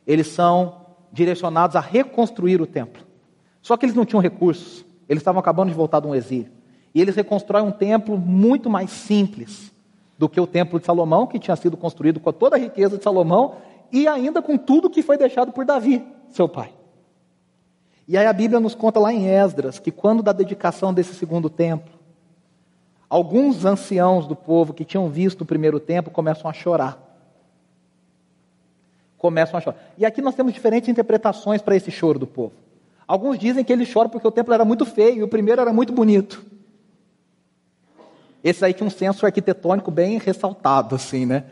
eles 0.07 0.27
são 0.27 0.85
direcionados 1.11 1.75
a 1.75 1.79
reconstruir 1.79 2.61
o 2.61 2.67
templo. 2.67 3.03
Só 3.61 3.75
que 3.75 3.85
eles 3.85 3.95
não 3.95 4.05
tinham 4.05 4.21
recursos, 4.21 4.85
eles 5.07 5.21
estavam 5.21 5.39
acabando 5.39 5.69
de 5.69 5.75
voltar 5.75 5.99
de 5.99 6.07
um 6.07 6.15
exílio. 6.15 6.51
E 6.93 7.01
eles 7.01 7.15
reconstroem 7.15 7.65
um 7.65 7.71
templo 7.71 8.17
muito 8.17 8.69
mais 8.69 8.89
simples 8.89 9.71
do 10.21 10.29
que 10.29 10.39
o 10.39 10.45
templo 10.45 10.79
de 10.79 10.85
Salomão, 10.85 11.25
que 11.25 11.39
tinha 11.39 11.55
sido 11.55 11.75
construído 11.75 12.19
com 12.19 12.31
toda 12.31 12.55
a 12.55 12.59
riqueza 12.59 12.95
de 12.95 13.03
Salomão 13.03 13.55
e 13.91 14.07
ainda 14.07 14.39
com 14.39 14.55
tudo 14.55 14.87
que 14.87 15.01
foi 15.01 15.17
deixado 15.17 15.51
por 15.51 15.65
Davi, 15.65 16.05
seu 16.29 16.47
pai. 16.47 16.71
E 18.07 18.15
aí 18.15 18.27
a 18.27 18.31
Bíblia 18.31 18.59
nos 18.59 18.75
conta 18.75 18.99
lá 18.99 19.11
em 19.11 19.25
Esdras 19.27 19.79
que 19.79 19.89
quando 19.89 20.21
da 20.21 20.31
dedicação 20.31 20.93
desse 20.93 21.15
segundo 21.15 21.49
templo, 21.49 21.91
alguns 23.09 23.65
anciãos 23.65 24.27
do 24.27 24.35
povo 24.35 24.75
que 24.75 24.85
tinham 24.85 25.09
visto 25.09 25.41
o 25.41 25.45
primeiro 25.45 25.79
templo 25.79 26.11
começam 26.11 26.47
a 26.47 26.53
chorar. 26.53 26.99
Começam 29.17 29.57
a 29.57 29.61
chorar. 29.61 29.79
E 29.97 30.05
aqui 30.05 30.21
nós 30.21 30.35
temos 30.35 30.53
diferentes 30.53 30.87
interpretações 30.87 31.63
para 31.63 31.75
esse 31.75 31.89
choro 31.89 32.19
do 32.19 32.27
povo. 32.27 32.53
Alguns 33.07 33.39
dizem 33.39 33.63
que 33.63 33.73
ele 33.73 33.91
chora 33.91 34.07
porque 34.07 34.27
o 34.27 34.31
templo 34.31 34.53
era 34.53 34.63
muito 34.63 34.85
feio 34.85 35.17
e 35.17 35.23
o 35.23 35.27
primeiro 35.27 35.59
era 35.59 35.73
muito 35.73 35.91
bonito. 35.91 36.50
Esse 38.43 38.65
aí 38.65 38.73
tinha 38.73 38.87
um 38.87 38.91
senso 38.91 39.25
arquitetônico 39.25 39.91
bem 39.91 40.17
ressaltado, 40.17 40.95
assim, 40.95 41.25
né? 41.25 41.45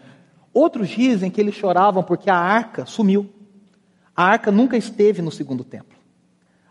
Outros 0.53 0.89
dizem 0.89 1.29
que 1.29 1.39
eles 1.39 1.55
choravam 1.55 2.03
porque 2.03 2.29
a 2.29 2.35
arca 2.35 2.85
sumiu. 2.85 3.29
A 4.15 4.23
arca 4.23 4.51
nunca 4.51 4.75
esteve 4.75 5.21
no 5.21 5.31
segundo 5.31 5.63
templo. 5.63 5.97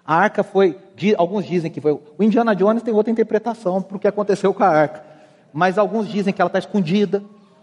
A 0.05 0.17
arca 0.17 0.43
foi, 0.43 0.77
alguns 1.17 1.47
dizem 1.47 1.71
que 1.71 1.81
foi. 1.81 1.93
O 1.93 2.23
Indiana 2.23 2.55
Jones 2.55 2.83
tem 2.83 2.93
outra 2.93 3.13
interpretação 3.13 3.81
para 3.81 3.97
o 3.97 4.01
que 4.01 4.09
aconteceu 4.09 4.53
com 4.53 4.65
a 4.65 4.69
arca. 4.69 5.05
Mas 5.53 5.79
alguns 5.79 6.09
dizem 6.09 6.33
que 6.33 6.41
ela 6.41 6.49
está 6.49 6.59
escondida, 6.59 7.23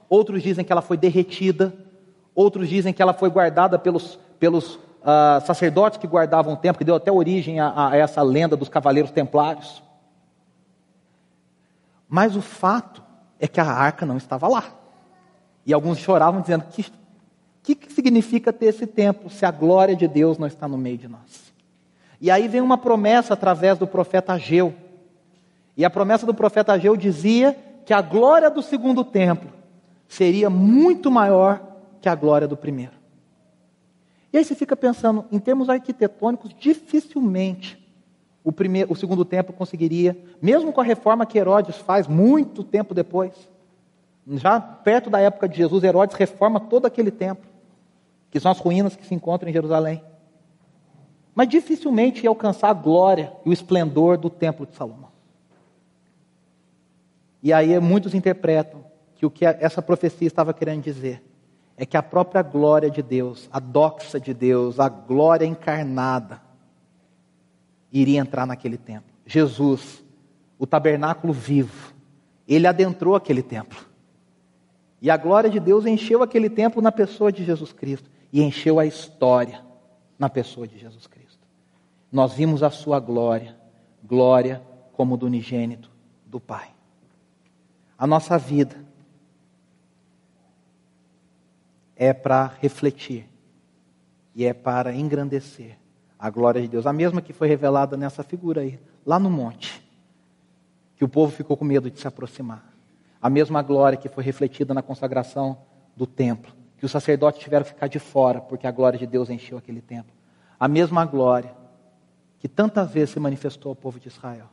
outros 0.10 0.42
dizem 0.42 0.64
que 0.64 0.72
ela 0.72 0.82
foi 0.82 0.98
derretida, 0.98 1.74
outros 2.34 2.70
dizem 2.70 2.94
que 2.94 3.02
ela 3.02 3.14
foi 3.14 3.30
guardada 3.30 3.78
pelos, 3.78 4.20
pelos 4.40 4.76
uh, 4.76 5.46
sacerdotes 5.46 5.98
que 5.98 6.08
guardavam 6.08 6.54
o 6.54 6.58
templo, 6.58 6.78
que 6.78 6.86
deu 6.86 6.96
até 6.96 7.12
origem 7.12 7.60
a, 7.60 7.90
a 7.90 7.98
essa 7.98 8.22
lenda 8.22 8.56
dos 8.56 8.70
cavaleiros 8.70 9.12
templários. 9.12 9.84
Mas 12.08 12.36
o 12.36 12.42
fato 12.42 13.04
é 13.40 13.48
que 13.48 13.60
a 13.60 13.66
arca 13.66 14.06
não 14.06 14.18
estava 14.18 14.48
lá. 14.48 14.64
E 15.66 15.74
alguns 15.74 15.98
choravam 15.98 16.42
dizendo: 16.42 16.66
que, 16.72 16.86
que, 17.64 17.76
que 17.76 17.92
significa 17.92 18.54
ter 18.54 18.68
esse 18.68 18.86
templo 18.86 19.30
se 19.30 19.46
a 19.46 19.52
glória 19.52 19.96
de 19.96 20.08
Deus 20.08 20.38
não 20.38 20.48
está 20.48 20.68
no 20.68 20.78
meio 20.78 20.98
de 20.98 21.08
nós? 21.08 21.54
E 22.22 22.32
aí 22.32 22.48
vem 22.48 22.62
uma 22.62 22.78
promessa 22.78 23.34
através 23.34 23.78
do 23.78 23.88
profeta 23.88 24.34
Ageu. 24.34 24.74
E 25.76 25.84
a 25.84 25.90
promessa 25.90 26.26
do 26.26 26.34
profeta 26.34 26.74
Ageu 26.74 26.96
dizia 26.96 27.58
que 27.86 27.94
a 27.94 28.02
glória 28.02 28.50
do 28.50 28.62
segundo 28.62 29.04
templo 29.04 29.52
seria 30.08 30.50
muito 30.50 31.12
maior 31.12 31.62
que 32.02 32.08
a 32.08 32.16
glória 32.16 32.48
do 32.48 32.56
primeiro. 32.56 32.94
E 34.32 34.38
aí 34.38 34.46
você 34.46 34.56
fica 34.56 34.76
pensando, 34.76 35.26
em 35.32 35.40
termos 35.40 35.70
arquitetônicos, 35.70 36.54
dificilmente 36.60 37.85
o, 38.46 38.52
primeiro, 38.54 38.94
o 38.94 38.96
segundo 38.96 39.26
templo 39.26 39.54
conseguiria, 39.54 40.18
mesmo 40.42 40.72
com 40.72 40.80
a 40.80 40.86
reforma 40.86 41.26
que 41.26 41.38
Herodes 41.38 41.76
faz 41.76 42.08
muito 42.08 42.64
tempo 42.64 42.94
depois, 42.94 43.34
já 44.26 44.62
perto 44.62 45.10
da 45.10 45.20
época 45.20 45.50
de 45.50 45.58
Jesus, 45.58 45.84
Herodes 45.84 46.16
reforma 46.16 46.62
todo 46.62 46.86
aquele 46.86 47.12
templo, 47.12 47.50
que 48.32 48.40
são 48.40 48.50
as 48.50 48.60
ruínas 48.60 48.96
que 48.96 49.06
se 49.06 49.14
encontram 49.14 49.50
em 49.50 49.54
Jerusalém 49.54 50.02
mas 51.36 51.50
dificilmente 51.50 52.24
ia 52.24 52.30
alcançar 52.30 52.70
a 52.70 52.74
glória 52.74 53.34
e 53.46 53.50
o 53.50 53.54
esplendor 53.54 54.18
do 54.18 54.30
templo 54.30 54.66
de 54.66 54.74
Salomão. 54.74 55.10
E 57.44 57.52
aí 57.52 57.78
muitos 57.80 58.16
interpretam 58.16 58.86
que 59.14 59.26
o 59.26 59.30
que 59.30 59.46
essa 59.46 59.82
profecia 59.82 60.28
estava 60.28 60.54
querendo 60.54 60.84
dizer 60.84 61.22
é 61.78 61.86
que 61.86 61.98
a 61.98 62.02
própria 62.02 62.42
glória 62.42 62.90
de 62.90 63.02
Deus, 63.02 63.50
a 63.52 63.60
doxa 63.60 64.18
de 64.18 64.34
Deus, 64.34 64.80
a 64.80 64.88
glória 64.88 65.46
encarnada, 65.46 66.42
iria 68.02 68.20
entrar 68.20 68.46
naquele 68.46 68.78
templo. 68.78 69.14
Jesus, 69.26 70.04
o 70.60 70.68
tabernáculo 70.68 71.34
vivo, 71.34 71.94
ele 72.48 72.68
adentrou 72.68 73.16
aquele 73.16 73.42
templo. 73.42 73.86
E 75.02 75.10
a 75.10 75.18
glória 75.18 75.50
de 75.50 75.60
Deus 75.60 75.86
encheu 75.86 76.24
aquele 76.24 76.50
templo 76.50 76.82
na 76.82 76.92
pessoa 76.92 77.32
de 77.32 77.44
Jesus 77.44 77.72
Cristo 77.72 78.10
e 78.32 78.42
encheu 78.42 78.80
a 78.80 78.86
história 78.86 79.64
na 80.18 80.30
pessoa 80.30 80.68
de 80.68 80.78
Jesus 80.78 81.06
Cristo 81.08 81.26
nós 82.16 82.34
vimos 82.34 82.64
a 82.64 82.70
sua 82.70 82.98
glória, 82.98 83.58
glória 84.02 84.64
como 84.94 85.18
do 85.18 85.26
unigênito 85.26 85.92
do 86.26 86.40
Pai. 86.40 86.74
A 87.98 88.08
nossa 88.08 88.38
vida 88.38 88.86
é 91.94 92.14
para 92.14 92.54
refletir 92.62 93.28
e 94.34 94.46
é 94.46 94.54
para 94.54 94.94
engrandecer 94.94 95.78
a 96.26 96.30
glória 96.32 96.60
de 96.60 96.68
Deus, 96.68 96.88
a 96.88 96.92
mesma 96.92 97.22
que 97.22 97.32
foi 97.32 97.48
revelada 97.48 97.96
nessa 97.96 98.24
figura 98.24 98.62
aí, 98.62 98.80
lá 99.06 99.20
no 99.20 99.30
monte, 99.30 99.88
que 100.96 101.06
o 101.06 101.08
povo 101.08 101.32
ficou 101.32 101.56
com 101.56 101.64
medo 101.64 101.92
de 101.92 102.00
se 102.00 102.08
aproximar. 102.08 102.66
A 103.22 103.30
mesma 103.30 103.62
glória 103.62 103.96
que 103.96 104.10
foi 104.10 104.24
refletida 104.24 104.74
na 104.74 104.82
consagração 104.82 105.56
do 105.96 106.08
templo, 106.08 106.52
que 106.80 106.86
os 106.86 106.92
sacerdotes 106.92 107.40
tiveram 107.40 107.64
que 107.64 107.74
ficar 107.74 107.86
de 107.86 108.00
fora, 108.00 108.42
porque 108.42 108.66
a 108.66 108.72
glória 108.72 108.98
de 108.98 109.06
Deus 109.06 109.30
encheu 109.30 109.56
aquele 109.56 109.82
templo. 109.82 110.12
A 110.60 110.68
mesma 110.68 111.06
glória 111.06 111.54
que 112.40 112.48
tantas 112.48 112.90
vezes 112.90 113.12
se 113.12 113.20
manifestou 113.20 113.70
ao 113.70 113.76
povo 113.76 114.00
de 114.00 114.08
Israel. 114.08 114.48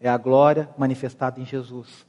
É 0.00 0.08
a 0.08 0.16
glória 0.16 0.68
manifestada 0.76 1.40
em 1.40 1.46
Jesus. 1.46 2.04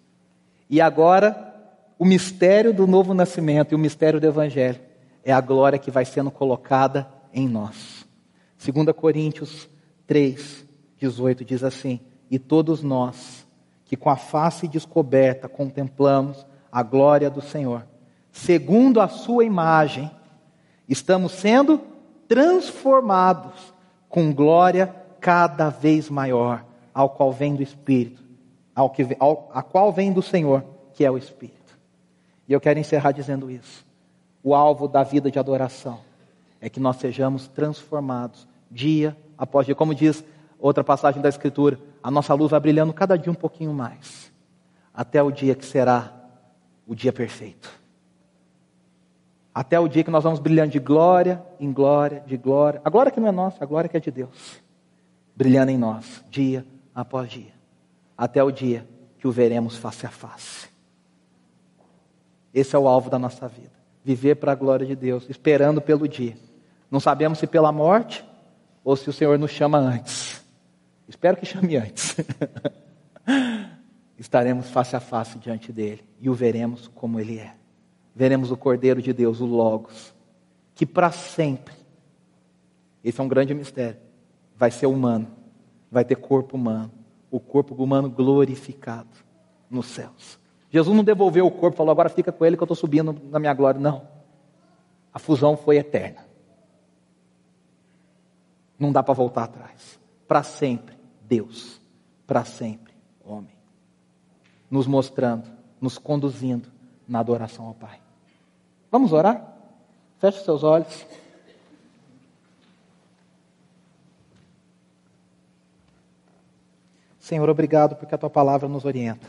E 0.67 0.81
agora, 0.81 1.53
o 1.99 2.05
mistério 2.05 2.73
do 2.73 2.87
novo 2.87 3.13
nascimento 3.13 3.73
e 3.73 3.75
o 3.75 3.79
mistério 3.79 4.19
do 4.19 4.25
evangelho 4.25 4.79
é 5.23 5.31
a 5.31 5.39
glória 5.39 5.77
que 5.77 5.91
vai 5.91 6.03
sendo 6.03 6.31
colocada 6.31 7.07
em 7.31 7.47
nós. 7.47 8.00
2 8.63 8.95
Coríntios 8.95 9.67
3, 10.05 10.67
18 10.97 11.43
diz 11.43 11.63
assim: 11.63 11.99
E 12.29 12.37
todos 12.37 12.83
nós, 12.83 13.47
que 13.85 13.97
com 13.97 14.09
a 14.09 14.15
face 14.15 14.67
descoberta 14.67 15.49
contemplamos 15.49 16.45
a 16.71 16.83
glória 16.83 17.27
do 17.27 17.41
Senhor, 17.41 17.87
segundo 18.31 19.01
a 19.01 19.07
Sua 19.07 19.43
imagem, 19.43 20.11
estamos 20.87 21.31
sendo 21.31 21.81
transformados 22.27 23.73
com 24.07 24.31
glória 24.31 24.95
cada 25.19 25.69
vez 25.69 26.07
maior, 26.07 26.63
ao 26.93 27.09
qual 27.09 27.31
vem 27.31 27.55
do 27.55 27.63
Espírito, 27.63 28.23
ao 28.75 28.91
que, 28.91 29.15
ao, 29.19 29.49
a 29.53 29.63
qual 29.63 29.91
vem 29.91 30.13
do 30.13 30.21
Senhor, 30.21 30.63
que 30.93 31.03
é 31.03 31.09
o 31.09 31.17
Espírito. 31.17 31.79
E 32.47 32.53
eu 32.53 32.61
quero 32.61 32.79
encerrar 32.79 33.11
dizendo 33.11 33.49
isso. 33.49 33.83
O 34.43 34.53
alvo 34.53 34.87
da 34.87 35.03
vida 35.03 35.31
de 35.31 35.39
adoração 35.39 35.99
é 36.59 36.69
que 36.69 36.79
nós 36.79 36.97
sejamos 36.97 37.47
transformados 37.47 38.50
dia 38.71 39.15
após 39.37 39.65
dia. 39.65 39.75
Como 39.75 39.93
diz 39.93 40.23
outra 40.57 40.83
passagem 40.83 41.21
da 41.21 41.29
Escritura, 41.29 41.77
a 42.01 42.09
nossa 42.09 42.33
luz 42.33 42.51
vai 42.51 42.59
brilhando 42.59 42.93
cada 42.93 43.17
dia 43.17 43.31
um 43.31 43.35
pouquinho 43.35 43.73
mais, 43.73 44.31
até 44.93 45.21
o 45.21 45.29
dia 45.29 45.53
que 45.53 45.65
será 45.65 46.13
o 46.87 46.95
dia 46.95 47.11
perfeito. 47.11 47.69
Até 49.53 49.77
o 49.77 49.87
dia 49.87 50.03
que 50.03 50.09
nós 50.09 50.23
vamos 50.23 50.39
brilhando 50.39 50.71
de 50.71 50.79
glória 50.79 51.43
em 51.59 51.73
glória, 51.73 52.23
de 52.25 52.37
glória. 52.37 52.79
A 52.85 52.89
glória 52.89 53.11
que 53.11 53.19
não 53.19 53.27
é 53.27 53.31
nossa, 53.31 53.61
a 53.61 53.67
glória 53.67 53.89
que 53.89 53.97
é 53.97 53.99
de 53.99 54.09
Deus. 54.09 54.61
Brilhando 55.35 55.71
em 55.71 55.77
nós, 55.77 56.23
dia 56.29 56.65
após 56.95 57.29
dia. 57.29 57.51
Até 58.17 58.41
o 58.41 58.49
dia 58.49 58.87
que 59.17 59.27
o 59.27 59.31
veremos 59.31 59.75
face 59.75 60.05
a 60.05 60.09
face. 60.09 60.69
Esse 62.53 62.75
é 62.75 62.79
o 62.79 62.87
alvo 62.87 63.09
da 63.09 63.19
nossa 63.19 63.47
vida. 63.47 63.71
Viver 64.03 64.35
para 64.35 64.53
a 64.53 64.55
glória 64.55 64.85
de 64.85 64.95
Deus, 64.95 65.29
esperando 65.29 65.81
pelo 65.81 66.07
dia. 66.07 66.37
Não 66.89 66.99
sabemos 66.99 67.39
se 67.39 67.45
pela 67.45 67.71
morte 67.71 68.25
ou 68.83 68.95
se 68.95 69.09
o 69.09 69.13
Senhor 69.13 69.37
nos 69.37 69.51
chama 69.51 69.77
antes. 69.77 70.41
Espero 71.07 71.37
que 71.37 71.45
chame 71.45 71.77
antes. 71.77 72.15
Estaremos 74.17 74.69
face 74.69 74.95
a 74.95 74.99
face 74.99 75.37
diante 75.39 75.71
dele 75.71 76.03
e 76.19 76.29
o 76.29 76.33
veremos 76.33 76.87
como 76.87 77.19
ele 77.19 77.39
é. 77.39 77.55
Veremos 78.15 78.51
o 78.51 78.57
Cordeiro 78.57 79.01
de 79.01 79.13
Deus, 79.13 79.39
o 79.39 79.45
Logos, 79.45 80.13
que 80.75 80.85
para 80.85 81.11
sempre, 81.11 81.73
esse 83.03 83.19
é 83.19 83.23
um 83.23 83.27
grande 83.27 83.53
mistério, 83.53 83.99
vai 84.55 84.69
ser 84.69 84.85
humano, 84.85 85.27
vai 85.89 86.05
ter 86.05 86.15
corpo 86.15 86.55
humano, 86.55 86.91
o 87.29 87.39
corpo 87.39 87.73
humano 87.75 88.09
glorificado 88.09 89.09
nos 89.69 89.87
céus. 89.87 90.39
Jesus 90.69 90.95
não 90.95 91.03
devolveu 91.03 91.45
o 91.45 91.51
corpo, 91.51 91.77
falou 91.77 91.91
agora 91.91 92.09
fica 92.09 92.31
com 92.31 92.45
ele 92.45 92.55
que 92.55 92.63
eu 92.63 92.65
estou 92.65 92.75
subindo 92.75 93.15
na 93.29 93.39
minha 93.39 93.53
glória. 93.53 93.79
Não. 93.79 94.07
A 95.13 95.19
fusão 95.19 95.57
foi 95.57 95.77
eterna. 95.77 96.30
Não 98.81 98.91
dá 98.91 99.03
para 99.03 99.13
voltar 99.13 99.43
atrás. 99.43 99.99
Para 100.27 100.41
sempre, 100.41 100.97
Deus. 101.21 101.79
Para 102.25 102.43
sempre, 102.43 102.91
homem. 103.23 103.53
Nos 104.71 104.87
mostrando, 104.87 105.47
nos 105.79 105.99
conduzindo 105.99 106.67
na 107.07 107.19
adoração 107.19 107.67
ao 107.67 107.75
Pai. 107.75 108.01
Vamos 108.89 109.13
orar? 109.13 109.55
Feche 110.17 110.43
seus 110.43 110.63
olhos. 110.63 111.05
Senhor, 117.19 117.47
obrigado 117.47 117.95
porque 117.95 118.15
a 118.15 118.17
tua 118.17 118.31
palavra 118.31 118.67
nos 118.67 118.83
orienta. 118.83 119.27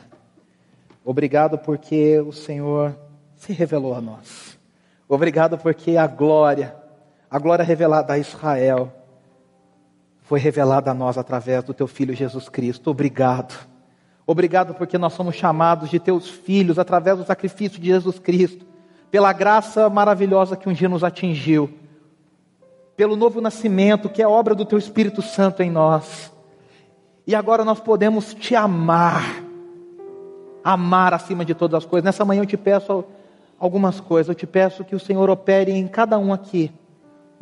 Obrigado 1.05 1.59
porque 1.59 2.19
o 2.21 2.33
Senhor 2.33 2.97
se 3.37 3.53
revelou 3.53 3.95
a 3.95 4.01
nós. 4.01 4.59
Obrigado 5.07 5.59
porque 5.59 5.99
a 5.99 6.07
glória, 6.07 6.75
a 7.31 7.39
glória 7.39 7.63
revelada 7.63 8.15
a 8.15 8.19
Israel, 8.19 9.02
foi 10.23 10.39
revelada 10.39 10.91
a 10.91 10.95
nós 10.95 11.19
através 11.19 11.63
do 11.65 11.75
teu 11.75 11.87
filho 11.87 12.15
Jesus 12.15 12.49
Cristo. 12.49 12.91
Obrigado. 12.91 13.55
Obrigado 14.27 14.75
porque 14.75 14.97
nós 14.97 15.13
somos 15.13 15.35
chamados 15.35 15.91
de 15.91 15.99
teus 15.99 16.29
filhos 16.31 16.79
através 16.79 17.19
do 17.19 17.25
sacrifício 17.25 17.81
de 17.81 17.89
Jesus 17.89 18.19
Cristo, 18.19 18.65
pela 19.11 19.33
graça 19.33 19.91
maravilhosa 19.91 20.57
que 20.57 20.69
um 20.69 20.73
dia 20.73 20.89
nos 20.89 21.03
atingiu, 21.03 21.69
pelo 22.97 23.17
novo 23.17 23.41
nascimento 23.41 24.09
que 24.09 24.23
é 24.23 24.29
obra 24.29 24.55
do 24.55 24.65
teu 24.65 24.79
Espírito 24.79 25.21
Santo 25.21 25.63
em 25.63 25.71
nós. 25.71 26.33
E 27.27 27.35
agora 27.35 27.65
nós 27.65 27.81
podemos 27.81 28.33
te 28.33 28.55
amar, 28.55 29.43
amar 30.63 31.13
acima 31.13 31.45
de 31.45 31.55
todas 31.55 31.79
as 31.79 31.85
coisas. 31.85 32.05
Nessa 32.05 32.25
manhã 32.25 32.43
eu 32.43 32.47
te 32.47 32.57
peço 32.57 33.05
algumas 33.59 34.01
coisas, 34.01 34.29
eu 34.29 34.35
te 34.35 34.47
peço 34.47 34.85
que 34.85 34.95
o 34.95 35.01
Senhor 35.01 35.29
opere 35.29 35.73
em 35.73 35.89
cada 35.89 36.17
um 36.17 36.33
aqui 36.33 36.73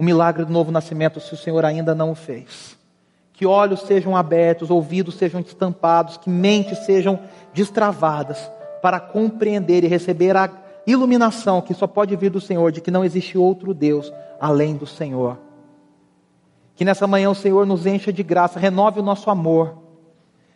o 0.00 0.02
milagre 0.02 0.46
do 0.46 0.52
novo 0.52 0.72
nascimento, 0.72 1.20
se 1.20 1.34
o 1.34 1.36
Senhor 1.36 1.62
ainda 1.62 1.94
não 1.94 2.12
o 2.12 2.14
fez. 2.14 2.74
Que 3.34 3.44
olhos 3.44 3.82
sejam 3.82 4.16
abertos, 4.16 4.70
ouvidos 4.70 5.16
sejam 5.16 5.42
destampados, 5.42 6.16
que 6.16 6.30
mentes 6.30 6.78
sejam 6.86 7.20
destravadas 7.52 8.50
para 8.80 8.98
compreender 8.98 9.84
e 9.84 9.88
receber 9.88 10.34
a 10.38 10.50
iluminação 10.86 11.60
que 11.60 11.74
só 11.74 11.86
pode 11.86 12.16
vir 12.16 12.30
do 12.30 12.40
Senhor, 12.40 12.72
de 12.72 12.80
que 12.80 12.90
não 12.90 13.04
existe 13.04 13.36
outro 13.36 13.74
Deus 13.74 14.10
além 14.40 14.74
do 14.74 14.86
Senhor. 14.86 15.38
Que 16.74 16.82
nessa 16.82 17.06
manhã 17.06 17.28
o 17.28 17.34
Senhor 17.34 17.66
nos 17.66 17.84
encha 17.84 18.10
de 18.10 18.22
graça, 18.22 18.58
renove 18.58 19.00
o 19.00 19.02
nosso 19.04 19.28
amor. 19.28 19.76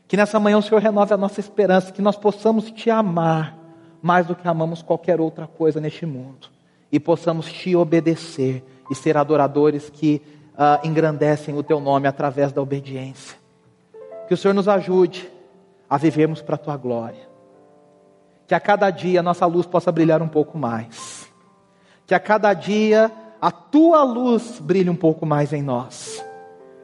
Que 0.09 0.17
nessa 0.17 0.41
manhã 0.41 0.57
o 0.57 0.63
Senhor 0.63 0.81
renove 0.81 1.13
a 1.13 1.19
nossa 1.19 1.39
esperança, 1.39 1.93
que 1.93 2.01
nós 2.01 2.17
possamos 2.17 2.71
te 2.71 2.89
amar 2.89 3.59
mais 4.01 4.27
do 4.27 4.35
que 4.35 4.49
amamos 4.49 4.81
qualquer 4.81 5.21
outra 5.21 5.47
coisa 5.47 5.83
neste 5.83 6.07
mundo 6.07 6.49
e 6.91 6.99
possamos 6.99 7.53
te 7.53 7.77
obedecer 7.77 8.65
e 8.91 8.95
ser 8.95 9.17
adoradores 9.17 9.91
que 9.91 10.23
uh, 10.55 10.87
engrandecem 10.87 11.57
o 11.57 11.63
teu 11.63 11.81
nome 11.81 12.07
através 12.07 12.53
da 12.53 12.63
obediência. 12.63 13.37
Que 14.27 14.35
o 14.35 14.37
Senhor 14.37 14.55
nos 14.55 14.69
ajude 14.69 15.31
a 15.89 15.97
vivermos 15.97 16.41
para 16.41 16.55
a 16.55 16.59
tua 16.59 16.77
glória. 16.77 17.29
Que 18.47 18.55
a 18.55 18.61
cada 18.61 18.91
dia 18.91 19.21
a 19.21 19.23
nossa 19.23 19.47
luz 19.47 19.67
possa 19.67 19.93
brilhar 19.93 20.23
um 20.23 20.29
pouco 20.29 20.57
mais. 20.57 21.31
Que 22.07 22.15
a 22.15 22.21
cada 22.21 22.53
dia 22.55 23.11
a 23.41 23.51
tua 23.51 24.03
luz 24.03 24.59
brilhe 24.61 24.91
um 24.91 24.97
pouco 24.97 25.27
mais 25.27 25.53
em 25.53 25.63
nós. 25.63 26.25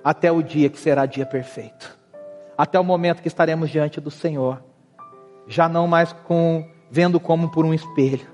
Até 0.03 0.31
o 0.31 0.43
dia 0.43 0.69
que 0.71 0.79
será 0.79 1.07
dia 1.07 1.27
perfeito. 1.27 1.99
Até 2.57 2.79
o 2.79 2.85
momento 2.85 3.23
que 3.23 3.29
estaremos 3.29 3.71
diante 3.71 4.01
do 4.01 4.11
Senhor. 4.11 4.63
Já 5.47 5.69
não 5.69 5.87
mais 5.87 6.13
com 6.13 6.67
vendo 6.91 7.21
como 7.21 7.51
por 7.51 7.65
um 7.65 7.73
espelho. 7.73 8.27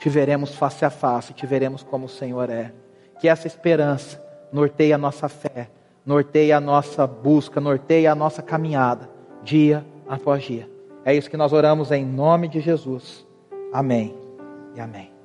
Te 0.00 0.08
veremos 0.08 0.54
face 0.54 0.84
a 0.84 0.90
face, 0.90 1.32
te 1.32 1.46
veremos 1.46 1.82
como 1.82 2.06
o 2.06 2.08
Senhor 2.08 2.50
é 2.50 2.72
que 3.18 3.28
essa 3.28 3.46
esperança 3.46 4.22
norteie 4.52 4.92
a 4.92 4.98
nossa 4.98 5.28
fé, 5.28 5.68
norteie 6.04 6.52
a 6.52 6.60
nossa 6.60 7.06
busca, 7.06 7.60
norteie 7.60 8.06
a 8.06 8.14
nossa 8.14 8.42
caminhada, 8.42 9.08
dia 9.42 9.84
após 10.08 10.44
dia. 10.44 10.68
É 11.04 11.14
isso 11.14 11.30
que 11.30 11.36
nós 11.36 11.52
oramos 11.52 11.90
em 11.90 12.04
nome 12.04 12.48
de 12.48 12.60
Jesus. 12.60 13.26
Amém 13.72 14.14
e 14.74 14.80
amém. 14.80 15.15